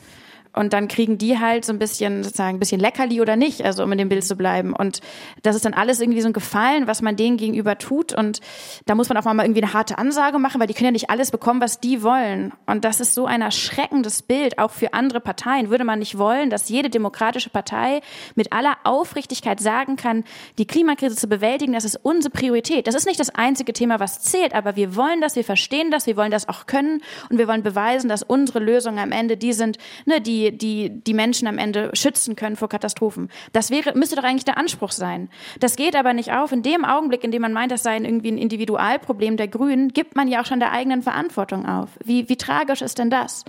Und 0.55 0.73
dann 0.73 0.87
kriegen 0.87 1.17
die 1.17 1.39
halt 1.39 1.65
so 1.65 1.73
ein 1.73 1.79
bisschen, 1.79 2.23
sozusagen, 2.23 2.57
ein 2.57 2.59
bisschen 2.59 2.79
Leckerli 2.79 3.21
oder 3.21 3.35
nicht, 3.35 3.65
also 3.65 3.83
um 3.83 3.91
in 3.91 3.97
dem 3.97 4.09
Bild 4.09 4.23
zu 4.23 4.35
bleiben. 4.35 4.73
Und 4.73 5.01
das 5.41 5.55
ist 5.55 5.65
dann 5.65 5.73
alles 5.73 5.99
irgendwie 5.99 6.21
so 6.21 6.27
ein 6.27 6.33
Gefallen, 6.33 6.85
was 6.85 7.01
man 7.01 7.15
denen 7.15 7.37
gegenüber 7.37 7.77
tut. 7.77 8.13
Und 8.13 8.39
da 8.85 8.93
muss 8.93 9.09
man 9.09 9.17
auch 9.17 9.23
mal 9.23 9.43
irgendwie 9.43 9.63
eine 9.63 9.73
harte 9.73 9.97
Ansage 9.97 10.37
machen, 10.37 10.61
weil 10.61 10.67
die 10.67 10.75
können 10.75 10.87
ja 10.87 10.91
nicht 10.91 11.09
alles 11.09 11.31
bekommen, 11.31 11.59
was 11.59 11.79
die 11.79 12.03
wollen. 12.03 12.53
Und 12.67 12.85
das 12.85 12.99
ist 12.99 13.15
so 13.15 13.25
ein 13.25 13.41
erschreckendes 13.41 14.21
Bild, 14.21 14.59
auch 14.59 14.71
für 14.71 14.93
andere 14.93 15.19
Parteien. 15.19 15.69
Würde 15.71 15.85
man 15.85 15.99
nicht 15.99 16.17
wollen, 16.17 16.49
dass 16.49 16.69
jede 16.69 16.89
demokratische 16.89 17.49
Partei 17.49 18.01
mit 18.35 18.53
aller 18.53 18.77
Aufrichtigkeit 18.83 19.59
sagen 19.59 19.95
kann, 19.95 20.23
die 20.59 20.67
Klimakrise 20.67 21.15
zu 21.15 21.27
bewältigen, 21.27 21.73
das 21.73 21.83
ist 21.83 21.99
unsere 22.03 22.31
Priorität. 22.31 22.85
Das 22.85 22.95
ist 22.95 23.07
nicht 23.07 23.19
das 23.19 23.31
einzige 23.31 23.73
Thema, 23.73 23.99
was 23.99 24.21
zählt, 24.21 24.53
aber 24.53 24.75
wir 24.75 24.95
wollen 24.95 25.21
das, 25.21 25.35
wir 25.35 25.43
verstehen 25.43 25.89
das, 25.89 26.05
wir 26.05 26.15
wollen 26.15 26.31
das 26.31 26.47
auch 26.47 26.67
können 26.67 27.01
und 27.29 27.39
wir 27.39 27.47
wollen 27.47 27.63
beweisen, 27.63 28.07
dass 28.07 28.21
unsere 28.21 28.59
Lösungen 28.59 28.99
am 28.99 29.11
Ende 29.11 29.35
die 29.35 29.53
sind, 29.53 29.77
ne, 30.05 30.21
die 30.21 30.42
die, 30.51 30.89
die, 30.89 31.13
Menschen 31.13 31.47
am 31.47 31.57
Ende 31.57 31.91
schützen 31.93 32.35
können 32.35 32.55
vor 32.55 32.69
Katastrophen. 32.69 33.29
Das 33.51 33.69
wäre, 33.69 33.97
müsste 33.97 34.15
doch 34.15 34.23
eigentlich 34.23 34.45
der 34.45 34.57
Anspruch 34.57 34.91
sein. 34.91 35.29
Das 35.59 35.75
geht 35.75 35.95
aber 35.95 36.13
nicht 36.13 36.31
auf. 36.31 36.51
In 36.51 36.63
dem 36.63 36.85
Augenblick, 36.85 37.23
in 37.23 37.31
dem 37.31 37.41
man 37.41 37.53
meint, 37.53 37.71
das 37.71 37.83
sei 37.83 37.97
irgendwie 37.97 38.31
ein 38.31 38.37
Individualproblem 38.37 39.37
der 39.37 39.47
Grünen, 39.47 39.89
gibt 39.89 40.15
man 40.15 40.27
ja 40.27 40.41
auch 40.41 40.45
schon 40.45 40.59
der 40.59 40.71
eigenen 40.71 41.01
Verantwortung 41.03 41.65
auf. 41.65 41.89
Wie, 42.03 42.29
wie 42.29 42.37
tragisch 42.37 42.81
ist 42.81 42.99
denn 42.99 43.09
das? 43.09 43.45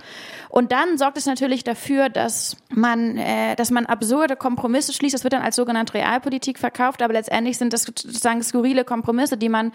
Und 0.49 0.71
dann 0.71 0.97
sorgt 0.97 1.17
es 1.17 1.25
natürlich 1.25 1.63
dafür, 1.63 2.09
dass 2.09 2.57
man, 2.69 3.17
äh, 3.17 3.55
dass 3.55 3.71
man 3.71 3.85
absurde 3.85 4.35
Kompromisse 4.35 4.93
schließt. 4.93 5.13
Das 5.13 5.23
wird 5.23 5.33
dann 5.33 5.41
als 5.41 5.55
sogenannte 5.55 5.95
Realpolitik 5.95 6.59
verkauft, 6.59 7.01
aber 7.01 7.13
letztendlich 7.13 7.57
sind 7.57 7.73
das 7.73 7.83
sozusagen 7.83 8.41
skurrile 8.43 8.85
Kompromisse, 8.85 9.37
die 9.37 9.49
man 9.49 9.71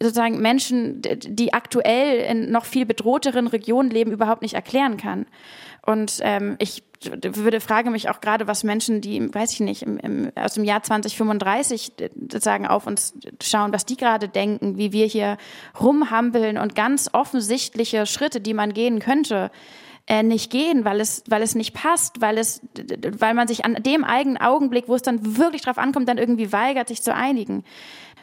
sozusagen 0.00 0.40
Menschen, 0.40 1.00
die 1.02 1.52
aktuell 1.52 2.18
in 2.30 2.50
noch 2.50 2.64
viel 2.64 2.86
bedrohteren 2.86 3.46
Regionen 3.46 3.90
leben, 3.90 4.12
überhaupt 4.12 4.42
nicht 4.42 4.54
erklären 4.54 4.96
kann. 4.96 5.26
Und 5.86 6.18
ähm, 6.22 6.56
ich 6.58 6.82
würde 7.12 7.60
frage 7.60 7.90
mich 7.90 8.08
auch 8.08 8.20
gerade, 8.20 8.48
was 8.48 8.64
Menschen, 8.64 9.00
die, 9.00 9.32
weiß 9.32 9.52
ich 9.52 9.60
nicht, 9.60 9.82
im, 9.82 9.98
im, 9.98 10.32
aus 10.34 10.54
dem 10.54 10.64
Jahr 10.64 10.82
2035 10.82 11.92
sozusagen 12.20 12.66
auf 12.66 12.86
uns 12.86 13.14
schauen, 13.40 13.72
was 13.72 13.86
die 13.86 13.96
gerade 13.96 14.28
denken, 14.28 14.78
wie 14.78 14.92
wir 14.92 15.06
hier 15.06 15.36
rumhampeln 15.78 16.58
und 16.58 16.74
ganz 16.74 17.10
offensichtliche 17.12 18.04
Schritte, 18.06 18.40
die 18.40 18.54
man 18.54 18.72
gehen 18.72 18.98
könnte, 18.98 19.52
äh, 20.08 20.24
nicht 20.24 20.50
gehen, 20.50 20.84
weil 20.84 21.00
es, 21.00 21.22
weil 21.28 21.42
es 21.42 21.54
nicht 21.54 21.72
passt, 21.72 22.20
weil 22.20 22.38
es, 22.38 22.60
weil 23.18 23.34
man 23.34 23.46
sich 23.46 23.64
an 23.64 23.74
dem 23.74 24.02
eigenen 24.02 24.38
Augenblick, 24.38 24.88
wo 24.88 24.96
es 24.96 25.02
dann 25.02 25.36
wirklich 25.36 25.62
drauf 25.62 25.78
ankommt, 25.78 26.08
dann 26.08 26.18
irgendwie 26.18 26.52
weigert, 26.52 26.88
sich 26.88 27.02
zu 27.02 27.14
einigen. 27.14 27.62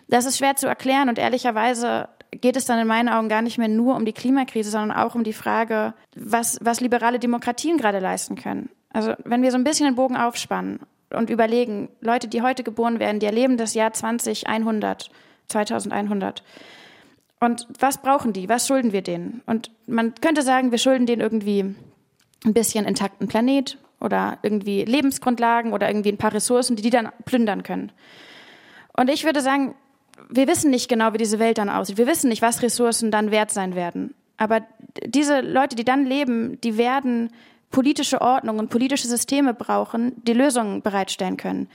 Das 0.09 0.25
ist 0.25 0.37
schwer 0.37 0.55
zu 0.55 0.67
erklären 0.67 1.07
und 1.07 1.17
ehrlicherweise 1.17 2.09
geht 2.35 2.55
es 2.55 2.65
dann 2.65 2.79
in 2.79 2.87
meinen 2.87 3.09
Augen 3.09 3.29
gar 3.29 3.41
nicht 3.41 3.57
mehr 3.57 3.67
nur 3.67 3.95
um 3.95 4.05
die 4.05 4.13
Klimakrise, 4.13 4.69
sondern 4.69 4.97
auch 4.97 5.15
um 5.15 5.23
die 5.23 5.33
Frage, 5.33 5.93
was, 6.15 6.57
was 6.61 6.81
liberale 6.81 7.19
Demokratien 7.19 7.77
gerade 7.77 7.99
leisten 7.99 8.35
können. 8.35 8.69
Also 8.91 9.13
wenn 9.25 9.41
wir 9.41 9.51
so 9.51 9.57
ein 9.57 9.63
bisschen 9.63 9.85
den 9.85 9.95
Bogen 9.95 10.15
aufspannen 10.15 10.79
und 11.11 11.29
überlegen, 11.29 11.89
Leute, 12.01 12.27
die 12.27 12.41
heute 12.41 12.63
geboren 12.63 12.99
werden, 12.99 13.19
die 13.19 13.25
erleben 13.25 13.57
das 13.57 13.73
Jahr 13.73 13.93
2100, 13.93 15.09
2100. 15.47 16.43
Und 17.39 17.67
was 17.79 18.01
brauchen 18.01 18.33
die? 18.33 18.47
Was 18.47 18.67
schulden 18.67 18.93
wir 18.93 19.01
denen? 19.01 19.41
Und 19.45 19.71
man 19.85 20.13
könnte 20.15 20.43
sagen, 20.43 20.71
wir 20.71 20.77
schulden 20.77 21.05
denen 21.05 21.21
irgendwie 21.21 21.75
ein 22.45 22.53
bisschen 22.53 22.85
intakten 22.85 23.27
Planet 23.27 23.77
oder 23.99 24.37
irgendwie 24.43 24.85
Lebensgrundlagen 24.85 25.73
oder 25.73 25.89
irgendwie 25.89 26.11
ein 26.11 26.17
paar 26.17 26.33
Ressourcen, 26.33 26.75
die 26.75 26.83
die 26.83 26.89
dann 26.89 27.09
plündern 27.25 27.63
können. 27.63 27.91
Und 28.95 29.09
ich 29.09 29.23
würde 29.23 29.41
sagen, 29.41 29.75
wir 30.29 30.47
wissen 30.47 30.71
nicht 30.71 30.89
genau, 30.89 31.13
wie 31.13 31.17
diese 31.17 31.39
Welt 31.39 31.57
dann 31.57 31.69
aussieht. 31.69 31.97
Wir 31.97 32.07
wissen 32.07 32.29
nicht, 32.29 32.41
was 32.41 32.61
Ressourcen 32.61 33.11
dann 33.11 33.31
wert 33.31 33.51
sein 33.51 33.75
werden. 33.75 34.13
Aber 34.37 34.61
diese 35.05 35.41
Leute, 35.41 35.75
die 35.75 35.83
dann 35.83 36.05
leben, 36.05 36.59
die 36.61 36.77
werden 36.77 37.31
politische 37.71 38.21
Ordnung 38.21 38.59
und 38.59 38.69
politische 38.69 39.07
Systeme 39.07 39.53
brauchen, 39.53 40.13
die 40.25 40.33
Lösungen 40.33 40.81
bereitstellen 40.81 41.37
können 41.37 41.67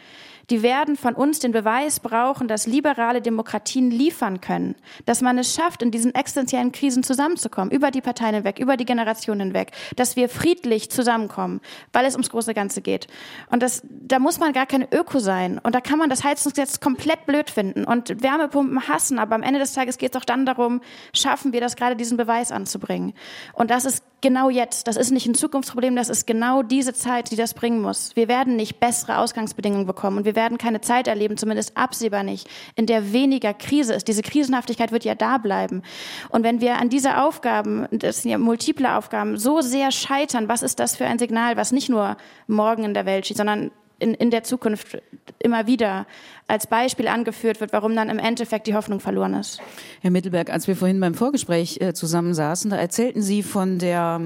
die 0.51 0.62
werden 0.62 0.96
von 0.96 1.14
uns 1.14 1.38
den 1.38 1.53
Beweis 1.53 2.01
brauchen, 2.01 2.49
dass 2.49 2.66
liberale 2.66 3.20
Demokratien 3.20 3.90
liefern 3.90 4.40
können, 4.40 4.76
dass 5.05 5.20
man 5.20 5.38
es 5.38 5.55
schafft, 5.55 5.82
in 5.82 5.90
diesen 5.90 6.14
existenziellen 6.14 6.72
Krisen 6.72 7.03
zusammenzukommen, 7.03 7.70
über 7.70 7.90
die 7.90 8.01
Parteien 8.01 8.34
hinweg, 8.34 8.59
über 8.59 8.76
die 8.76 8.84
Generationen 8.84 9.40
hinweg, 9.40 9.72
dass 9.96 10.16
wir 10.16 10.28
friedlich 10.28 10.90
zusammenkommen, 10.90 11.61
weil 11.92 12.07
es 12.07 12.14
ums 12.14 12.30
große 12.30 12.55
Ganze 12.55 12.80
geht. 12.80 13.09
Und 13.51 13.62
das, 13.62 13.82
da 13.84 14.18
muss 14.18 14.38
man 14.38 14.53
gar 14.53 14.66
keine 14.66 14.88
Öko 14.92 15.18
sein. 15.18 15.59
Und 15.59 15.74
da 15.74 15.80
kann 15.80 15.99
man 15.99 16.11
das 16.11 16.24
Heizungsgesetz 16.24 16.80
komplett 16.80 17.26
blöd 17.26 17.51
finden 17.51 17.84
und 17.84 18.22
Wärmepumpen 18.22 18.88
hassen. 18.88 19.18
Aber 19.18 19.34
am 19.34 19.42
Ende 19.42 19.61
des 19.61 19.72
Tages 19.72 19.99
geht 19.99 20.14
es 20.14 20.20
auch 20.20 20.24
dann 20.24 20.46
darum, 20.46 20.80
schaffen 21.12 21.53
wir 21.53 21.61
das 21.61 21.76
gerade, 21.76 21.96
diesen 21.96 22.16
Beweis 22.16 22.53
anzubringen. 22.53 23.12
Und 23.53 23.70
das 23.70 23.84
ist 23.84 24.03
genau 24.21 24.51
jetzt. 24.51 24.87
Das 24.87 24.97
ist 24.97 25.11
nicht 25.11 25.27
ein 25.27 25.35
Zukunftsproblem, 25.35 25.97
das 25.97 26.09
ist 26.09 26.27
genau 26.27 26.62
diese 26.62 26.93
Zeit, 26.93 27.31
die 27.31 27.37
das 27.37 27.55
bringen 27.55 27.81
muss. 27.81 28.14
Wir 28.16 28.29
werden 28.29 28.57
nicht 28.57 28.81
bessere 28.81 29.19
Ausgangsbedingungen 29.19 29.87
bekommen 29.87 30.19
und 30.19 30.25
wir 30.25 30.37
werden 30.37 30.59
keine 30.59 30.81
Zeit 30.81 31.09
erleben, 31.09 31.37
zumindest 31.37 31.77
absehbar 31.77 32.23
nicht, 32.23 32.49
in 32.75 32.87
der 32.87 33.12
weniger 33.12 33.55
Krise 33.55 33.95
ist. 33.95 34.09
Diese 34.09 34.23
Krisenhaftigkeit 34.23 34.93
wird 34.93 35.05
ja 35.05 35.14
da 35.14 35.39
bleiben. 35.39 35.83
Und 36.31 36.43
wenn 36.43 36.61
wir 36.61 36.79
an 36.79 36.89
diese 36.89 37.23
Aufgaben, 37.23 37.87
das 37.91 38.23
sind 38.23 38.31
ja 38.31 38.39
multiple 38.39 38.97
Aufgaben, 38.97 39.39
so 39.39 39.61
sehr 39.61 39.91
scheitern, 39.91 40.49
was 40.49 40.62
ist 40.62 40.79
das 40.81 40.97
für 40.97 41.07
ein 41.07 41.19
Signal, 41.19 41.57
was 41.57 41.73
nicht 41.73 41.89
nur 41.89 42.16
morgen 42.47 42.85
in 42.85 42.95
der 42.95 43.07
Welt 43.07 43.27
steht, 43.27 43.37
sondern 43.37 43.71
in, 43.99 44.14
in 44.14 44.30
der 44.30 44.44
Zukunft 44.44 44.99
immer 45.38 45.66
wieder 45.66 46.07
als 46.46 46.66
Beispiel 46.66 47.09
angeführt 47.09 47.61
wird, 47.61 47.72
warum 47.72 47.94
dann 47.94 48.09
im 48.09 48.18
Endeffekt 48.18 48.66
die 48.66 48.74
Hoffnung 48.74 49.01
verloren 49.01 49.34
ist. 49.34 49.61
Herr 50.01 50.11
Mittelberg, 50.11 50.51
als 50.51 50.68
wir 50.68 50.76
vorhin 50.76 51.01
beim 51.01 51.14
Vorgespräch 51.14 51.80
äh, 51.80 51.94
zusammensaßen, 51.94 52.70
da 52.70 52.76
erzählten 52.76 53.22
Sie 53.22 53.42
von 53.42 53.78
der 53.78 54.20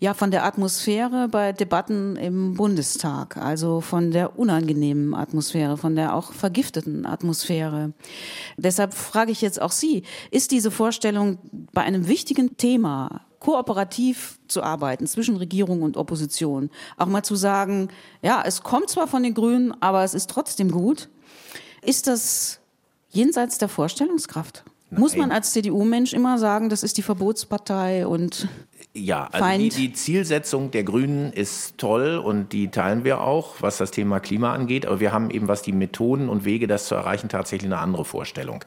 ja, 0.00 0.14
von 0.14 0.30
der 0.30 0.44
Atmosphäre 0.44 1.28
bei 1.28 1.52
Debatten 1.52 2.16
im 2.16 2.54
Bundestag, 2.54 3.36
also 3.36 3.82
von 3.82 4.10
der 4.10 4.38
unangenehmen 4.38 5.14
Atmosphäre, 5.14 5.76
von 5.76 5.94
der 5.94 6.14
auch 6.14 6.32
vergifteten 6.32 7.04
Atmosphäre. 7.04 7.92
Deshalb 8.56 8.94
frage 8.94 9.30
ich 9.30 9.42
jetzt 9.42 9.60
auch 9.60 9.72
Sie, 9.72 10.04
ist 10.30 10.52
diese 10.52 10.70
Vorstellung 10.70 11.38
bei 11.72 11.82
einem 11.82 12.08
wichtigen 12.08 12.56
Thema 12.56 13.27
kooperativ 13.40 14.38
zu 14.48 14.62
arbeiten 14.62 15.06
zwischen 15.06 15.36
Regierung 15.36 15.82
und 15.82 15.96
Opposition, 15.96 16.70
auch 16.96 17.06
mal 17.06 17.22
zu 17.22 17.36
sagen, 17.36 17.88
ja, 18.22 18.42
es 18.44 18.62
kommt 18.62 18.90
zwar 18.90 19.06
von 19.06 19.22
den 19.22 19.34
Grünen, 19.34 19.74
aber 19.80 20.04
es 20.04 20.14
ist 20.14 20.30
trotzdem 20.30 20.70
gut, 20.70 21.08
ist 21.82 22.06
das 22.06 22.60
jenseits 23.10 23.58
der 23.58 23.68
Vorstellungskraft? 23.68 24.64
Nein. 24.90 25.00
Muss 25.00 25.16
man 25.16 25.30
als 25.30 25.52
CDU-Mensch 25.52 26.14
immer 26.14 26.38
sagen, 26.38 26.70
das 26.70 26.82
ist 26.82 26.96
die 26.96 27.02
Verbotspartei 27.02 28.06
und 28.06 28.48
ja, 28.94 29.28
also 29.30 29.58
die, 29.58 29.68
die, 29.68 29.92
Zielsetzung 29.92 30.70
der 30.70 30.82
Grünen 30.82 31.32
ist 31.32 31.78
toll 31.78 32.16
und 32.16 32.52
die 32.52 32.68
teilen 32.68 33.04
wir 33.04 33.20
auch, 33.20 33.56
was 33.60 33.76
das 33.76 33.90
Thema 33.90 34.18
Klima 34.18 34.52
angeht. 34.54 34.86
Aber 34.86 34.98
wir 34.98 35.12
haben 35.12 35.30
eben, 35.30 35.46
was 35.46 35.62
die 35.62 35.72
Methoden 35.72 36.28
und 36.28 36.44
Wege, 36.44 36.66
das 36.66 36.86
zu 36.86 36.94
erreichen, 36.94 37.28
tatsächlich 37.28 37.70
eine 37.70 37.80
andere 37.80 38.04
Vorstellung. 38.04 38.64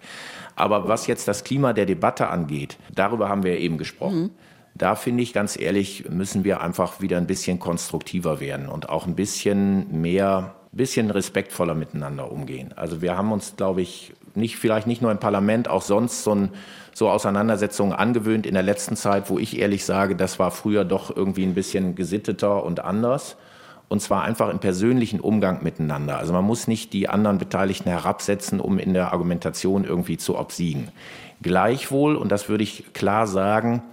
Aber 0.56 0.88
was 0.88 1.08
jetzt 1.08 1.28
das 1.28 1.44
Klima 1.44 1.74
der 1.74 1.86
Debatte 1.86 2.28
angeht, 2.28 2.78
darüber 2.94 3.30
haben 3.30 3.44
wir 3.44 3.58
eben 3.58 3.78
gesprochen. 3.78 4.22
Mhm. 4.22 4.30
Da 4.76 4.96
finde 4.96 5.24
ich 5.24 5.34
ganz 5.34 5.60
ehrlich, 5.60 6.10
müssen 6.10 6.44
wir 6.44 6.62
einfach 6.62 7.02
wieder 7.02 7.18
ein 7.18 7.28
bisschen 7.28 7.60
konstruktiver 7.60 8.40
werden 8.40 8.68
und 8.68 8.90
auch 8.90 9.06
ein 9.06 9.16
bisschen 9.16 10.02
mehr, 10.02 10.56
bisschen 10.72 11.12
respektvoller 11.12 11.76
miteinander 11.76 12.32
umgehen. 12.32 12.74
Also 12.76 13.02
wir 13.02 13.18
haben 13.18 13.32
uns, 13.32 13.56
glaube 13.58 13.82
ich, 13.82 14.14
nicht, 14.36 14.56
vielleicht 14.56 14.88
nicht 14.88 15.02
nur 15.02 15.12
im 15.12 15.20
Parlament, 15.20 15.68
auch 15.68 15.82
sonst 15.82 16.24
so, 16.24 16.34
ein, 16.34 16.50
so 16.94 17.10
Auseinandersetzungen 17.10 17.94
angewöhnt 17.94 18.46
in 18.46 18.54
der 18.54 18.64
letzten 18.64 18.96
Zeit, 18.96 19.30
wo 19.30 19.40
ich 19.40 19.60
ehrlich 19.60 19.84
sage, 19.86 20.16
das 20.16 20.40
war 20.40 20.52
früher 20.52 20.86
doch 20.86 21.16
irgendwie 21.16 21.44
ein 21.44 21.54
bisschen 21.54 21.96
gesitteter 21.96 22.64
und 22.64 22.80
anders. 22.80 23.36
Und 23.90 24.02
zwar 24.02 24.24
einfach 24.24 24.48
im 24.48 24.60
persönlichen 24.60 25.20
Umgang 25.20 25.64
miteinander. 25.64 26.18
Also 26.18 26.32
man 26.32 26.46
muss 26.46 26.66
nicht 26.70 26.94
die 26.94 27.10
anderen 27.10 27.40
Beteiligten 27.40 27.90
herabsetzen, 27.90 28.62
um 28.62 28.80
in 28.80 28.94
der 28.94 29.12
Argumentation 29.12 29.84
irgendwie 29.84 30.16
zu 30.16 30.40
obsiegen. 30.40 30.94
Gleichwohl, 31.42 32.16
und 32.16 32.32
das 32.32 32.48
würde 32.48 32.64
ich 32.64 32.94
klar 32.94 33.28
sagen, 33.28 33.84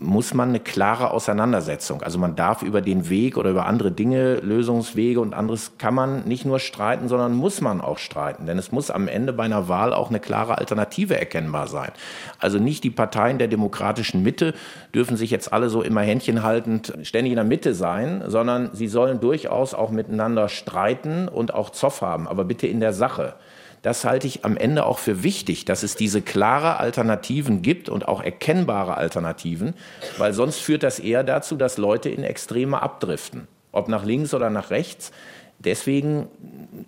muss 0.00 0.32
man 0.32 0.50
eine 0.50 0.60
klare 0.60 1.10
Auseinandersetzung. 1.10 2.02
Also 2.02 2.18
man 2.18 2.36
darf 2.36 2.62
über 2.62 2.80
den 2.80 3.08
Weg 3.08 3.36
oder 3.36 3.50
über 3.50 3.66
andere 3.66 3.90
Dinge, 3.90 4.36
Lösungswege 4.36 5.20
und 5.20 5.34
anderes 5.34 5.72
kann 5.78 5.94
man 5.94 6.24
nicht 6.24 6.44
nur 6.44 6.60
streiten, 6.60 7.08
sondern 7.08 7.34
muss 7.34 7.60
man 7.60 7.80
auch 7.80 7.98
streiten. 7.98 8.46
Denn 8.46 8.58
es 8.58 8.70
muss 8.70 8.92
am 8.92 9.08
Ende 9.08 9.32
bei 9.32 9.44
einer 9.44 9.68
Wahl 9.68 9.92
auch 9.92 10.10
eine 10.10 10.20
klare 10.20 10.58
Alternative 10.58 11.18
erkennbar 11.18 11.66
sein. 11.66 11.90
Also 12.38 12.58
nicht 12.58 12.84
die 12.84 12.90
Parteien 12.90 13.38
der 13.38 13.48
demokratischen 13.48 14.22
Mitte 14.22 14.54
dürfen 14.94 15.16
sich 15.16 15.32
jetzt 15.32 15.52
alle 15.52 15.68
so 15.68 15.82
immer 15.82 16.02
händchenhaltend 16.02 16.92
ständig 17.02 17.32
in 17.32 17.36
der 17.36 17.44
Mitte 17.44 17.74
sein, 17.74 18.22
sondern 18.28 18.70
sie 18.74 18.88
sollen 18.88 19.18
durchaus 19.18 19.74
auch 19.74 19.90
miteinander 19.90 20.48
streiten 20.48 21.26
und 21.26 21.52
auch 21.52 21.70
Zoff 21.70 22.02
haben, 22.02 22.28
aber 22.28 22.44
bitte 22.44 22.68
in 22.68 22.78
der 22.78 22.92
Sache. 22.92 23.34
Das 23.82 24.04
halte 24.04 24.26
ich 24.26 24.44
am 24.44 24.56
Ende 24.56 24.86
auch 24.86 24.98
für 24.98 25.22
wichtig, 25.22 25.64
dass 25.64 25.82
es 25.82 25.94
diese 25.94 26.22
klare 26.22 26.78
Alternativen 26.78 27.62
gibt 27.62 27.88
und 27.88 28.08
auch 28.08 28.22
erkennbare 28.22 28.96
Alternativen, 28.96 29.74
weil 30.18 30.32
sonst 30.32 30.58
führt 30.58 30.82
das 30.82 30.98
eher 30.98 31.24
dazu, 31.24 31.56
dass 31.56 31.78
Leute 31.78 32.08
in 32.08 32.24
Extreme 32.24 32.82
abdriften, 32.82 33.48
ob 33.72 33.88
nach 33.88 34.04
links 34.04 34.34
oder 34.34 34.50
nach 34.50 34.70
rechts. 34.70 35.12
Deswegen, 35.60 36.28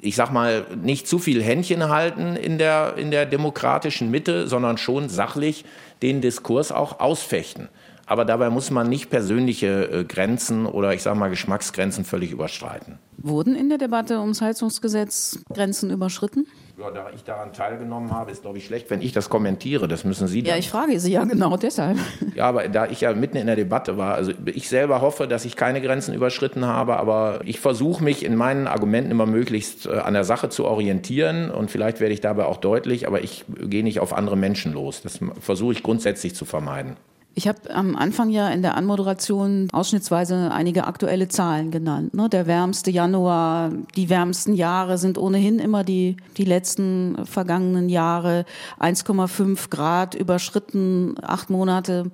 ich 0.00 0.14
sag 0.14 0.30
mal, 0.30 0.64
nicht 0.82 1.08
zu 1.08 1.18
viel 1.18 1.42
Händchen 1.42 1.88
halten 1.88 2.36
in 2.36 2.58
der, 2.58 2.94
in 2.96 3.10
der 3.10 3.26
demokratischen 3.26 4.10
Mitte, 4.10 4.46
sondern 4.46 4.78
schon 4.78 5.08
sachlich 5.08 5.64
den 6.02 6.20
Diskurs 6.20 6.70
auch 6.70 7.00
ausfechten. 7.00 7.68
Aber 8.10 8.24
dabei 8.24 8.50
muss 8.50 8.72
man 8.72 8.88
nicht 8.88 9.08
persönliche 9.08 9.84
äh, 9.84 10.04
Grenzen 10.04 10.66
oder 10.66 10.94
ich 10.94 11.02
sage 11.02 11.16
mal 11.16 11.30
Geschmacksgrenzen 11.30 12.04
völlig 12.04 12.32
überschreiten. 12.32 12.98
Wurden 13.18 13.54
in 13.54 13.68
der 13.68 13.78
Debatte 13.78 14.18
ums 14.18 14.40
Heizungsgesetz 14.40 15.38
Grenzen 15.52 15.90
überschritten? 15.90 16.48
Ja, 16.80 16.90
da 16.90 17.10
ich 17.14 17.24
daran 17.24 17.52
teilgenommen 17.52 18.10
habe, 18.10 18.30
ist 18.30 18.40
glaube 18.42 18.56
ich 18.56 18.64
schlecht, 18.64 18.88
wenn 18.90 19.02
ich 19.02 19.12
das 19.12 19.28
kommentiere. 19.28 19.86
Das 19.86 20.04
müssen 20.04 20.28
Sie. 20.28 20.42
Dann. 20.42 20.54
Ja, 20.54 20.58
ich 20.58 20.70
frage 20.70 20.98
Sie 20.98 21.12
ja 21.12 21.24
genau 21.24 21.56
deshalb. 21.56 21.98
Ja, 22.34 22.46
aber 22.46 22.68
da 22.68 22.86
ich 22.86 23.02
ja 23.02 23.12
mitten 23.12 23.36
in 23.36 23.46
der 23.46 23.56
Debatte 23.56 23.98
war, 23.98 24.14
also 24.14 24.32
ich 24.46 24.68
selber 24.68 25.02
hoffe, 25.02 25.28
dass 25.28 25.44
ich 25.44 25.56
keine 25.56 25.82
Grenzen 25.82 26.14
überschritten 26.14 26.64
habe, 26.64 26.96
aber 26.96 27.40
ich 27.44 27.60
versuche 27.60 28.02
mich 28.02 28.24
in 28.24 28.34
meinen 28.34 28.66
Argumenten 28.66 29.10
immer 29.10 29.26
möglichst 29.26 29.86
äh, 29.86 29.98
an 29.98 30.14
der 30.14 30.24
Sache 30.24 30.48
zu 30.48 30.64
orientieren 30.64 31.50
und 31.50 31.70
vielleicht 31.70 32.00
werde 32.00 32.14
ich 32.14 32.20
dabei 32.20 32.46
auch 32.46 32.56
deutlich, 32.56 33.06
aber 33.06 33.22
ich 33.22 33.44
gehe 33.48 33.82
nicht 33.82 34.00
auf 34.00 34.14
andere 34.14 34.36
Menschen 34.36 34.72
los. 34.72 35.02
Das 35.02 35.18
versuche 35.40 35.72
ich 35.72 35.82
grundsätzlich 35.82 36.34
zu 36.34 36.44
vermeiden. 36.44 36.96
Ich 37.34 37.46
habe 37.46 37.72
am 37.72 37.94
Anfang 37.96 38.30
ja 38.30 38.48
in 38.48 38.60
der 38.62 38.76
Anmoderation 38.76 39.68
ausschnittsweise 39.72 40.50
einige 40.52 40.86
aktuelle 40.86 41.28
Zahlen 41.28 41.70
genannt. 41.70 42.12
Ne? 42.12 42.28
Der 42.28 42.46
wärmste 42.46 42.90
Januar, 42.90 43.70
die 43.96 44.10
wärmsten 44.10 44.54
Jahre 44.54 44.98
sind 44.98 45.16
ohnehin 45.16 45.58
immer 45.58 45.84
die, 45.84 46.16
die 46.36 46.44
letzten 46.44 47.24
vergangenen 47.24 47.88
Jahre. 47.88 48.44
1,5 48.80 49.70
Grad 49.70 50.14
überschritten, 50.14 51.14
acht 51.22 51.50
Monate 51.50 52.10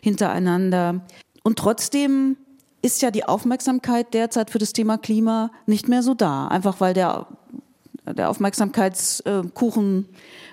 hintereinander. 0.00 1.00
Und 1.42 1.58
trotzdem 1.58 2.36
ist 2.80 3.02
ja 3.02 3.10
die 3.10 3.24
Aufmerksamkeit 3.24 4.14
derzeit 4.14 4.50
für 4.50 4.58
das 4.58 4.72
Thema 4.72 4.98
Klima 4.98 5.50
nicht 5.66 5.88
mehr 5.88 6.02
so 6.02 6.14
da. 6.14 6.46
Einfach 6.46 6.80
weil 6.80 6.94
der, 6.94 7.26
der 8.06 8.30
Aufmerksamkeitskuchen 8.30 10.06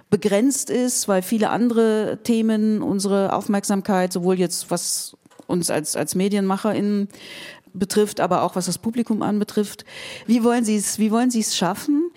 begrenzt 0.10 0.70
ist, 0.70 1.08
weil 1.08 1.22
viele 1.22 1.50
andere 1.50 2.20
Themen 2.24 2.82
unsere 2.82 3.34
Aufmerksamkeit, 3.34 4.14
sowohl 4.14 4.40
jetzt 4.40 4.72
was 4.72 5.18
uns 5.48 5.70
als, 5.70 5.96
als 5.96 6.16
MedienmacherInnen 6.16 7.10
betrifft, 7.74 8.20
aber 8.20 8.44
auch 8.44 8.56
was 8.56 8.66
das 8.66 8.78
Publikum 8.78 9.22
anbetrifft. 9.22 9.86
Wie 10.26 10.44
wollen 10.44 10.66
Sie 10.66 10.76
es, 10.76 11.00
wie 11.00 11.12
wollen 11.12 11.32
Sie 11.32 11.40
es 11.40 11.56
schaffen, 11.56 12.12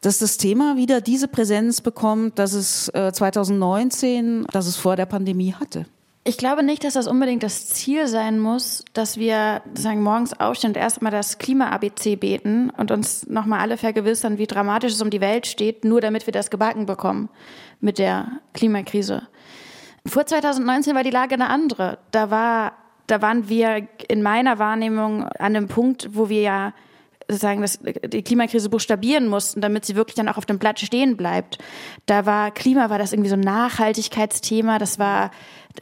dass 0.00 0.18
das 0.18 0.36
Thema 0.36 0.76
wieder 0.76 1.00
diese 1.00 1.28
Präsenz 1.28 1.80
bekommt, 1.80 2.38
dass 2.38 2.52
es 2.52 2.88
äh, 2.90 3.12
2019, 3.12 4.46
dass 4.52 4.66
es 4.66 4.76
vor 4.76 4.96
der 4.96 5.06
Pandemie 5.06 5.54
hatte? 5.54 5.86
Ich 6.26 6.38
glaube 6.38 6.62
nicht, 6.62 6.84
dass 6.84 6.94
das 6.94 7.06
unbedingt 7.06 7.42
das 7.42 7.66
Ziel 7.66 8.06
sein 8.06 8.40
muss, 8.40 8.82
dass 8.94 9.18
wir 9.18 9.60
sagen 9.74 10.02
morgens 10.02 10.32
aufstehen 10.32 10.70
und 10.70 10.78
erstmal 10.78 11.12
das 11.12 11.36
Klima-ABC 11.36 12.16
beten 12.16 12.70
und 12.70 12.90
uns 12.90 13.26
nochmal 13.26 13.60
alle 13.60 13.76
vergewissern, 13.76 14.38
wie 14.38 14.46
dramatisch 14.46 14.94
es 14.94 15.02
um 15.02 15.10
die 15.10 15.20
Welt 15.20 15.46
steht, 15.46 15.84
nur 15.84 16.00
damit 16.00 16.26
wir 16.26 16.32
das 16.32 16.50
gebacken 16.50 16.86
bekommen 16.86 17.28
mit 17.80 17.98
der 17.98 18.40
Klimakrise. 18.54 19.28
Vor 20.06 20.24
2019 20.24 20.94
war 20.94 21.02
die 21.02 21.10
Lage 21.10 21.34
eine 21.34 21.50
andere. 21.50 21.98
Da 22.10 22.30
war, 22.30 22.72
da 23.06 23.20
waren 23.20 23.50
wir 23.50 23.86
in 24.08 24.22
meiner 24.22 24.58
Wahrnehmung 24.58 25.24
an 25.24 25.56
einem 25.56 25.68
Punkt, 25.68 26.08
wo 26.14 26.30
wir 26.30 26.40
ja 26.40 26.72
sozusagen 27.28 27.62
das, 27.62 27.78
die 27.80 28.22
Klimakrise 28.22 28.68
buchstabieren 28.68 29.28
mussten, 29.28 29.60
damit 29.60 29.84
sie 29.84 29.96
wirklich 29.96 30.14
dann 30.14 30.28
auch 30.28 30.36
auf 30.36 30.46
dem 30.46 30.58
Blatt 30.58 30.80
stehen 30.80 31.16
bleibt. 31.16 31.58
Da 32.06 32.26
war 32.26 32.50
Klima, 32.50 32.90
war 32.90 32.98
das 32.98 33.12
irgendwie 33.12 33.30
so 33.30 33.36
ein 33.36 33.40
Nachhaltigkeitsthema, 33.40 34.78
das 34.78 34.98
war 34.98 35.30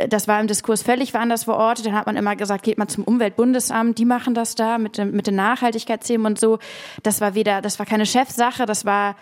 das 0.09 0.27
war 0.27 0.41
im 0.41 0.47
Diskurs 0.47 0.83
völlig 0.83 1.13
woanders 1.13 1.45
verortet. 1.45 1.87
Dann 1.87 1.95
hat 1.95 2.07
man 2.07 2.17
immer 2.17 2.35
gesagt, 2.35 2.65
geht 2.65 2.79
mal 2.79 2.89
zum 2.89 3.05
Umweltbundesamt, 3.05 3.99
die 3.99 4.05
machen 4.05 4.35
das 4.35 4.55
da 4.55 4.79
mit, 4.79 4.97
dem, 4.97 5.13
mit 5.13 5.27
den 5.27 5.35
Nachhaltigkeitsthemen 5.35 6.27
und 6.27 6.39
so. 6.39 6.59
Das 7.03 7.21
war 7.21 7.35
weder, 7.35 7.61
das 7.61 7.79
war 7.79 7.85
keine 7.85 8.07
Chefsache, 8.07 8.65
das 8.65 8.87
war 8.87 9.17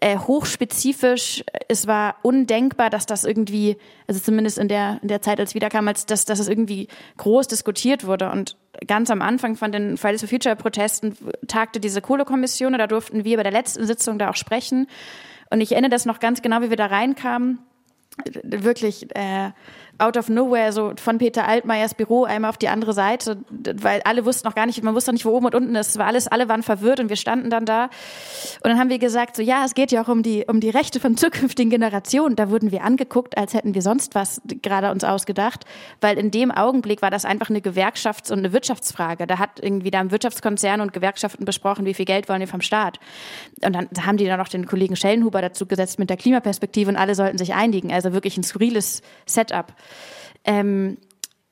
äh, 0.00 0.16
hochspezifisch. 0.18 1.44
Es 1.68 1.86
war 1.86 2.16
undenkbar, 2.22 2.90
dass 2.90 3.06
das 3.06 3.24
irgendwie, 3.24 3.76
also 4.06 4.20
zumindest 4.20 4.58
in 4.58 4.68
der, 4.68 4.98
in 5.02 5.08
der 5.08 5.20
Zeit, 5.22 5.40
als 5.40 5.54
wiederkam, 5.54 5.88
als 5.88 6.06
dass, 6.06 6.24
dass 6.24 6.38
es 6.38 6.48
irgendwie 6.48 6.88
groß 7.16 7.48
diskutiert 7.48 8.06
wurde. 8.06 8.30
Und 8.30 8.56
ganz 8.86 9.10
am 9.10 9.22
Anfang 9.22 9.56
von 9.56 9.72
den 9.72 9.96
Fridays 9.96 10.20
for 10.20 10.28
Future 10.28 10.56
Protesten 10.56 11.16
tagte 11.48 11.80
diese 11.80 12.00
Kohlekommission 12.00 12.72
und 12.72 12.78
da 12.78 12.86
durften 12.86 13.24
wir 13.24 13.36
bei 13.36 13.42
der 13.42 13.52
letzten 13.52 13.86
Sitzung 13.86 14.18
da 14.18 14.30
auch 14.30 14.36
sprechen. 14.36 14.86
Und 15.50 15.60
ich 15.60 15.72
erinnere 15.72 15.90
das 15.90 16.06
noch 16.06 16.20
ganz 16.20 16.42
genau, 16.42 16.62
wie 16.62 16.70
wir 16.70 16.76
da 16.76 16.86
reinkamen. 16.86 17.58
Wirklich, 18.42 19.14
äh, 19.16 19.50
out 20.00 20.16
of 20.16 20.28
nowhere, 20.28 20.72
so 20.72 20.92
von 20.96 21.18
Peter 21.18 21.46
Altmaiers 21.46 21.94
Büro 21.94 22.24
einmal 22.24 22.50
auf 22.50 22.58
die 22.58 22.68
andere 22.68 22.92
Seite, 22.92 23.38
weil 23.48 24.00
alle 24.04 24.24
wussten 24.24 24.46
noch 24.46 24.54
gar 24.54 24.66
nicht, 24.66 24.82
man 24.82 24.94
wusste 24.94 25.10
noch 25.10 25.14
nicht, 25.14 25.24
wo 25.24 25.30
oben 25.30 25.46
und 25.46 25.54
unten 25.54 25.74
ist. 25.74 25.90
Es 25.90 25.98
war 25.98 26.06
alles, 26.06 26.26
alle 26.28 26.48
waren 26.48 26.62
verwirrt 26.62 27.00
und 27.00 27.08
wir 27.08 27.16
standen 27.16 27.50
dann 27.50 27.66
da. 27.66 27.84
Und 27.84 28.70
dann 28.70 28.78
haben 28.78 28.90
wir 28.90 28.98
gesagt, 28.98 29.36
so, 29.36 29.42
ja, 29.42 29.64
es 29.64 29.74
geht 29.74 29.92
ja 29.92 30.02
auch 30.02 30.08
um 30.08 30.22
die, 30.22 30.44
um 30.46 30.60
die 30.60 30.70
Rechte 30.70 31.00
von 31.00 31.16
zukünftigen 31.18 31.70
Generationen. 31.70 32.36
Da 32.36 32.50
wurden 32.50 32.70
wir 32.70 32.82
angeguckt, 32.82 33.36
als 33.36 33.54
hätten 33.54 33.74
wir 33.74 33.82
sonst 33.82 34.14
was 34.14 34.40
gerade 34.62 34.90
uns 34.90 35.04
ausgedacht, 35.04 35.64
weil 36.00 36.18
in 36.18 36.30
dem 36.30 36.50
Augenblick 36.50 37.02
war 37.02 37.10
das 37.10 37.24
einfach 37.24 37.50
eine 37.50 37.60
Gewerkschafts- 37.60 38.32
und 38.32 38.38
eine 38.40 38.52
Wirtschaftsfrage. 38.52 39.26
Da 39.26 39.38
hat 39.38 39.60
irgendwie 39.60 39.90
da 39.90 40.00
ein 40.00 40.10
Wirtschaftskonzern 40.10 40.80
und 40.80 40.92
Gewerkschaften 40.92 41.44
besprochen, 41.44 41.84
wie 41.84 41.94
viel 41.94 42.06
Geld 42.06 42.28
wollen 42.28 42.40
wir 42.40 42.48
vom 42.48 42.60
Staat. 42.60 42.98
Und 43.64 43.74
dann 43.74 43.88
haben 44.04 44.16
die 44.16 44.26
dann 44.26 44.38
noch 44.38 44.48
den 44.48 44.66
Kollegen 44.66 44.96
Schellenhuber 44.96 45.42
dazu 45.42 45.66
gesetzt 45.66 45.98
mit 45.98 46.10
der 46.10 46.16
Klimaperspektive 46.16 46.90
und 46.90 46.96
alle 46.96 47.14
sollten 47.14 47.38
sich 47.38 47.54
einigen. 47.54 47.92
Also 47.92 48.12
wirklich 48.12 48.36
ein 48.36 48.42
skurriles 48.42 49.02
Setup. 49.26 49.72
Ähm, 50.44 50.98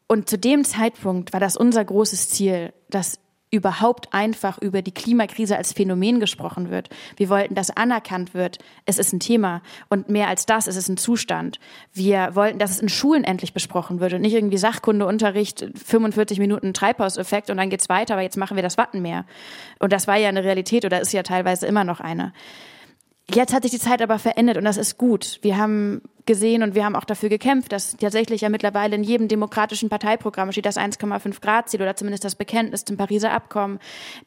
und 0.07 0.29
zu 0.31 0.39
dem 0.39 0.65
Zeitpunkt 0.65 1.33
war 1.33 1.41
das 1.41 1.57
unser 1.57 1.85
großes 1.85 2.31
Ziel, 2.31 2.73
dass 2.89 3.19
überhaupt 3.51 4.13
einfach 4.13 4.59
über 4.59 4.83
die 4.83 4.93
Klimakrise 4.93 5.57
als 5.57 5.73
Phänomen 5.73 6.21
gesprochen 6.21 6.71
wird. 6.71 6.91
Wir 7.17 7.29
wollten, 7.29 7.55
dass 7.55 7.71
anerkannt 7.71 8.35
wird, 8.35 8.59
es 8.85 8.99
ist 8.99 9.13
ein 9.13 9.21
Thema 9.21 9.63
und 9.89 10.09
mehr 10.09 10.29
als 10.29 10.45
das, 10.45 10.67
es 10.67 10.77
ist 10.77 10.89
ein 10.89 10.99
Zustand. 10.99 11.59
Wir 11.95 12.35
wollten, 12.35 12.59
dass 12.59 12.71
es 12.71 12.81
in 12.81 12.91
Schulen 12.91 13.25
endlich 13.25 13.55
besprochen 13.55 14.01
wird 14.01 14.13
und 14.13 14.21
nicht 14.21 14.35
irgendwie 14.35 14.59
Sachkundeunterricht, 14.59 15.67
45 15.83 16.39
Minuten 16.39 16.75
Treibhauseffekt 16.75 17.49
und 17.49 17.57
dann 17.57 17.71
geht's 17.71 17.89
weiter, 17.89 18.15
aber 18.15 18.23
jetzt 18.23 18.37
machen 18.37 18.57
wir 18.57 18.63
das 18.63 18.77
Wattenmeer. 18.77 19.25
Und 19.79 19.93
das 19.93 20.07
war 20.07 20.17
ja 20.17 20.29
eine 20.29 20.45
Realität 20.45 20.85
oder 20.85 21.01
ist 21.01 21.13
ja 21.13 21.23
teilweise 21.23 21.67
immer 21.67 21.85
noch 21.85 22.01
eine. 22.01 22.35
Jetzt 23.35 23.53
hat 23.53 23.63
sich 23.63 23.73
die 23.73 23.79
Zeit 23.79 24.01
aber 24.01 24.19
verändert 24.19 24.57
und 24.57 24.65
das 24.65 24.79
ist 24.79 24.97
gut. 24.97 25.39
Wir 25.43 25.59
haben 25.59 26.01
gesehen 26.25 26.63
und 26.63 26.75
wir 26.75 26.85
haben 26.85 26.97
auch 26.97 27.05
dafür 27.05 27.29
gekämpft, 27.29 27.73
dass 27.73 27.97
tatsächlich 27.97 28.41
ja 28.41 28.49
mittlerweile 28.49 28.97
in 28.97 29.03
jedem 29.03 29.29
demokratischen 29.29 29.89
Parteiprogramm 29.89 30.51
steht 30.53 30.67
das 30.67 30.79
1,5 30.79 31.41
Grad 31.41 31.69
Ziel 31.69 31.83
oder 31.83 31.95
zumindest 31.95 32.25
das 32.25 32.37
Bekenntnis 32.37 32.85
zum 32.85 32.97
Pariser 32.97 33.33
Abkommen. 33.33 33.81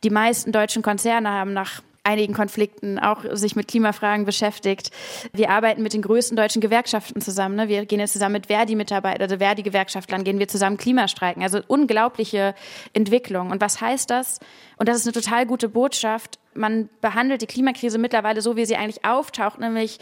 Die 0.04 0.10
meisten 0.10 0.52
deutschen 0.52 0.84
Konzerne 0.84 1.30
haben 1.30 1.54
nach 1.54 1.82
einigen 2.04 2.34
Konflikten 2.34 3.00
auch 3.00 3.24
sich 3.34 3.56
mit 3.56 3.68
Klimafragen 3.68 4.26
beschäftigt. 4.26 4.92
Wir 5.34 5.50
arbeiten 5.50 5.84
mit 5.84 5.94
den 5.94 6.02
größten 6.02 6.36
deutschen 6.36 6.62
Gewerkschaften 6.62 7.22
zusammen. 7.22 7.56
Ne? 7.56 7.68
Wir 7.68 7.86
gehen 7.86 8.00
jetzt 8.00 8.14
zusammen 8.14 8.34
mit 8.34 8.48
Verdi-Mitarbeitern, 8.48 9.22
also 9.22 9.38
Verdi-Gewerkschaftlern, 9.38 10.24
gehen 10.24 10.40
wir 10.40 10.48
zusammen 10.48 10.78
Klimastreiken. 10.78 11.44
Also 11.44 11.60
unglaubliche 11.68 12.56
Entwicklung. 12.94 13.52
Und 13.52 13.62
was 13.62 13.82
heißt 13.82 14.10
das? 14.10 14.40
Und 14.78 14.90
das 14.90 14.98
ist 14.98 15.06
eine 15.06 15.14
total 15.14 15.46
gute 15.46 15.70
Botschaft. 15.70 16.40
Man 16.54 16.90
behandelt 17.02 17.42
die 17.42 17.48
Klimakrise 17.48 17.98
mittlerweile 17.98 18.42
so, 18.42 18.56
wie 18.56 18.66
sie 18.66 18.76
eigentlich 18.76 19.06
auftaucht, 19.06 19.60
nämlich 19.60 20.00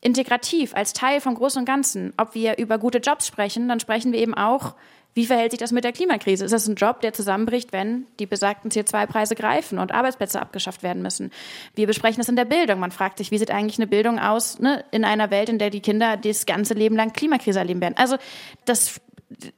integrativ, 0.00 0.74
als 0.74 0.92
Teil 0.92 1.20
vom 1.20 1.34
Großen 1.34 1.60
und 1.60 1.64
Ganzen. 1.64 2.12
Ob 2.16 2.34
wir 2.34 2.58
über 2.58 2.78
gute 2.78 2.98
Jobs 2.98 3.26
sprechen, 3.26 3.68
dann 3.68 3.80
sprechen 3.80 4.12
wir 4.12 4.18
eben 4.18 4.34
auch 4.34 4.74
wie 5.14 5.26
verhält 5.26 5.50
sich 5.50 5.60
das 5.60 5.72
mit 5.72 5.84
der 5.84 5.92
Klimakrise? 5.92 6.44
Ist 6.44 6.52
das 6.52 6.66
ein 6.66 6.74
Job, 6.74 7.00
der 7.02 7.12
zusammenbricht, 7.12 7.72
wenn 7.72 8.06
die 8.18 8.26
besagten 8.26 8.70
CO2-Preise 8.70 9.34
greifen 9.34 9.78
und 9.78 9.92
Arbeitsplätze 9.92 10.40
abgeschafft 10.40 10.82
werden 10.82 11.02
müssen? 11.02 11.30
Wir 11.74 11.86
besprechen 11.86 12.18
das 12.18 12.30
in 12.30 12.36
der 12.36 12.46
Bildung. 12.46 12.80
Man 12.80 12.92
fragt 12.92 13.18
sich, 13.18 13.30
wie 13.30 13.38
sieht 13.38 13.50
eigentlich 13.50 13.78
eine 13.78 13.86
Bildung 13.86 14.18
aus 14.18 14.58
ne, 14.58 14.84
in 14.90 15.04
einer 15.04 15.30
Welt, 15.30 15.50
in 15.50 15.58
der 15.58 15.68
die 15.68 15.80
Kinder 15.80 16.16
das 16.16 16.46
ganze 16.46 16.74
Leben 16.74 16.96
lang 16.96 17.12
Klimakrise 17.12 17.58
erleben 17.58 17.82
werden? 17.82 17.96
Also 17.98 18.16
das 18.64 19.00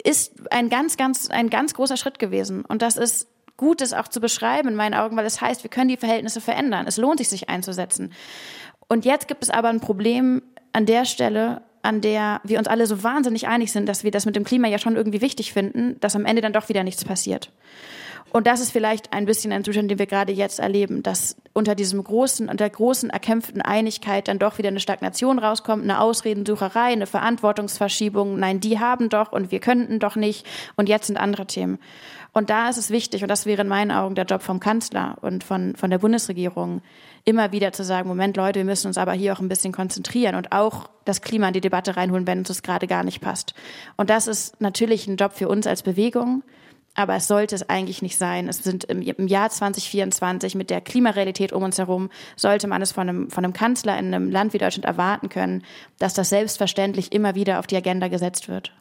ist 0.02 0.52
ein 0.52 0.70
ganz, 0.70 0.96
ganz, 0.96 1.30
ein 1.30 1.50
ganz 1.50 1.74
großer 1.74 1.96
Schritt 1.96 2.18
gewesen. 2.18 2.64
Und 2.64 2.82
das 2.82 2.96
ist 2.96 3.28
gut, 3.56 3.80
das 3.80 3.92
auch 3.92 4.08
zu 4.08 4.20
beschreiben 4.20 4.68
in 4.68 4.74
meinen 4.74 4.94
Augen, 4.94 5.16
weil 5.16 5.26
es 5.26 5.40
heißt, 5.40 5.62
wir 5.62 5.70
können 5.70 5.88
die 5.88 5.96
Verhältnisse 5.96 6.40
verändern. 6.40 6.86
Es 6.86 6.96
lohnt 6.96 7.18
sich, 7.18 7.28
sich 7.28 7.48
einzusetzen. 7.48 8.12
Und 8.88 9.04
jetzt 9.04 9.28
gibt 9.28 9.42
es 9.42 9.50
aber 9.50 9.68
ein 9.68 9.80
Problem 9.80 10.42
an 10.72 10.86
der 10.86 11.04
Stelle, 11.04 11.62
an 11.82 12.00
der 12.00 12.40
wir 12.44 12.58
uns 12.58 12.66
alle 12.66 12.86
so 12.86 13.02
wahnsinnig 13.02 13.46
einig 13.46 13.70
sind, 13.70 13.88
dass 13.88 14.04
wir 14.04 14.10
das 14.10 14.26
mit 14.26 14.36
dem 14.36 14.44
Klima 14.44 14.68
ja 14.68 14.78
schon 14.78 14.96
irgendwie 14.96 15.20
wichtig 15.20 15.52
finden, 15.52 16.00
dass 16.00 16.16
am 16.16 16.24
Ende 16.24 16.42
dann 16.42 16.52
doch 16.52 16.68
wieder 16.68 16.82
nichts 16.82 17.04
passiert. 17.04 17.50
Und 18.34 18.48
das 18.48 18.58
ist 18.58 18.72
vielleicht 18.72 19.12
ein 19.12 19.26
bisschen 19.26 19.52
ein 19.52 19.62
Zustand, 19.62 19.92
den 19.92 20.00
wir 20.00 20.06
gerade 20.06 20.32
jetzt 20.32 20.58
erleben, 20.58 21.04
dass 21.04 21.36
unter 21.52 21.76
diesem 21.76 22.02
großen, 22.02 22.48
unter 22.48 22.68
großen 22.68 23.08
erkämpften 23.10 23.62
Einigkeit 23.62 24.26
dann 24.26 24.40
doch 24.40 24.58
wieder 24.58 24.70
eine 24.70 24.80
Stagnation 24.80 25.38
rauskommt, 25.38 25.84
eine 25.84 26.00
Ausredensucherei, 26.00 26.90
eine 26.90 27.06
Verantwortungsverschiebung. 27.06 28.36
Nein, 28.36 28.58
die 28.58 28.80
haben 28.80 29.08
doch 29.08 29.30
und 29.30 29.52
wir 29.52 29.60
könnten 29.60 30.00
doch 30.00 30.16
nicht. 30.16 30.44
Und 30.74 30.88
jetzt 30.88 31.06
sind 31.06 31.16
andere 31.16 31.46
Themen. 31.46 31.78
Und 32.34 32.50
da 32.50 32.68
ist 32.68 32.78
es 32.78 32.90
wichtig, 32.90 33.22
und 33.22 33.28
das 33.28 33.46
wäre 33.46 33.62
in 33.62 33.68
meinen 33.68 33.92
Augen 33.92 34.16
der 34.16 34.24
Job 34.24 34.42
vom 34.42 34.58
Kanzler 34.58 35.16
und 35.20 35.44
von, 35.44 35.76
von 35.76 35.88
der 35.88 35.98
Bundesregierung, 35.98 36.82
immer 37.24 37.52
wieder 37.52 37.72
zu 37.72 37.84
sagen, 37.84 38.08
Moment, 38.08 38.36
Leute, 38.36 38.58
wir 38.58 38.64
müssen 38.64 38.88
uns 38.88 38.98
aber 38.98 39.12
hier 39.12 39.32
auch 39.32 39.40
ein 39.40 39.48
bisschen 39.48 39.72
konzentrieren 39.72 40.34
und 40.34 40.50
auch 40.50 40.90
das 41.04 41.22
Klima 41.22 41.46
in 41.46 41.54
die 41.54 41.60
Debatte 41.60 41.96
reinholen, 41.96 42.26
wenn 42.26 42.38
uns 42.38 42.48
das 42.48 42.64
gerade 42.64 42.88
gar 42.88 43.04
nicht 43.04 43.20
passt. 43.20 43.54
Und 43.96 44.10
das 44.10 44.26
ist 44.26 44.60
natürlich 44.60 45.06
ein 45.06 45.16
Job 45.16 45.32
für 45.32 45.48
uns 45.48 45.68
als 45.68 45.82
Bewegung, 45.84 46.42
aber 46.94 47.14
es 47.14 47.28
sollte 47.28 47.54
es 47.54 47.68
eigentlich 47.68 48.02
nicht 48.02 48.18
sein. 48.18 48.48
Es 48.48 48.58
sind 48.58 48.82
im, 48.82 49.00
im 49.00 49.28
Jahr 49.28 49.48
2024 49.48 50.56
mit 50.56 50.70
der 50.70 50.80
Klimarealität 50.80 51.52
um 51.52 51.62
uns 51.62 51.78
herum, 51.78 52.10
sollte 52.34 52.66
man 52.66 52.82
es 52.82 52.90
von 52.90 53.08
einem, 53.08 53.30
von 53.30 53.44
einem 53.44 53.52
Kanzler 53.52 53.96
in 53.96 54.12
einem 54.12 54.28
Land 54.28 54.54
wie 54.54 54.58
Deutschland 54.58 54.86
erwarten 54.86 55.28
können, 55.28 55.62
dass 56.00 56.14
das 56.14 56.30
selbstverständlich 56.30 57.12
immer 57.12 57.36
wieder 57.36 57.60
auf 57.60 57.68
die 57.68 57.76
Agenda 57.76 58.08
gesetzt 58.08 58.48
wird. 58.48 58.72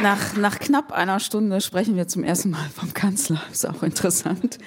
Nach, 0.00 0.36
nach 0.36 0.58
knapp 0.60 0.92
einer 0.92 1.18
Stunde 1.18 1.60
sprechen 1.60 1.96
wir 1.96 2.06
zum 2.06 2.22
ersten 2.22 2.50
Mal 2.50 2.68
vom 2.74 2.94
Kanzler. 2.94 3.42
Ist 3.50 3.68
auch 3.68 3.82
interessant. 3.82 4.58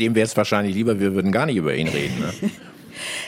Dem 0.00 0.14
wäre 0.14 0.26
es 0.26 0.36
wahrscheinlich 0.36 0.74
lieber, 0.74 0.98
wir 0.98 1.14
würden 1.14 1.30
gar 1.30 1.46
nicht 1.46 1.56
über 1.56 1.74
ihn 1.74 1.88
reden. 1.88 2.18
Ne? 2.18 2.32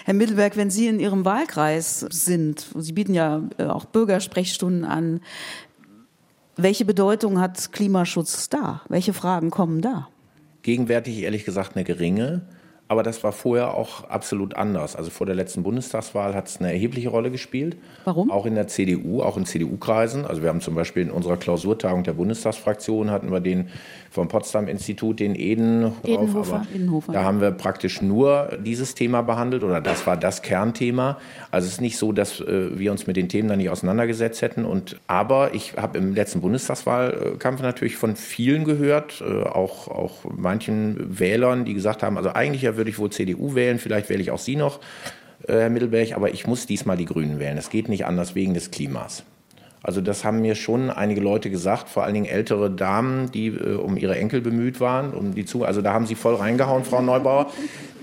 Herr 0.04 0.14
Mittelberg, 0.14 0.56
wenn 0.56 0.70
Sie 0.70 0.88
in 0.88 0.98
Ihrem 0.98 1.24
Wahlkreis 1.24 2.00
sind, 2.10 2.66
Sie 2.76 2.92
bieten 2.92 3.14
ja 3.14 3.42
äh, 3.58 3.66
auch 3.66 3.84
Bürgersprechstunden 3.84 4.84
an, 4.84 5.20
welche 6.56 6.84
Bedeutung 6.84 7.40
hat 7.40 7.72
Klimaschutz 7.72 8.48
da? 8.48 8.82
Welche 8.88 9.12
Fragen 9.12 9.50
kommen 9.50 9.80
da? 9.80 10.08
Gegenwärtig 10.62 11.22
ehrlich 11.22 11.44
gesagt 11.44 11.76
eine 11.76 11.84
geringe. 11.84 12.42
Aber 12.90 13.04
das 13.04 13.22
war 13.22 13.30
vorher 13.30 13.74
auch 13.74 14.10
absolut 14.10 14.56
anders. 14.56 14.96
Also 14.96 15.10
vor 15.10 15.24
der 15.24 15.36
letzten 15.36 15.62
Bundestagswahl 15.62 16.34
hat 16.34 16.48
es 16.48 16.56
eine 16.56 16.72
erhebliche 16.72 17.08
Rolle 17.08 17.30
gespielt. 17.30 17.76
Warum? 18.04 18.32
Auch 18.32 18.46
in 18.46 18.56
der 18.56 18.66
CDU, 18.66 19.22
auch 19.22 19.36
in 19.36 19.46
CDU-Kreisen. 19.46 20.26
Also 20.26 20.42
wir 20.42 20.48
haben 20.48 20.60
zum 20.60 20.74
Beispiel 20.74 21.04
in 21.04 21.12
unserer 21.12 21.36
Klausurtagung 21.36 22.02
der 22.02 22.14
Bundestagsfraktion 22.14 23.12
hatten 23.12 23.30
wir 23.30 23.38
den 23.38 23.68
vom 24.10 24.26
Potsdam-Institut, 24.26 25.20
den 25.20 25.36
Eden. 25.36 25.92
Edenhofer. 26.02 26.66
Edenhofer. 26.74 27.12
Da 27.12 27.22
haben 27.22 27.40
wir 27.40 27.52
praktisch 27.52 28.02
nur 28.02 28.58
dieses 28.60 28.96
Thema 28.96 29.22
behandelt 29.22 29.62
oder 29.62 29.80
das 29.80 30.04
war 30.08 30.16
das 30.16 30.42
Kernthema. 30.42 31.18
Also 31.52 31.68
es 31.68 31.74
ist 31.74 31.80
nicht 31.80 31.96
so, 31.96 32.10
dass 32.10 32.40
äh, 32.40 32.76
wir 32.76 32.90
uns 32.90 33.06
mit 33.06 33.16
den 33.16 33.28
Themen 33.28 33.48
da 33.48 33.54
nicht 33.54 33.70
auseinandergesetzt 33.70 34.42
hätten. 34.42 34.64
Und, 34.64 34.98
aber 35.06 35.54
ich 35.54 35.76
habe 35.76 35.96
im 35.96 36.12
letzten 36.12 36.40
Bundestagswahlkampf 36.40 37.62
natürlich 37.62 37.96
von 37.96 38.16
vielen 38.16 38.64
gehört, 38.64 39.22
äh, 39.24 39.44
auch, 39.44 39.86
auch 39.86 40.24
manchen 40.24 41.20
Wählern, 41.20 41.64
die 41.64 41.74
gesagt 41.74 42.02
haben, 42.02 42.16
also 42.16 42.30
eigentlich 42.30 42.62
ja 42.62 42.76
würde 42.80 42.88
ich 42.88 42.98
wohl 42.98 43.10
CDU 43.10 43.54
wählen, 43.54 43.78
vielleicht 43.78 44.08
wähle 44.08 44.22
ich 44.22 44.30
auch 44.30 44.38
Sie 44.38 44.56
noch, 44.56 44.80
äh, 45.46 45.52
Herr 45.52 45.70
Mittelberg, 45.70 46.12
aber 46.12 46.32
ich 46.32 46.46
muss 46.46 46.66
diesmal 46.66 46.96
die 46.96 47.04
Grünen 47.04 47.38
wählen. 47.38 47.58
Es 47.58 47.68
geht 47.68 47.90
nicht 47.90 48.06
anders 48.06 48.34
wegen 48.34 48.54
des 48.54 48.70
Klimas. 48.70 49.22
Also 49.82 50.00
das 50.00 50.24
haben 50.24 50.40
mir 50.40 50.54
schon 50.54 50.90
einige 50.90 51.20
Leute 51.20 51.50
gesagt, 51.50 51.88
vor 51.88 52.04
allen 52.04 52.14
Dingen 52.14 52.26
ältere 52.26 52.70
Damen, 52.70 53.30
die 53.32 53.48
äh, 53.48 53.74
um 53.76 53.96
ihre 53.96 54.16
Enkel 54.16 54.40
bemüht 54.40 54.80
waren, 54.80 55.12
um 55.12 55.34
die 55.34 55.44
zu, 55.44 55.64
also 55.64 55.82
da 55.82 55.92
haben 55.92 56.06
sie 56.06 56.14
voll 56.14 56.36
reingehauen, 56.36 56.84
Frau 56.84 57.02
Neubauer. 57.02 57.50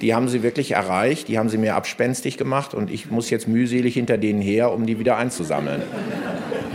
Die 0.02 0.14
haben 0.14 0.28
sie 0.28 0.44
wirklich 0.44 0.72
erreicht, 0.72 1.28
die 1.28 1.40
haben 1.40 1.50
sie 1.50 1.58
mir 1.58 1.76
abspenstig 1.76 2.38
gemacht 2.38 2.76
und 2.76 2.92
ich 2.92 3.10
muss 3.10 3.32
jetzt 3.32 3.48
mühselig 3.48 3.96
hinter 3.96 4.18
denen 4.18 4.42
her, 4.42 4.72
um 4.72 4.86
die 4.86 5.00
wieder 5.00 5.18
einzusammeln. 5.18 5.82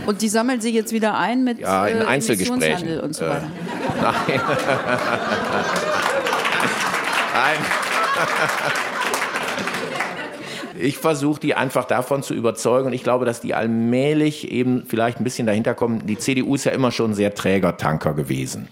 Und 0.05 0.21
die 0.21 0.27
sammeln 0.27 0.59
Sie 0.59 0.71
jetzt 0.71 0.91
wieder 0.91 1.17
ein 1.17 1.45
mit 1.45 1.59
ja, 1.59 1.87
in 1.87 2.01
äh, 2.01 2.05
Einzelgesprächen 2.05 2.99
und 2.99 3.15
so 3.15 3.23
weiter. 3.25 3.47
Äh, 3.47 3.47
nein. 4.01 4.41
nein. 7.33 7.57
ich 10.79 10.97
versuche 10.97 11.39
die 11.39 11.55
einfach 11.55 11.85
davon 11.85 12.23
zu 12.23 12.33
überzeugen 12.33 12.87
und 12.87 12.93
ich 12.93 13.03
glaube, 13.03 13.25
dass 13.25 13.41
die 13.41 13.53
allmählich 13.53 14.51
eben 14.51 14.83
vielleicht 14.85 15.19
ein 15.19 15.23
bisschen 15.23 15.47
dahinter 15.47 15.73
kommen. 15.73 16.05
Die 16.05 16.17
CDU 16.17 16.55
ist 16.55 16.65
ja 16.65 16.71
immer 16.71 16.91
schon 16.91 17.13
sehr 17.13 17.33
Trägertanker 17.33 18.13
gewesen. 18.13 18.67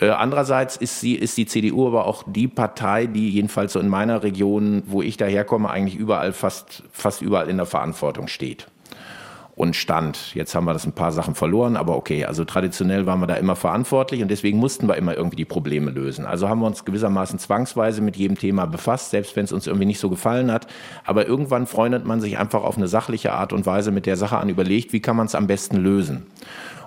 Äh, 0.00 0.10
andererseits 0.10 0.76
ist, 0.76 1.00
sie, 1.00 1.14
ist 1.14 1.36
die 1.36 1.46
CDU 1.46 1.86
aber 1.86 2.06
auch 2.06 2.24
die 2.26 2.48
Partei, 2.48 3.06
die 3.06 3.30
jedenfalls 3.30 3.74
so 3.74 3.80
in 3.80 3.88
meiner 3.88 4.22
Region, 4.22 4.82
wo 4.86 5.02
ich 5.02 5.16
daherkomme, 5.16 5.70
eigentlich 5.70 5.96
überall 5.96 6.32
fast, 6.32 6.82
fast 6.90 7.22
überall 7.22 7.48
in 7.48 7.56
der 7.56 7.66
Verantwortung 7.66 8.28
steht. 8.28 8.66
Und 9.56 9.76
stand. 9.76 10.34
Jetzt 10.34 10.54
haben 10.54 10.64
wir 10.64 10.72
das 10.72 10.84
ein 10.84 10.92
paar 10.92 11.12
Sachen 11.12 11.34
verloren, 11.34 11.76
aber 11.76 11.96
okay, 11.96 12.24
also 12.24 12.44
traditionell 12.44 13.06
waren 13.06 13.20
wir 13.20 13.28
da 13.28 13.34
immer 13.34 13.54
verantwortlich 13.54 14.20
und 14.20 14.28
deswegen 14.28 14.58
mussten 14.58 14.88
wir 14.88 14.96
immer 14.96 15.16
irgendwie 15.16 15.36
die 15.36 15.44
Probleme 15.44 15.92
lösen. 15.92 16.26
Also 16.26 16.48
haben 16.48 16.60
wir 16.60 16.66
uns 16.66 16.84
gewissermaßen 16.84 17.38
zwangsweise 17.38 18.02
mit 18.02 18.16
jedem 18.16 18.36
Thema 18.36 18.66
befasst, 18.66 19.10
selbst 19.10 19.36
wenn 19.36 19.44
es 19.44 19.52
uns 19.52 19.66
irgendwie 19.66 19.86
nicht 19.86 20.00
so 20.00 20.10
gefallen 20.10 20.50
hat. 20.50 20.66
Aber 21.04 21.26
irgendwann 21.26 21.66
freundet 21.66 22.04
man 22.04 22.20
sich 22.20 22.36
einfach 22.36 22.64
auf 22.64 22.76
eine 22.76 22.88
sachliche 22.88 23.32
Art 23.32 23.52
und 23.52 23.64
Weise 23.64 23.92
mit 23.92 24.06
der 24.06 24.16
Sache 24.16 24.38
an, 24.38 24.48
überlegt, 24.48 24.92
wie 24.92 25.00
kann 25.00 25.16
man 25.16 25.26
es 25.26 25.36
am 25.36 25.46
besten 25.46 25.76
lösen. 25.76 26.26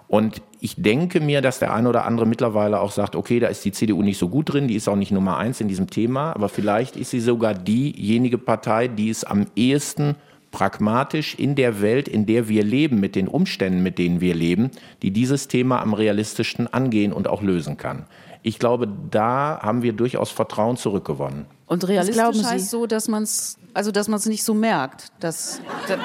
Und 0.10 0.42
ich 0.62 0.82
denke 0.82 1.20
mir, 1.20 1.42
dass 1.42 1.60
der 1.60 1.74
eine 1.74 1.90
oder 1.90 2.06
andere 2.06 2.26
mittlerweile 2.26 2.80
auch 2.80 2.92
sagt, 2.92 3.16
okay, 3.16 3.40
da 3.40 3.48
ist 3.48 3.64
die 3.66 3.74
CDU 3.74 4.02
nicht 4.02 4.18
so 4.18 4.30
gut 4.30 4.54
drin, 4.54 4.68
die 4.68 4.76
ist 4.76 4.88
auch 4.88 4.96
nicht 4.96 5.12
Nummer 5.12 5.38
eins 5.38 5.60
in 5.60 5.68
diesem 5.68 5.90
Thema, 5.90 6.34
aber 6.34 6.48
vielleicht 6.48 6.96
ist 6.96 7.12
sie 7.12 7.20
sogar 7.20 7.54
diejenige 7.54 8.38
Partei, 8.38 8.88
die 8.88 9.10
es 9.10 9.26
am 9.26 9.48
ehesten 9.56 10.16
pragmatisch 10.58 11.36
in 11.36 11.54
der 11.54 11.84
Welt, 11.84 12.08
in 12.08 12.26
der 12.26 12.50
wir 12.50 12.64
leben, 12.64 13.00
mit 13.00 13.16
den 13.16 13.28
Umständen, 13.28 13.84
mit 13.84 14.00
denen 14.00 14.22
wir 14.22 14.34
leben, 14.34 14.72
die 15.04 15.12
dieses 15.12 15.48
Thema 15.48 15.84
am 15.84 15.94
realistischsten 15.94 16.66
angehen 16.74 17.14
und 17.14 17.28
auch 17.28 17.44
lösen 17.44 17.78
kann. 17.78 18.08
Ich 18.42 18.58
glaube, 18.58 18.88
da 19.12 19.60
haben 19.62 19.84
wir 19.84 19.94
durchaus 19.94 20.32
Vertrauen 20.32 20.76
zurückgewonnen. 20.76 21.46
Und 21.68 21.88
realistisch 21.88 22.44
heißt 22.44 22.70
so, 22.70 22.88
dass 22.88 23.08
man 23.08 23.24
es 23.24 23.58
also 23.78 23.92
dass 23.92 24.08
man 24.08 24.18
es 24.18 24.26
nicht 24.26 24.44
so 24.44 24.56
merkt, 24.56 25.12
dass, 25.20 25.62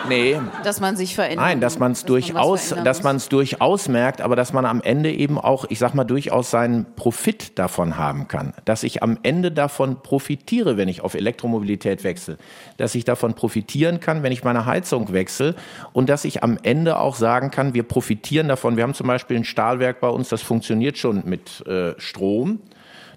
nee. 0.06 0.38
dass 0.62 0.80
man 0.80 0.94
sich 0.94 1.14
verändert. 1.14 1.46
Nein, 1.46 1.60
dass 1.62 1.78
man 1.78 1.92
es 1.92 2.04
durchaus, 2.04 2.74
dass 2.84 3.02
man 3.02 3.16
es 3.16 3.30
durchaus 3.30 3.88
merkt, 3.88 4.20
aber 4.20 4.36
dass 4.36 4.52
man 4.52 4.66
am 4.66 4.82
Ende 4.82 5.10
eben 5.10 5.38
auch, 5.38 5.64
ich 5.70 5.78
sag 5.78 5.94
mal, 5.94 6.04
durchaus 6.04 6.50
seinen 6.50 6.84
Profit 6.96 7.58
davon 7.58 7.96
haben 7.96 8.28
kann. 8.28 8.52
Dass 8.66 8.82
ich 8.82 9.02
am 9.02 9.16
Ende 9.22 9.50
davon 9.50 10.02
profitiere, 10.02 10.76
wenn 10.76 10.86
ich 10.86 11.00
auf 11.00 11.14
Elektromobilität 11.14 12.04
wechsle. 12.04 12.36
Dass 12.76 12.94
ich 12.94 13.06
davon 13.06 13.32
profitieren 13.32 14.00
kann, 14.00 14.22
wenn 14.22 14.32
ich 14.32 14.44
meine 14.44 14.66
Heizung 14.66 15.10
wechsle. 15.14 15.54
Und 15.94 16.10
dass 16.10 16.26
ich 16.26 16.42
am 16.42 16.58
Ende 16.62 16.98
auch 16.98 17.14
sagen 17.14 17.50
kann, 17.50 17.72
wir 17.72 17.84
profitieren 17.84 18.48
davon. 18.48 18.76
Wir 18.76 18.84
haben 18.84 18.92
zum 18.92 19.06
Beispiel 19.06 19.38
ein 19.38 19.44
Stahlwerk 19.44 19.98
bei 19.98 20.08
uns, 20.08 20.28
das 20.28 20.42
funktioniert 20.42 20.98
schon 20.98 21.22
mit 21.24 21.66
äh, 21.66 21.94
Strom. 21.96 22.60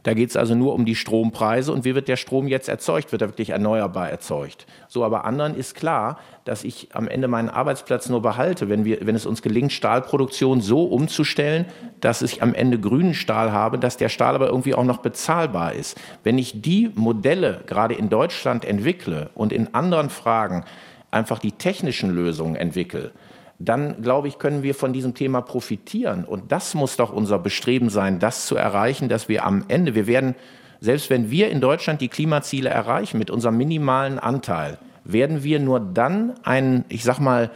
Da 0.06 0.14
geht 0.14 0.30
es 0.30 0.38
also 0.38 0.53
nur 0.53 0.76
um 0.76 0.86
die 0.86 0.93
Strompreise 0.93 1.74
und 1.74 1.84
wie 1.84 1.95
wird 1.95 2.08
der 2.08 2.16
Strom 2.16 2.47
jetzt 2.47 2.70
erzeugt? 2.70 3.12
Wird 3.12 3.24
er 3.24 3.30
wirklich 3.30 3.49
erneuerbar 3.49 4.08
erzeugt? 4.08 4.68
So, 4.88 5.03
aber 5.03 5.26
anderen 5.26 5.56
ist 5.56 5.74
klar, 5.74 6.20
dass 6.43 6.64
ich 6.64 6.89
am 6.93 7.08
Ende 7.08 7.28
meinen 7.28 7.49
Arbeitsplatz 7.49 8.08
nur 8.08 8.22
behalte, 8.22 8.70
wenn, 8.70 8.86
wir, 8.86 8.99
wenn 9.01 9.16
es 9.16 9.26
uns 9.26 9.41
gelingt, 9.41 9.74
Stahlproduktion 9.74 10.62
so 10.62 10.84
umzustellen, 10.84 11.66
dass 12.01 12.22
ich 12.22 12.43
am 12.43 12.53
Ende 12.53 12.80
grünen 12.80 13.16
Stahl 13.16 13.51
habe, 13.51 13.80
dass 13.80 13.97
der 13.97 14.10
Stahl 14.10 14.36
aber 14.36 14.45
irgendwie 14.45 14.76
auch 14.76 14.84
noch 14.84 14.99
bezahlbar 14.99 15.74
ist. 15.74 15.99
Wenn 16.24 16.38
ich 16.38 16.62
die 16.62 16.91
Modelle 16.93 17.64
gerade 17.66 17.95
in 17.95 18.10
Deutschland 18.10 18.64
entwickle 18.64 19.32
und 19.34 19.51
in 19.51 19.74
anderen 19.74 20.12
Fragen 20.12 20.66
einfach 21.10 21.39
die 21.39 21.53
technischen 21.53 22.12
Lösungen 22.12 22.56
entwickle, 22.56 23.12
dann 23.60 24.01
glaube 24.01 24.28
ich, 24.28 24.38
können 24.38 24.64
wir 24.64 24.76
von 24.76 24.93
diesem 24.93 25.14
Thema 25.14 25.41
profitieren. 25.41 26.26
Und 26.26 26.51
das 26.51 26.74
muss 26.74 26.97
doch 26.97 27.14
unser 27.14 27.39
Bestreben 27.39 27.89
sein, 27.89 28.20
das 28.20 28.45
zu 28.47 28.56
erreichen, 28.56 29.08
dass 29.08 29.30
wir 29.30 29.45
am 29.45 29.64
Ende, 29.68 29.95
wir 29.95 30.08
werden, 30.08 30.36
selbst 30.82 31.10
wenn 31.10 31.32
wir 31.32 31.49
in 31.49 31.62
Deutschland 31.62 32.01
die 32.01 32.10
Klimaziele 32.10 32.70
erreichen 32.70 33.18
mit 33.18 33.30
unserem 33.30 33.58
minimalen 33.58 34.20
Anteil, 34.20 34.78
werden 35.06 35.43
wir 35.43 35.60
nur 35.60 35.80
dann 35.80 36.34
ein, 36.43 36.84
ich 36.89 37.03
sag 37.03 37.20
mal, 37.20 37.51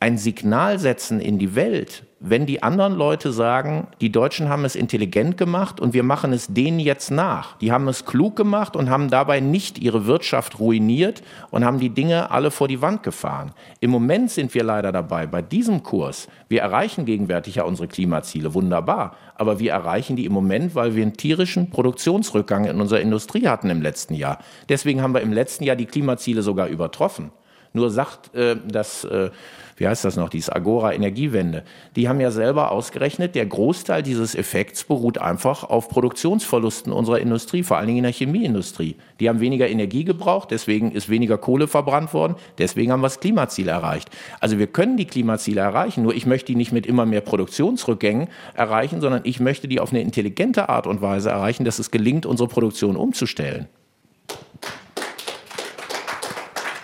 ein 0.00 0.18
Signal 0.18 0.78
setzen 0.78 1.20
in 1.20 1.38
die 1.38 1.54
Welt, 1.54 2.04
wenn 2.18 2.46
die 2.46 2.62
anderen 2.62 2.94
Leute 2.94 3.30
sagen, 3.30 3.88
die 4.00 4.10
Deutschen 4.10 4.48
haben 4.48 4.64
es 4.64 4.74
intelligent 4.74 5.36
gemacht 5.36 5.80
und 5.80 5.92
wir 5.92 6.02
machen 6.02 6.32
es 6.32 6.46
denen 6.46 6.80
jetzt 6.80 7.10
nach. 7.10 7.58
Die 7.58 7.72
haben 7.72 7.88
es 7.88 8.06
klug 8.06 8.36
gemacht 8.36 8.74
und 8.74 8.88
haben 8.88 9.10
dabei 9.10 9.40
nicht 9.40 9.78
ihre 9.78 10.06
Wirtschaft 10.06 10.58
ruiniert 10.58 11.22
und 11.50 11.62
haben 11.64 11.78
die 11.78 11.90
Dinge 11.90 12.30
alle 12.30 12.50
vor 12.50 12.68
die 12.68 12.80
Wand 12.80 13.02
gefahren. 13.02 13.52
Im 13.80 13.90
Moment 13.90 14.30
sind 14.30 14.54
wir 14.54 14.64
leider 14.64 14.92
dabei, 14.92 15.26
bei 15.26 15.42
diesem 15.42 15.82
Kurs, 15.82 16.28
wir 16.48 16.62
erreichen 16.62 17.04
gegenwärtig 17.04 17.56
ja 17.56 17.64
unsere 17.64 17.86
Klimaziele, 17.86 18.54
wunderbar, 18.54 19.14
aber 19.34 19.58
wir 19.58 19.72
erreichen 19.72 20.16
die 20.16 20.24
im 20.24 20.32
Moment, 20.32 20.74
weil 20.74 20.96
wir 20.96 21.02
einen 21.02 21.18
tierischen 21.18 21.68
Produktionsrückgang 21.68 22.64
in 22.64 22.80
unserer 22.80 23.00
Industrie 23.00 23.46
hatten 23.46 23.68
im 23.68 23.82
letzten 23.82 24.14
Jahr. 24.14 24.38
Deswegen 24.70 25.02
haben 25.02 25.12
wir 25.12 25.20
im 25.20 25.34
letzten 25.34 25.64
Jahr 25.64 25.76
die 25.76 25.84
Klimaziele 25.84 26.40
sogar 26.40 26.68
übertroffen. 26.68 27.30
Nur 27.72 27.90
sagt 27.90 28.34
äh, 28.34 28.56
das, 28.66 29.04
äh, 29.04 29.30
wie 29.76 29.86
heißt 29.86 30.04
das 30.04 30.16
noch, 30.16 30.28
dieses 30.30 30.48
Agora 30.48 30.92
Energiewende, 30.92 31.62
die 31.96 32.08
haben 32.08 32.20
ja 32.20 32.30
selber 32.30 32.72
ausgerechnet, 32.72 33.34
der 33.34 33.46
Großteil 33.46 34.02
dieses 34.02 34.34
Effekts 34.34 34.84
beruht 34.84 35.18
einfach 35.18 35.64
auf 35.64 35.88
Produktionsverlusten 35.88 36.92
unserer 36.92 37.20
Industrie, 37.20 37.62
vor 37.62 37.76
allen 37.76 37.86
Dingen 37.86 37.98
in 37.98 38.04
der 38.04 38.12
Chemieindustrie. 38.12 38.96
Die 39.20 39.28
haben 39.28 39.40
weniger 39.40 39.68
Energie 39.68 40.04
gebraucht, 40.04 40.50
deswegen 40.50 40.92
ist 40.92 41.08
weniger 41.08 41.36
Kohle 41.36 41.68
verbrannt 41.68 42.14
worden, 42.14 42.36
deswegen 42.58 42.92
haben 42.92 43.00
wir 43.00 43.06
das 43.06 43.20
Klimaziel 43.20 43.68
erreicht. 43.68 44.08
Also 44.40 44.58
wir 44.58 44.66
können 44.66 44.96
die 44.96 45.06
Klimaziele 45.06 45.60
erreichen, 45.60 46.02
nur 46.02 46.14
ich 46.14 46.26
möchte 46.26 46.46
die 46.46 46.56
nicht 46.56 46.72
mit 46.72 46.86
immer 46.86 47.04
mehr 47.04 47.20
Produktionsrückgängen 47.20 48.28
erreichen, 48.54 49.00
sondern 49.00 49.20
ich 49.24 49.40
möchte 49.40 49.68
die 49.68 49.80
auf 49.80 49.90
eine 49.90 50.00
intelligente 50.00 50.68
Art 50.68 50.86
und 50.86 51.02
Weise 51.02 51.30
erreichen, 51.30 51.64
dass 51.64 51.78
es 51.78 51.90
gelingt, 51.90 52.24
unsere 52.24 52.48
Produktion 52.48 52.96
umzustellen. 52.96 53.68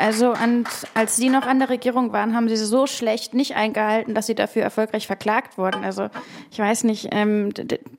Also 0.02 0.32
und 0.32 0.66
als 0.94 1.14
Sie 1.14 1.28
noch 1.28 1.46
an 1.46 1.60
der 1.60 1.68
Regierung 1.68 2.12
waren, 2.12 2.34
haben 2.34 2.48
Sie 2.48 2.56
so 2.56 2.88
schlecht 2.88 3.34
nicht 3.34 3.54
eingehalten, 3.54 4.16
dass 4.16 4.26
Sie 4.26 4.34
dafür 4.34 4.62
erfolgreich 4.62 5.06
verklagt 5.06 5.58
wurden. 5.58 5.84
Also 5.84 6.08
ich 6.50 6.58
weiß 6.58 6.82
nicht, 6.82 7.10
ähm, 7.12 7.50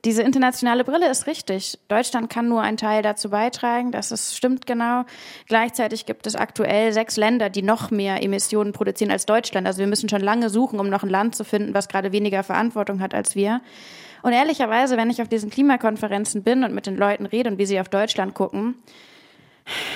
diese 0.04 0.20
internationale 0.20 0.84
Brille 0.84 1.10
ist 1.10 1.26
richtig. 1.26 1.78
Deutschland 1.88 2.28
kann 2.28 2.46
nur 2.46 2.60
einen 2.60 2.76
Teil 2.76 3.00
dazu 3.00 3.30
beitragen, 3.30 3.90
das 3.90 4.12
ist, 4.12 4.36
stimmt 4.36 4.66
genau. 4.66 5.04
Gleichzeitig 5.48 6.04
gibt 6.04 6.26
es 6.26 6.36
aktuell 6.36 6.92
sechs 6.92 7.16
Länder, 7.16 7.48
die 7.48 7.62
noch 7.62 7.90
mehr 7.90 8.22
Emissionen 8.22 8.74
produzieren 8.74 9.10
als 9.10 9.24
Deutschland. 9.24 9.66
Also 9.66 9.78
wir 9.78 9.86
müssen 9.86 10.10
schon 10.10 10.20
lange 10.20 10.50
suchen, 10.50 10.80
um 10.80 10.90
noch 10.90 11.04
ein 11.04 11.08
Land 11.08 11.34
zu 11.34 11.42
finden, 11.42 11.72
was 11.72 11.88
gerade 11.88 12.12
weniger 12.12 12.42
Verantwortung 12.42 13.00
hat 13.00 13.14
als 13.14 13.34
wir. 13.34 13.62
Und 14.20 14.34
ehrlicherweise, 14.34 14.98
wenn 14.98 15.08
ich 15.08 15.22
auf 15.22 15.28
diesen 15.28 15.48
Klimakonferenzen 15.48 16.42
bin 16.42 16.64
und 16.64 16.74
mit 16.74 16.84
den 16.84 16.98
Leuten 16.98 17.24
rede 17.24 17.48
und 17.48 17.56
wie 17.56 17.64
sie 17.66 17.80
auf 17.80 17.88
Deutschland 17.88 18.34
gucken, 18.34 18.74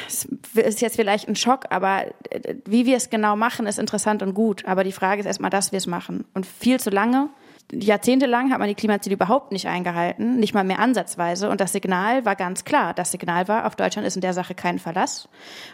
es 0.08 0.24
ist 0.54 0.80
jetzt 0.80 0.96
vielleicht 0.96 1.28
ein 1.28 1.36
Schock, 1.36 1.66
aber 1.70 2.06
äh, 2.30 2.54
wie 2.64 2.86
wir 2.86 2.96
es 2.96 3.10
genau 3.10 3.36
machen, 3.36 3.66
ist 3.66 3.78
interessant 3.78 4.22
und 4.22 4.34
gut. 4.34 4.64
Aber 4.64 4.84
die 4.84 4.92
Frage 4.92 5.20
ist 5.20 5.26
erstmal, 5.26 5.50
dass 5.50 5.72
wir 5.72 5.76
es 5.76 5.86
machen. 5.86 6.24
Und 6.34 6.46
viel 6.46 6.80
zu 6.80 6.90
lange, 6.90 7.28
jahrzehntelang 7.72 8.50
hat 8.50 8.58
man 8.58 8.68
die 8.68 8.74
Klimaziele 8.74 9.14
überhaupt 9.14 9.52
nicht 9.52 9.66
eingehalten, 9.66 10.38
nicht 10.38 10.54
mal 10.54 10.64
mehr 10.64 10.78
ansatzweise. 10.78 11.50
Und 11.50 11.60
das 11.60 11.72
Signal 11.72 12.24
war 12.24 12.34
ganz 12.34 12.64
klar. 12.64 12.94
Das 12.94 13.10
Signal 13.10 13.46
war, 13.48 13.66
auf 13.66 13.76
Deutschland 13.76 14.06
ist 14.06 14.16
in 14.16 14.22
der 14.22 14.32
Sache 14.32 14.54
kein 14.54 14.78
Verlass. 14.78 15.28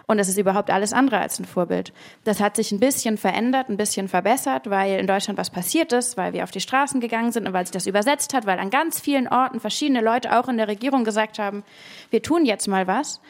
Und 0.06 0.18
es 0.18 0.28
ist 0.28 0.38
überhaupt 0.38 0.70
alles 0.70 0.92
andere 0.92 1.18
als 1.18 1.38
ein 1.38 1.44
Vorbild. 1.44 1.92
Das 2.24 2.40
hat 2.40 2.56
sich 2.56 2.72
ein 2.72 2.80
bisschen 2.80 3.16
verändert, 3.16 3.68
ein 3.68 3.76
bisschen 3.76 4.08
verbessert, 4.08 4.68
weil 4.70 4.98
in 4.98 5.06
Deutschland 5.06 5.38
was 5.38 5.50
passiert 5.50 5.92
ist, 5.92 6.16
weil 6.16 6.32
wir 6.32 6.42
auf 6.42 6.50
die 6.50 6.60
Straßen 6.60 7.00
gegangen 7.00 7.32
sind 7.32 7.46
und 7.46 7.52
weil 7.52 7.66
sich 7.66 7.72
das 7.72 7.86
übersetzt 7.86 8.34
hat, 8.34 8.46
weil 8.46 8.58
an 8.58 8.70
ganz 8.70 8.98
vielen 8.98 9.28
Orten 9.28 9.60
verschiedene 9.60 10.00
Leute 10.00 10.36
auch 10.36 10.48
in 10.48 10.56
der 10.56 10.68
Regierung 10.68 11.04
gesagt 11.04 11.38
haben, 11.38 11.62
wir 12.10 12.22
tun 12.22 12.44
jetzt 12.44 12.66
mal 12.66 12.86
was. 12.86 13.20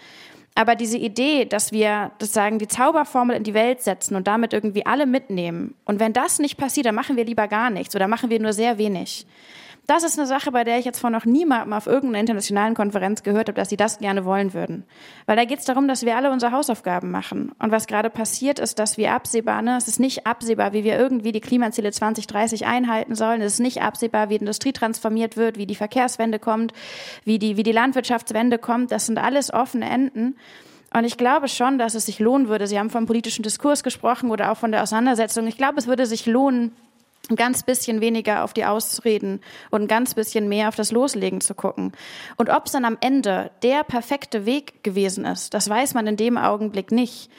Aber 0.54 0.76
diese 0.76 0.98
Idee, 0.98 1.46
dass 1.46 1.72
wir 1.72 2.12
sozusagen 2.20 2.58
die 2.58 2.68
Zauberformel 2.68 3.36
in 3.36 3.42
die 3.42 3.54
Welt 3.54 3.82
setzen 3.82 4.14
und 4.14 4.28
damit 4.28 4.52
irgendwie 4.52 4.86
alle 4.86 5.06
mitnehmen, 5.06 5.74
und 5.84 5.98
wenn 5.98 6.12
das 6.12 6.38
nicht 6.38 6.56
passiert, 6.56 6.86
dann 6.86 6.94
machen 6.94 7.16
wir 7.16 7.24
lieber 7.24 7.48
gar 7.48 7.70
nichts 7.70 7.96
oder 7.96 8.06
machen 8.06 8.30
wir 8.30 8.40
nur 8.40 8.52
sehr 8.52 8.78
wenig. 8.78 9.26
Das 9.86 10.02
ist 10.02 10.18
eine 10.18 10.26
Sache, 10.26 10.50
bei 10.50 10.64
der 10.64 10.78
ich 10.78 10.86
jetzt 10.86 10.98
vor 10.98 11.10
noch 11.10 11.26
niemandem 11.26 11.74
auf 11.74 11.86
irgendeiner 11.86 12.20
internationalen 12.20 12.74
Konferenz 12.74 13.22
gehört 13.22 13.48
habe, 13.48 13.56
dass 13.56 13.68
sie 13.68 13.76
das 13.76 13.98
gerne 13.98 14.24
wollen 14.24 14.54
würden. 14.54 14.84
Weil 15.26 15.36
da 15.36 15.44
geht 15.44 15.58
es 15.58 15.66
darum, 15.66 15.88
dass 15.88 16.06
wir 16.06 16.16
alle 16.16 16.30
unsere 16.30 16.52
Hausaufgaben 16.52 17.10
machen. 17.10 17.52
Und 17.58 17.70
was 17.70 17.86
gerade 17.86 18.08
passiert 18.08 18.58
ist, 18.58 18.78
dass 18.78 18.96
wir 18.96 19.12
absehbar, 19.12 19.60
ne, 19.60 19.76
es 19.76 19.86
ist 19.86 20.00
nicht 20.00 20.26
absehbar, 20.26 20.72
wie 20.72 20.84
wir 20.84 20.98
irgendwie 20.98 21.32
die 21.32 21.40
Klimaziele 21.40 21.92
2030 21.92 22.64
einhalten 22.64 23.14
sollen. 23.14 23.42
Es 23.42 23.54
ist 23.54 23.60
nicht 23.60 23.82
absehbar, 23.82 24.30
wie 24.30 24.36
Industrie 24.36 24.72
transformiert 24.72 25.36
wird, 25.36 25.58
wie 25.58 25.66
die 25.66 25.74
Verkehrswende 25.74 26.38
kommt, 26.38 26.72
wie 27.24 27.38
die, 27.38 27.58
wie 27.58 27.62
die 27.62 27.72
Landwirtschaftswende 27.72 28.56
kommt. 28.56 28.90
Das 28.90 29.04
sind 29.04 29.18
alles 29.18 29.52
offene 29.52 29.90
Enden. 29.90 30.36
Und 30.96 31.04
ich 31.04 31.18
glaube 31.18 31.48
schon, 31.48 31.76
dass 31.76 31.94
es 31.94 32.06
sich 32.06 32.20
lohnen 32.20 32.48
würde. 32.48 32.68
Sie 32.68 32.78
haben 32.78 32.88
vom 32.88 33.04
politischen 33.04 33.42
Diskurs 33.42 33.82
gesprochen 33.82 34.30
oder 34.30 34.50
auch 34.50 34.56
von 34.56 34.70
der 34.70 34.82
Auseinandersetzung. 34.82 35.46
Ich 35.46 35.58
glaube, 35.58 35.78
es 35.78 35.88
würde 35.88 36.06
sich 36.06 36.24
lohnen, 36.24 36.72
ein 37.30 37.36
ganz 37.36 37.62
bisschen 37.62 38.00
weniger 38.00 38.44
auf 38.44 38.52
die 38.52 38.64
Ausreden 38.64 39.40
und 39.70 39.82
ein 39.82 39.88
ganz 39.88 40.14
bisschen 40.14 40.48
mehr 40.48 40.68
auf 40.68 40.76
das 40.76 40.92
Loslegen 40.92 41.40
zu 41.40 41.54
gucken. 41.54 41.92
Und 42.36 42.50
ob 42.50 42.66
es 42.66 42.72
dann 42.72 42.84
am 42.84 42.98
Ende 43.00 43.50
der 43.62 43.84
perfekte 43.84 44.46
Weg 44.46 44.82
gewesen 44.84 45.24
ist, 45.24 45.54
das 45.54 45.68
weiß 45.68 45.94
man 45.94 46.06
in 46.06 46.16
dem 46.16 46.36
Augenblick 46.36 46.92
nicht 46.92 47.30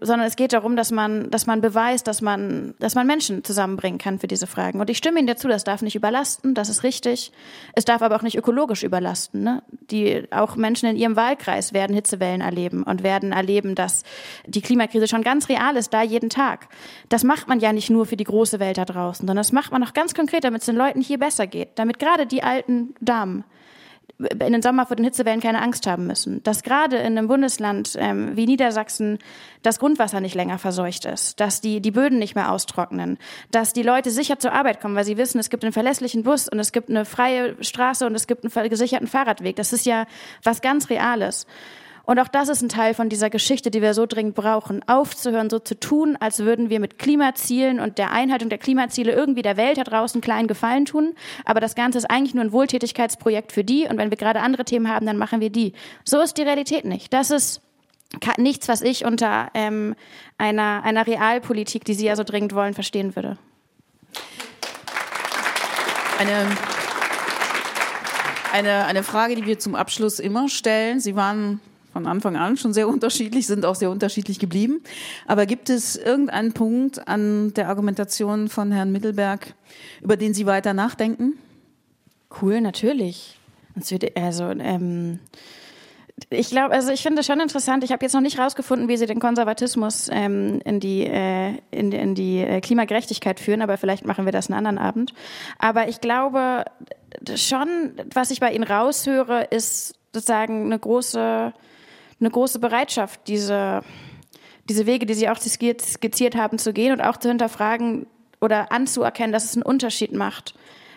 sondern 0.00 0.26
es 0.26 0.36
geht 0.36 0.52
darum, 0.52 0.76
dass 0.76 0.90
man, 0.90 1.30
dass 1.30 1.46
man 1.46 1.60
beweist, 1.60 2.06
dass 2.06 2.22
man, 2.22 2.74
dass 2.78 2.94
man 2.94 3.06
Menschen 3.06 3.44
zusammenbringen 3.44 3.98
kann 3.98 4.18
für 4.18 4.26
diese 4.26 4.46
Fragen. 4.46 4.80
Und 4.80 4.90
ich 4.90 4.98
stimme 4.98 5.18
Ihnen 5.18 5.26
dazu, 5.26 5.48
das 5.48 5.64
darf 5.64 5.82
nicht 5.82 5.94
überlasten, 5.94 6.54
das 6.54 6.68
ist 6.68 6.82
richtig. 6.82 7.32
Es 7.74 7.84
darf 7.84 8.02
aber 8.02 8.16
auch 8.16 8.22
nicht 8.22 8.38
ökologisch 8.38 8.82
überlasten. 8.82 9.42
Ne? 9.42 9.62
Die, 9.90 10.24
auch 10.32 10.56
Menschen 10.56 10.88
in 10.88 10.96
ihrem 10.96 11.16
Wahlkreis 11.16 11.72
werden 11.72 11.94
Hitzewellen 11.94 12.40
erleben 12.40 12.82
und 12.82 13.02
werden 13.02 13.32
erleben, 13.32 13.74
dass 13.74 14.02
die 14.46 14.62
Klimakrise 14.62 15.06
schon 15.06 15.22
ganz 15.22 15.48
real 15.48 15.76
ist, 15.76 15.92
da 15.92 16.02
jeden 16.02 16.30
Tag. 16.30 16.68
Das 17.08 17.24
macht 17.24 17.48
man 17.48 17.60
ja 17.60 17.72
nicht 17.72 17.90
nur 17.90 18.06
für 18.06 18.16
die 18.16 18.24
große 18.24 18.58
Welt 18.58 18.78
da 18.78 18.84
draußen, 18.84 19.26
sondern 19.26 19.36
das 19.36 19.52
macht 19.52 19.72
man 19.72 19.84
auch 19.84 19.92
ganz 19.92 20.14
konkret, 20.14 20.44
damit 20.44 20.62
es 20.62 20.66
den 20.66 20.76
Leuten 20.76 21.00
hier 21.02 21.18
besser 21.18 21.46
geht, 21.46 21.70
damit 21.78 21.98
gerade 21.98 22.26
die 22.26 22.42
alten 22.42 22.94
Damen 23.00 23.44
in 24.28 24.52
den 24.52 24.62
Sommer 24.62 24.86
vor 24.86 24.96
den 24.96 25.04
Hitzewellen 25.04 25.40
keine 25.40 25.62
Angst 25.62 25.86
haben 25.86 26.06
müssen. 26.06 26.42
Dass 26.42 26.62
gerade 26.62 26.96
in 26.96 27.16
einem 27.18 27.28
Bundesland 27.28 27.96
ähm, 27.98 28.36
wie 28.36 28.46
Niedersachsen 28.46 29.18
das 29.62 29.78
Grundwasser 29.78 30.20
nicht 30.20 30.34
länger 30.34 30.58
verseucht 30.58 31.04
ist, 31.04 31.40
dass 31.40 31.60
die, 31.60 31.80
die 31.80 31.90
Böden 31.90 32.18
nicht 32.18 32.34
mehr 32.34 32.52
austrocknen, 32.52 33.18
dass 33.50 33.72
die 33.72 33.82
Leute 33.82 34.10
sicher 34.10 34.38
zur 34.38 34.52
Arbeit 34.52 34.80
kommen, 34.80 34.96
weil 34.96 35.04
sie 35.04 35.16
wissen, 35.16 35.38
es 35.38 35.50
gibt 35.50 35.64
einen 35.64 35.72
verlässlichen 35.72 36.22
Bus 36.22 36.48
und 36.48 36.58
es 36.58 36.72
gibt 36.72 36.90
eine 36.90 37.04
freie 37.04 37.56
Straße 37.62 38.06
und 38.06 38.14
es 38.14 38.26
gibt 38.26 38.44
einen 38.44 38.70
gesicherten 38.70 39.08
Fahrradweg. 39.08 39.56
Das 39.56 39.72
ist 39.72 39.86
ja 39.86 40.06
was 40.42 40.60
ganz 40.60 40.90
Reales. 40.90 41.46
Und 42.04 42.18
auch 42.18 42.28
das 42.28 42.48
ist 42.48 42.62
ein 42.62 42.68
Teil 42.68 42.94
von 42.94 43.08
dieser 43.08 43.30
Geschichte, 43.30 43.70
die 43.70 43.82
wir 43.82 43.94
so 43.94 44.06
dringend 44.06 44.34
brauchen, 44.34 44.86
aufzuhören, 44.88 45.50
so 45.50 45.58
zu 45.58 45.78
tun, 45.78 46.16
als 46.18 46.40
würden 46.40 46.70
wir 46.70 46.80
mit 46.80 46.98
Klimazielen 46.98 47.80
und 47.80 47.98
der 47.98 48.10
Einhaltung 48.10 48.48
der 48.48 48.58
Klimaziele 48.58 49.12
irgendwie 49.12 49.42
der 49.42 49.56
Welt 49.56 49.78
da 49.78 49.84
draußen 49.84 50.20
kleinen 50.20 50.48
Gefallen 50.48 50.84
tun. 50.84 51.14
Aber 51.44 51.60
das 51.60 51.74
Ganze 51.74 51.98
ist 51.98 52.10
eigentlich 52.10 52.34
nur 52.34 52.44
ein 52.44 52.52
Wohltätigkeitsprojekt 52.52 53.52
für 53.52 53.64
die. 53.64 53.86
Und 53.86 53.98
wenn 53.98 54.10
wir 54.10 54.16
gerade 54.16 54.40
andere 54.40 54.64
Themen 54.64 54.88
haben, 54.88 55.06
dann 55.06 55.18
machen 55.18 55.40
wir 55.40 55.50
die. 55.50 55.72
So 56.04 56.20
ist 56.20 56.36
die 56.36 56.42
Realität 56.42 56.84
nicht. 56.84 57.12
Das 57.12 57.30
ist 57.30 57.62
nichts, 58.38 58.68
was 58.68 58.82
ich 58.82 59.04
unter 59.04 59.50
ähm, 59.54 59.94
einer, 60.38 60.82
einer 60.84 61.06
Realpolitik, 61.06 61.84
die 61.84 61.94
Sie 61.94 62.06
ja 62.06 62.16
so 62.16 62.24
dringend 62.24 62.54
wollen, 62.54 62.74
verstehen 62.74 63.14
würde. 63.14 63.38
Eine, 66.18 66.46
eine, 68.52 68.84
eine 68.86 69.02
Frage, 69.02 69.36
die 69.36 69.46
wir 69.46 69.58
zum 69.58 69.74
Abschluss 69.74 70.18
immer 70.18 70.48
stellen. 70.48 71.00
Sie 71.00 71.16
waren 71.16 71.60
von 71.92 72.06
Anfang 72.06 72.36
an 72.36 72.56
schon 72.56 72.72
sehr 72.72 72.88
unterschiedlich, 72.88 73.46
sind 73.46 73.64
auch 73.64 73.74
sehr 73.74 73.90
unterschiedlich 73.90 74.38
geblieben. 74.38 74.82
Aber 75.26 75.46
gibt 75.46 75.70
es 75.70 75.96
irgendeinen 75.96 76.52
Punkt 76.52 77.06
an 77.08 77.52
der 77.54 77.68
Argumentation 77.68 78.48
von 78.48 78.72
Herrn 78.72 78.92
Mittelberg, 78.92 79.54
über 80.02 80.16
den 80.16 80.34
Sie 80.34 80.46
weiter 80.46 80.74
nachdenken? 80.74 81.34
Cool, 82.40 82.60
natürlich. 82.60 83.38
Also, 84.14 84.44
ähm, 84.44 85.20
ich 86.28 86.50
glaube, 86.50 86.74
also 86.74 86.92
ich 86.92 87.02
finde 87.02 87.20
es 87.20 87.26
schon 87.26 87.40
interessant. 87.40 87.82
Ich 87.82 87.92
habe 87.92 88.04
jetzt 88.04 88.12
noch 88.12 88.20
nicht 88.20 88.38
rausgefunden, 88.38 88.88
wie 88.88 88.96
sie 88.96 89.06
den 89.06 89.20
Konservatismus 89.20 90.08
ähm, 90.12 90.60
in 90.64 90.80
die 90.80 91.06
äh, 91.06 91.54
in, 91.70 91.92
in 91.92 92.14
die 92.14 92.40
äh, 92.40 92.60
Klimagerechtigkeit 92.60 93.40
führen, 93.40 93.62
aber 93.62 93.78
vielleicht 93.78 94.04
machen 94.04 94.26
wir 94.26 94.32
das 94.32 94.50
einen 94.50 94.66
anderen 94.66 94.78
Abend. 94.78 95.14
Aber 95.58 95.88
ich 95.88 96.00
glaube 96.00 96.64
schon, 97.34 97.92
was 98.12 98.30
ich 98.30 98.40
bei 98.40 98.52
ihnen 98.52 98.64
raushöre, 98.64 99.44
ist 99.50 99.94
sozusagen 100.12 100.66
eine 100.66 100.78
große 100.78 101.52
eine 102.20 102.30
große 102.30 102.58
Bereitschaft, 102.58 103.20
diese, 103.26 103.82
diese 104.68 104.86
Wege, 104.86 105.06
die 105.06 105.14
Sie 105.14 105.28
auch 105.28 105.38
skizziert 105.38 106.36
haben, 106.36 106.58
zu 106.58 106.72
gehen 106.72 106.92
und 106.92 107.00
auch 107.00 107.16
zu 107.16 107.28
hinterfragen 107.28 108.06
oder 108.40 108.72
anzuerkennen, 108.72 109.32
dass 109.32 109.44
es 109.44 109.54
einen 109.54 109.62
Unterschied 109.62 110.12
macht, 110.12 110.54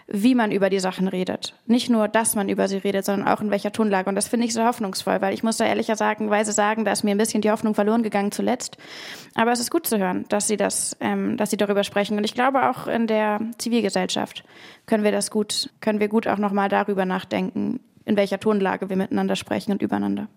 wie 0.08 0.36
man 0.36 0.52
über 0.52 0.70
die 0.70 0.80
Sachen 0.80 1.08
redet. 1.08 1.56
Nicht 1.66 1.90
nur, 1.90 2.08
dass 2.08 2.36
man 2.36 2.50
über 2.50 2.68
sie 2.68 2.78
redet, 2.78 3.06
sondern 3.06 3.28
auch 3.28 3.42
in 3.42 3.52
welcher 3.52 3.72
Tonlage. 3.72 4.10
Und 4.10 4.16
das 4.16 4.28
finde 4.28 4.46
ich 4.46 4.54
so 4.54 4.64
hoffnungsvoll, 4.64 5.22
weil 5.22 5.34
ich 5.34 5.44
muss 5.44 5.58
da 5.58 5.66
ehrlicherweise 5.66 6.52
sagen, 6.52 6.84
da 6.84 6.92
ist 6.92 7.04
mir 7.04 7.12
ein 7.12 7.18
bisschen 7.18 7.42
die 7.42 7.52
Hoffnung 7.52 7.74
verloren 7.74 8.04
gegangen 8.04 8.32
zuletzt. 8.32 8.78
Aber 9.34 9.52
es 9.52 9.60
ist 9.60 9.72
gut 9.72 9.88
zu 9.88 9.98
hören, 9.98 10.26
dass 10.30 10.48
sie 10.48 10.58
das, 10.58 10.98
ähm, 11.00 11.38
dass 11.38 11.52
sie 11.52 11.58
darüber 11.58 11.84
sprechen. 11.84 12.18
Und 12.18 12.26
ich 12.26 12.34
glaube 12.34 12.70
auch 12.70 12.88
in 12.88 13.08
der 13.08 13.40
Zivilgesellschaft 13.58 14.44
können 14.86 15.04
wir 15.04 15.12
das 15.12 15.32
gut, 15.32 15.70
können 15.80 16.00
wir 16.00 16.10
gut 16.10 16.28
auch 16.28 16.38
nochmal 16.38 16.70
darüber 16.70 17.06
nachdenken, 17.06 17.80
in 18.06 18.18
welcher 18.18 18.40
Tonlage 18.40 18.90
wir 18.90 18.98
miteinander 18.98 19.38
sprechen 19.38 19.72
und 19.72 19.82
übereinander. 19.82 20.28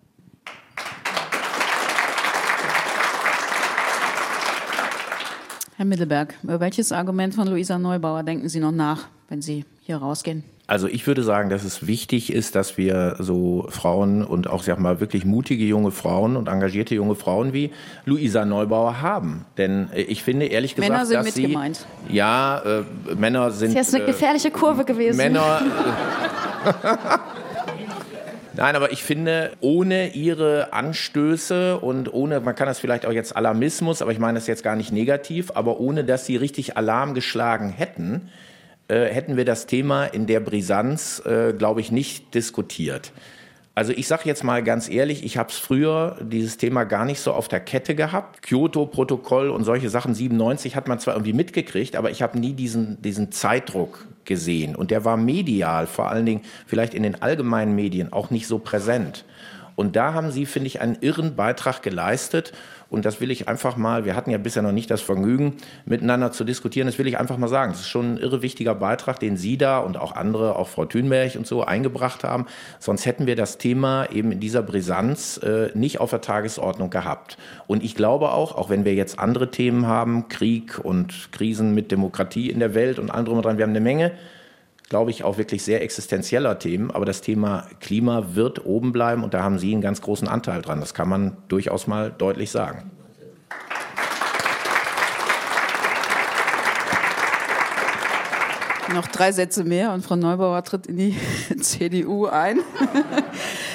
Herr 5.77 5.85
Mittelberg, 5.85 6.35
über 6.43 6.59
welches 6.59 6.91
Argument 6.91 7.35
von 7.35 7.47
Luisa 7.47 7.79
Neubauer 7.79 8.23
denken 8.23 8.49
Sie 8.49 8.61
noch 8.61 8.73
nach, 8.73 9.09
wenn 9.29 9.43
Sie 9.43 9.67
hier 9.83 9.99
rausgehen? 9.99 10.43
Also 10.67 10.89
ich 10.89 11.07
würde 11.07 11.23
sagen, 11.23 11.51
dass 11.51 11.65
es 11.65 11.87
wichtig 11.87 12.33
ist, 12.33 12.55
dass 12.55 12.79
wir 12.79 13.17
so 13.19 13.67
Frauen 13.69 14.25
und 14.25 14.49
auch 14.49 14.63
sag 14.63 14.81
mal 14.81 15.01
wirklich 15.01 15.27
mutige 15.27 15.65
junge 15.65 15.91
Frauen 15.91 16.37
und 16.37 16.49
engagierte 16.49 16.95
junge 16.95 17.15
Frauen 17.15 17.53
wie 17.53 17.73
Luisa 18.07 18.47
Neubauer 18.47 19.03
haben. 19.03 19.45
Denn 19.59 19.91
äh, 19.93 20.01
ich 20.01 20.23
finde 20.23 20.47
ehrlich 20.47 20.77
gesagt, 20.77 20.91
Männer 20.91 21.05
sind 21.05 21.17
dass 21.19 21.25
mit 21.27 21.35
sie 21.35 21.43
gemeint. 21.43 21.87
ja 22.09 22.59
äh, 22.65 23.15
Männer 23.15 23.51
sind. 23.51 23.77
Das 23.77 23.89
ist 23.89 23.93
jetzt 23.93 24.03
eine 24.03 24.13
gefährliche 24.13 24.51
Kurve 24.51 24.87
gewesen. 24.87 25.19
Männer. 25.19 25.61
Nein, 28.57 28.75
aber 28.75 28.91
ich 28.91 29.03
finde, 29.03 29.53
ohne 29.61 30.15
ihre 30.15 30.73
Anstöße 30.73 31.79
und 31.79 32.13
ohne, 32.15 32.41
man 32.41 32.55
kann 32.55 32.67
das 32.67 32.79
vielleicht 32.79 33.05
auch 33.05 33.13
jetzt 33.13 33.37
Alarmismus, 33.37 34.01
aber 34.01 34.13
ich 34.13 34.19
meine 34.19 34.39
das 34.39 34.47
jetzt 34.47 34.63
gar 34.63 34.77
nicht 34.77 34.93
negativ, 34.93 35.51
aber 35.55 35.79
ohne 35.79 36.05
dass 36.05 36.25
sie 36.25 36.37
richtig 36.37 36.75
Alarm 36.75 37.13
geschlagen 37.13 37.69
hätten, 37.69 38.31
äh, 38.89 39.05
hätten 39.05 39.37
wir 39.37 39.45
das 39.45 39.67
Thema 39.67 40.07
in 40.07 40.27
der 40.27 40.41
Brisanz, 40.41 41.23
äh, 41.27 41.53
glaube 41.53 41.83
ich, 41.83 41.93
nicht 41.93 42.35
diskutiert. 42.35 43.13
Also 43.77 43.93
ich 43.93 44.09
sage 44.09 44.23
jetzt 44.25 44.43
mal 44.43 44.65
ganz 44.65 44.89
ehrlich, 44.89 45.23
ich 45.23 45.37
habe 45.37 45.51
es 45.51 45.59
früher 45.59 46.17
dieses 46.23 46.57
Thema 46.57 46.85
gar 46.85 47.05
nicht 47.05 47.21
so 47.21 47.35
auf 47.35 47.47
der 47.47 47.61
Kette 47.61 47.95
gehabt. 47.95 48.41
Kyoto-Protokoll 48.41 49.51
und 49.51 49.65
solche 49.65 49.91
Sachen 49.91 50.15
97 50.15 50.75
hat 50.75 50.89
man 50.89 50.99
zwar 50.99 51.13
irgendwie 51.13 51.35
mitgekriegt, 51.35 51.95
aber 51.95 52.11
ich 52.11 52.23
habe 52.23 52.39
nie 52.39 52.55
diesen, 52.55 53.03
diesen 53.03 53.33
Zeitdruck 53.33 54.07
gesehen. 54.25 54.77
Und 54.77 54.91
der 54.91 55.05
war 55.05 55.19
medial, 55.19 55.87
vor 55.87 56.09
allen 56.09 56.25
Dingen 56.25 56.41
vielleicht 56.67 56.95
in 56.95 57.03
den 57.03 57.21
allgemeinen 57.21 57.75
Medien, 57.75 58.15
auch 58.15 58.31
nicht 58.31 58.47
so 58.47 58.59
präsent. 58.59 59.27
Und 59.75 59.95
da 59.95 60.15
haben 60.15 60.31
Sie, 60.31 60.47
finde 60.47 60.69
ich, 60.69 60.81
einen 60.81 60.97
irren 61.03 61.37
Beitrag 61.37 61.83
geleistet. 61.83 62.55
Und 62.89 63.05
das 63.05 63.21
will 63.21 63.31
ich 63.31 63.49
einfach 63.49 63.77
mal, 63.77 64.05
wir 64.05 64.15
hatten 64.15 64.31
ja 64.31 64.39
bisher 64.39 64.63
noch 64.63 64.73
nicht 64.73 64.91
das 64.91 65.03
Vergnügen, 65.03 65.55
miteinander 65.87 66.33
zu 66.33 66.45
diskutieren. 66.45 66.87
Das 66.87 66.99
will 66.99 67.07
ich 67.07 67.19
einfach 67.19 67.37
mal 67.37 67.49
sagen. 67.49 67.73
Das 67.73 67.81
ist 67.81 67.89
schon 67.89 68.15
ein 68.15 68.19
irre 68.19 68.43
wichtiger 68.43 68.75
Beitrag, 68.75 69.19
den 69.19 69.37
Sie 69.37 69.59
da 69.59 69.79
und 69.79 69.97
auch 69.97 70.13
andere, 70.13 70.57
auch 70.57 70.69
Frau 70.69 70.85
Thünberg 70.85 71.35
und 71.37 71.47
so 71.47 71.65
eingebracht 71.65 72.23
haben. 72.23 72.47
Sonst 72.79 73.05
hätten 73.07 73.27
wir 73.27 73.37
das 73.37 73.59
Thema 73.59 74.09
eben 74.13 74.31
in 74.31 74.41
dieser 74.41 74.63
Brisanz 74.63 75.39
äh, 75.39 75.71
nicht 75.75 76.01
auf 76.01 76.11
der 76.11 76.21
Tagesordnung 76.21 76.91
gehabt. 76.91 77.39
Und 77.67 77.83
ich 77.83 77.95
glaube 77.95 78.31
auch, 78.31 78.55
auch 78.55 78.71
wenn 78.71 78.85
wir 78.85 78.95
jetzt 78.95 79.19
andere 79.19 79.51
Themen 79.51 79.87
haben, 79.87 80.29
Krieg 80.29 80.79
und 80.79 81.33
Krisen 81.33 81.75
mit 81.75 81.91
Demokratie 81.91 82.51
in 82.51 82.61
der 82.61 82.75
Welt 82.75 82.99
und 82.99 83.11
allem 83.11 83.25
drum 83.25 83.37
und 83.39 83.45
dran, 83.45 83.59
wir 83.59 83.65
haben 83.65 83.71
eine 83.71 83.81
Menge 83.81 84.13
glaube 84.89 85.11
ich, 85.11 85.25
auch 85.25 85.39
wirklich 85.39 85.63
sehr 85.63 85.83
existenzieller 85.83 86.59
Themen. 86.59 86.91
Aber 86.91 87.05
das 87.05 87.21
Thema 87.21 87.67
Klima 87.81 88.35
wird 88.35 88.65
oben 88.65 88.93
bleiben 88.93 89.25
und 89.25 89.35
da 89.35 89.43
haben 89.43 89.59
Sie 89.59 89.73
einen 89.73 89.81
ganz 89.81 90.01
großen 90.01 90.29
Anteil 90.29 90.63
dran. 90.63 90.81
Das 90.81 90.95
kann 90.95 91.09
man 91.09 91.37
durchaus 91.49 91.87
mal 91.87 92.13
deutlich 92.17 92.51
sagen. 92.51 92.91
Noch 98.95 99.09
drei 99.09 99.33
Sätze 99.33 99.65
mehr 99.65 99.93
und 99.93 100.05
Frau 100.05 100.15
Neubauer 100.15 100.63
tritt 100.63 100.87
in 100.87 100.97
die 100.97 101.17
CDU 101.61 102.27
ein. 102.27 102.61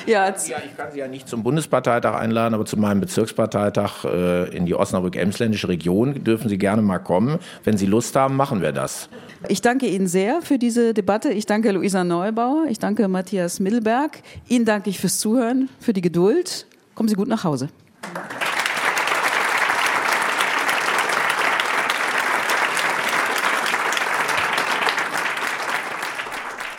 Ja, 0.05 0.27
ja, 0.27 0.57
ich 0.65 0.77
kann 0.77 0.91
Sie 0.91 0.99
ja 0.99 1.07
nicht 1.07 1.27
zum 1.27 1.43
Bundesparteitag 1.43 2.15
einladen, 2.15 2.53
aber 2.53 2.65
zu 2.65 2.77
meinem 2.77 3.01
Bezirksparteitag 3.01 4.05
äh, 4.05 4.55
in 4.55 4.65
die 4.65 4.75
Osnabrück-Emsländische 4.75 5.67
Region 5.67 6.23
dürfen 6.23 6.49
Sie 6.49 6.57
gerne 6.57 6.81
mal 6.81 6.99
kommen. 6.99 7.39
Wenn 7.63 7.77
Sie 7.77 7.85
Lust 7.85 8.15
haben, 8.15 8.35
machen 8.35 8.61
wir 8.61 8.71
das. 8.71 9.09
Ich 9.47 9.61
danke 9.61 9.87
Ihnen 9.87 10.07
sehr 10.07 10.41
für 10.41 10.57
diese 10.57 10.93
Debatte. 10.93 11.29
Ich 11.29 11.45
danke 11.45 11.71
Luisa 11.71 12.03
Neubauer. 12.03 12.65
Ich 12.69 12.79
danke 12.79 13.07
Matthias 13.07 13.59
Mittelberg. 13.59 14.19
Ihnen 14.47 14.65
danke 14.65 14.89
ich 14.89 14.99
fürs 14.99 15.19
Zuhören, 15.19 15.69
für 15.79 15.93
die 15.93 16.01
Geduld. 16.01 16.67
Kommen 16.95 17.09
Sie 17.09 17.15
gut 17.15 17.27
nach 17.27 17.43
Hause. 17.43 17.69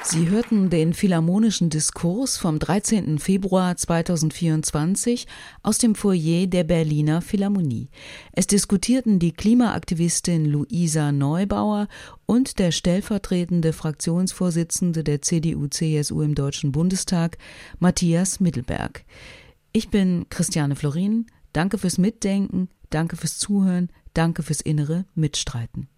Sie 0.05 0.29
hörten 0.29 0.69
den 0.69 0.95
Philharmonischen 0.95 1.71
Diskurs 1.71 2.37
vom 2.37 2.59
13. 2.59 3.21
Februar 3.21 3.77
2024 3.77 5.27
aus 5.63 5.79
dem 5.79 5.95
Foyer 5.95 6.47
der 6.49 6.65
Berliner 6.65 7.23
Philharmonie. 7.23 7.89
Es 8.33 8.49
diskutierten 8.49 9.21
die 9.21 9.33
Klimaaktivistin 9.33 10.45
Luisa 10.45 11.13
Neubauer 11.13 11.87
und 12.27 12.59
der 12.59 12.73
stellvertretende 12.73 13.73
Fraktionsvorsitzende 13.73 15.05
der 15.05 15.23
CDU-CSU 15.23 16.21
im 16.23 16.35
Deutschen 16.35 16.73
Bundestag, 16.73 17.39
Matthias 17.79 18.41
Mittelberg. 18.41 19.05
Ich 19.73 19.89
bin 19.89 20.27
Christiane 20.29 20.75
Florin. 20.75 21.27
Danke 21.53 21.79
fürs 21.79 21.99
Mitdenken, 21.99 22.69
danke 22.91 23.17
fürs 23.17 23.39
Zuhören, 23.39 23.91
danke 24.15 24.43
fürs 24.43 24.63
innere 24.63 25.05
Mitstreiten. 25.15 25.89